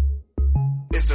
[0.93, 1.11] It's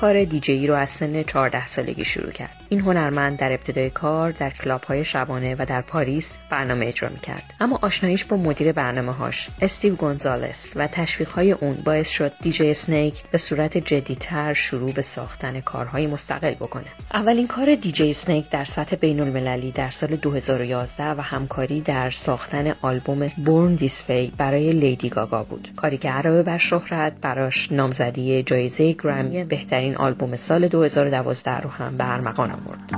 [0.00, 2.50] کار دیجی رو از سن 14 سالگی شروع کرد.
[2.68, 7.20] این هنرمند در ابتدای کار در کلاب های شبانه و در پاریس برنامه اجرا می
[7.20, 7.54] کرد.
[7.60, 12.70] اما آشناییش با مدیر برنامه هاش استیو گونزالس و تشویق های اون باعث شد DJ
[12.70, 16.86] Snake به صورت جدیتر شروع به ساختن کارهای مستقل بکنه.
[17.14, 22.74] اولین کار DJ Snake در سطح بین المللی در سال 2011 و همکاری در ساختن
[22.82, 25.68] آلبوم Born This Way برای لیدی گاگا بود.
[25.76, 31.96] کاری که علاوه بر شهرت براش نامزدی جایزه گرمی بهترین آلبوم سال 2012 رو هم
[31.96, 32.90] به ارمغان آورد.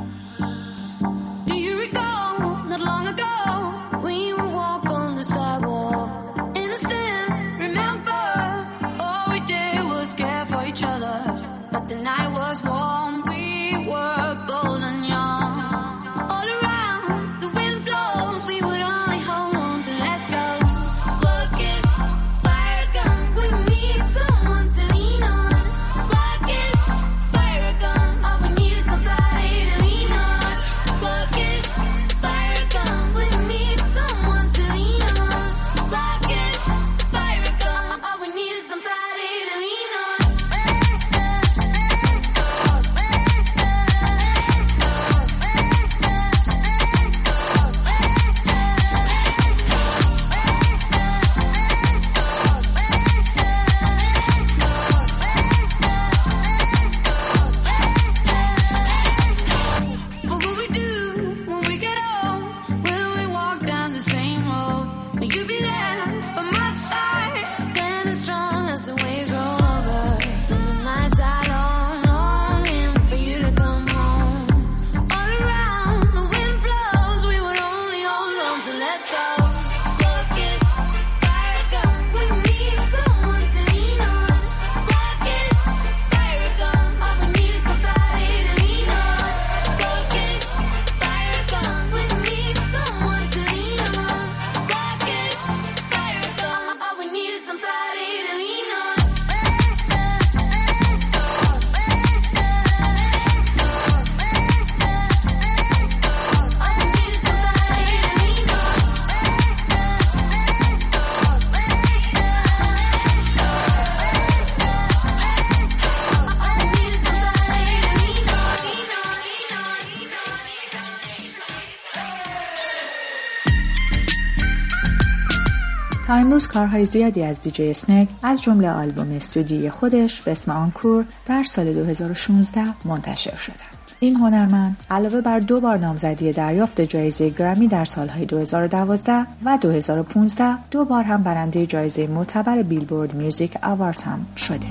[126.53, 131.73] کارهای زیادی از DJ Snake از جمله آلبوم استودیوی خودش به اسم Encore در سال
[131.73, 133.59] 2016 منتشر شدند.
[134.01, 140.59] این هنرمند علاوه بر دو بار نامزدی دریافت جایزه گرمی در سالهای 2012 و 2015
[140.71, 144.67] دو بار هم برنده جایزه معتبر Billboard Music Award هم شده.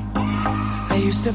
[0.91, 1.31] Used to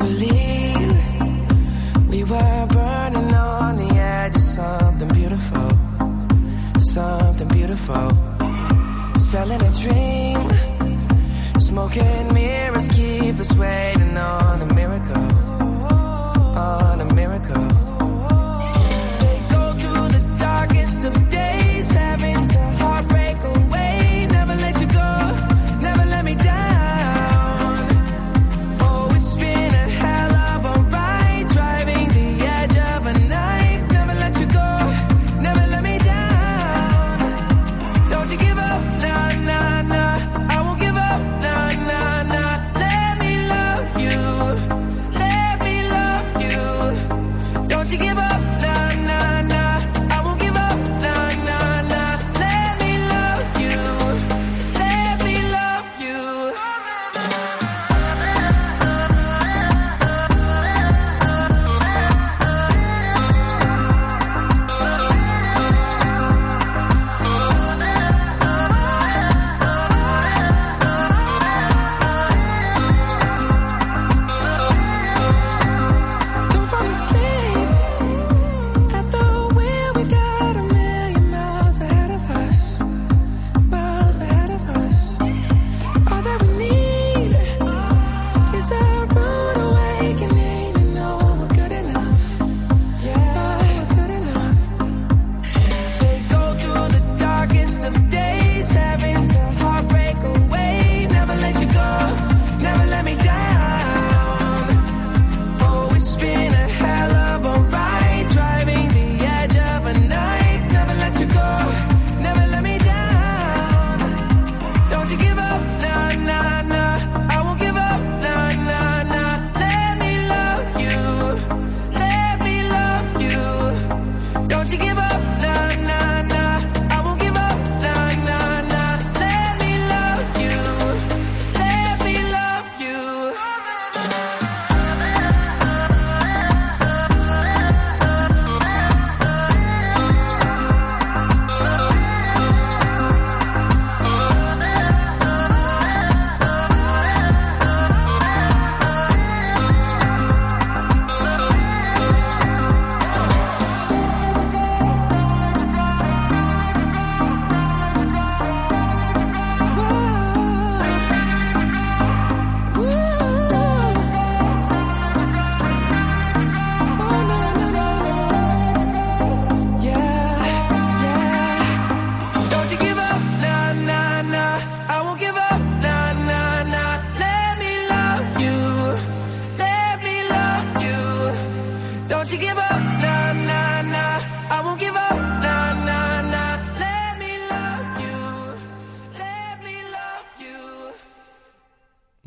[9.31, 10.39] Selling a dream,
[11.59, 15.17] smoking mirrors keep us waiting on a miracle,
[16.57, 17.67] on a miracle.
[19.21, 22.49] They go through the darkest of days, having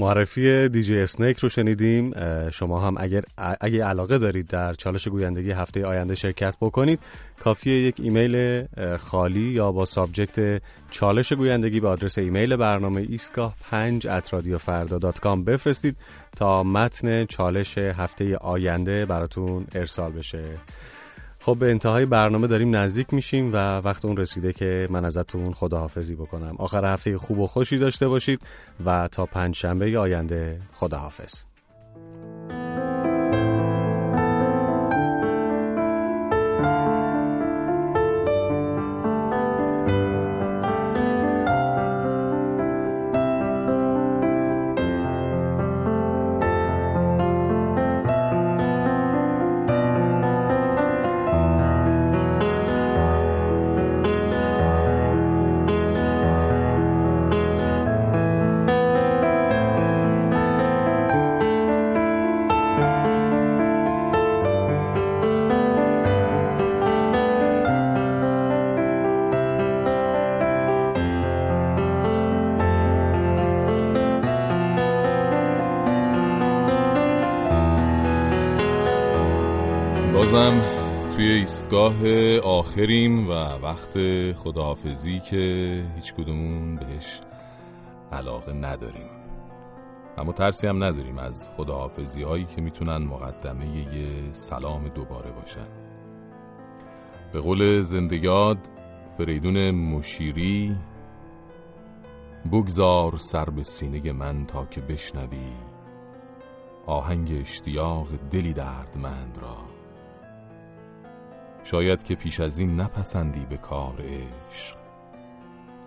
[0.10, 2.14] معرفی DJ Snake رو شنیدیم.
[2.50, 3.24] شما هم اگر
[3.62, 7.00] اگه علاقه دارید در چالش گویندگی هفته آینده شرکت بکنید
[7.40, 8.66] کافیه یک ایمیل
[8.98, 15.98] خالی یا با subject چالش گویندگی به آدرس ایمیل برنامه ایستگاه 5 @radiofarda.com بفرستید
[16.38, 20.44] تا متن چالش هفته آینده براتون ارسال بشه.
[21.50, 26.16] خب به انتهای برنامه داریم نزدیک میشیم و وقت اون رسیده که من ازتون خداحافظی
[26.16, 26.56] بکنم.
[26.60, 28.42] آخر هفته خوب و خوشی داشته باشید
[28.86, 31.49] و تا پنج شنبه آینده خداحافظ.
[82.70, 83.98] آخریم و وقت
[84.34, 87.22] خداحافظی که هیچ کدومون بهش
[88.12, 89.10] علاقه نداریم.
[90.18, 95.68] اما ترسی هم نداریم از خداحافظی هایی که می‌تونن مقدمه یه سلام دوباره باشن.
[97.34, 98.58] به قول زندگیاد
[99.18, 100.76] فریدون مشیری
[102.52, 105.50] بگذار سر به سینه من تا که بشنوی
[106.86, 109.69] آهنگ اشتیاق دلی دردمند را.
[111.72, 114.78] شاید که پیش از این نپسندی به کار عشق.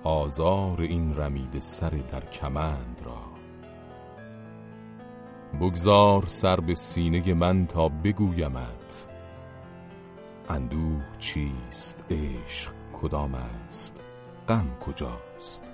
[0.04, 3.20] آزار این رمید سر در کمند را.
[5.60, 9.08] بگذار سر به سینه من تا بگویمت
[10.48, 14.02] اندوه چیست عشق کدام است
[14.48, 15.72] غم کجاست.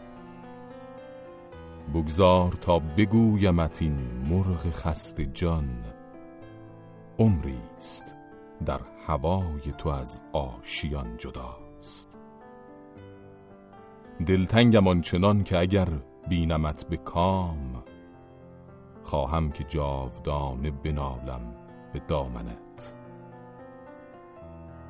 [1.94, 5.84] بگذار تا بگویمت این مرغ خست جان
[7.18, 8.17] عمریست
[8.66, 12.18] در هوای تو از آشیان جداست.
[14.26, 15.88] دلتنگم آنچنان که اگر
[16.28, 17.84] بینمت به کام
[19.02, 21.54] خواهم که جاودانه بنالم
[21.92, 22.94] به دامنت.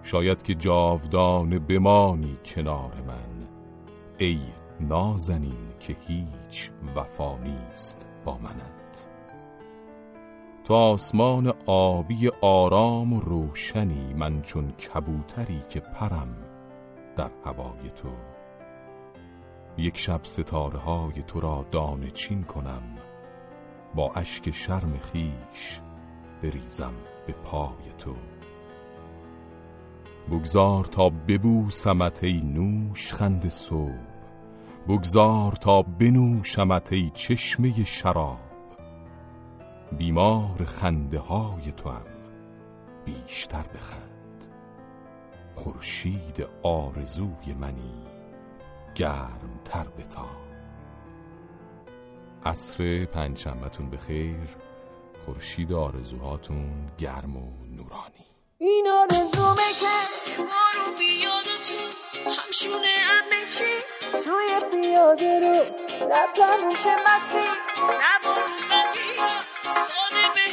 [0.02, 3.48] شاید که جاودانه بمانی کنار من
[4.18, 4.38] ای
[4.80, 8.77] نازنین که هیچ وفا نیست با منت.
[10.68, 16.36] تو آسمان آبی آرام و روشنی من چون کبوتری که پرم
[17.16, 18.08] در هوای تو.
[19.78, 22.82] یک شب ستاره های تو را دانه چین کنم
[23.94, 25.80] با اشک شرم خیش
[26.42, 26.94] بریزم
[27.26, 28.14] به پای تو.
[30.30, 34.08] بگذار تا ببوسمت ای نوش خند صبح
[34.88, 38.47] بگذار تا بنوشمت ای چشمه شراب.
[39.92, 42.06] بیمار خنده های تو هم
[43.04, 44.44] بیشتر بخند.
[45.54, 48.06] خورشید آرزوی منی
[48.94, 50.28] گرم تر بتا
[52.44, 54.56] عصر پنجشنبهتون بخیر.
[55.24, 58.26] خورشید آرزوهاتون گرم و نورانی.
[58.58, 63.74] این آرزومه که ما رو بیاد تو همشونه هم بشی
[64.24, 65.62] توی پیاده رو
[66.06, 67.50] رتمون شه مسیر.
[67.82, 68.58] نبارون
[69.68, 70.47] بیاد ساده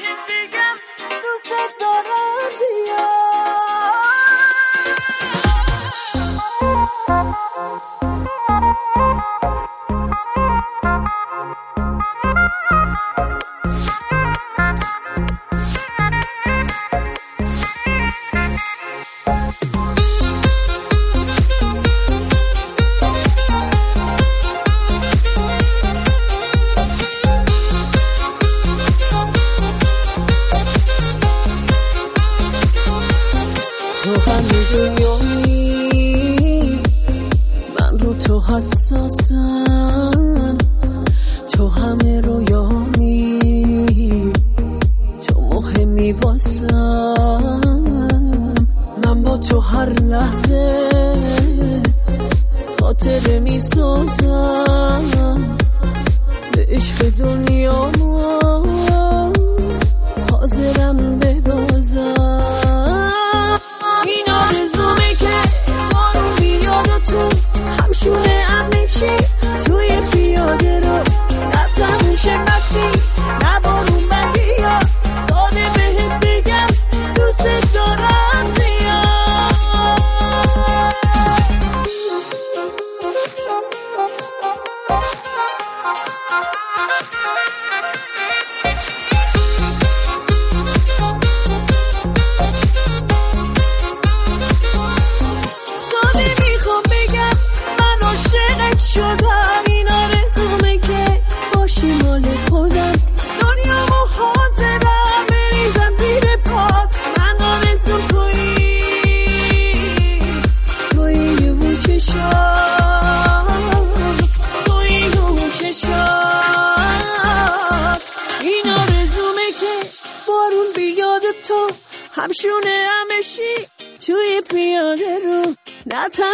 [39.06, 40.58] حساسم
[41.54, 43.40] تو همه رویامی
[45.28, 47.62] تو مهمی واسم.
[49.06, 50.90] من با تو هر لحظه
[52.80, 55.02] خاطره می سازم
[56.54, 57.92] به عشق دنیا
[60.32, 61.15] حاضرم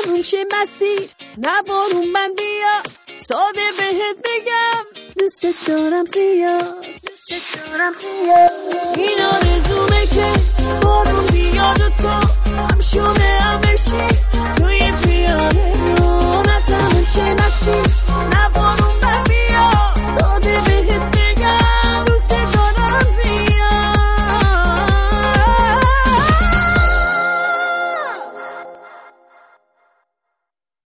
[0.08, 2.94] نه شه مسیر؟ نه بارون من بیا.
[3.18, 5.02] ساده بهت بگم.
[5.20, 6.86] دوست دارم زیاد.
[7.08, 8.52] دوست دارم زیاد.
[8.98, 10.34] این آرزومه که
[10.82, 14.08] بارون بیاد و تو هم شونه هم بشی.
[14.58, 17.36] توی پیاده رو نه تموم شه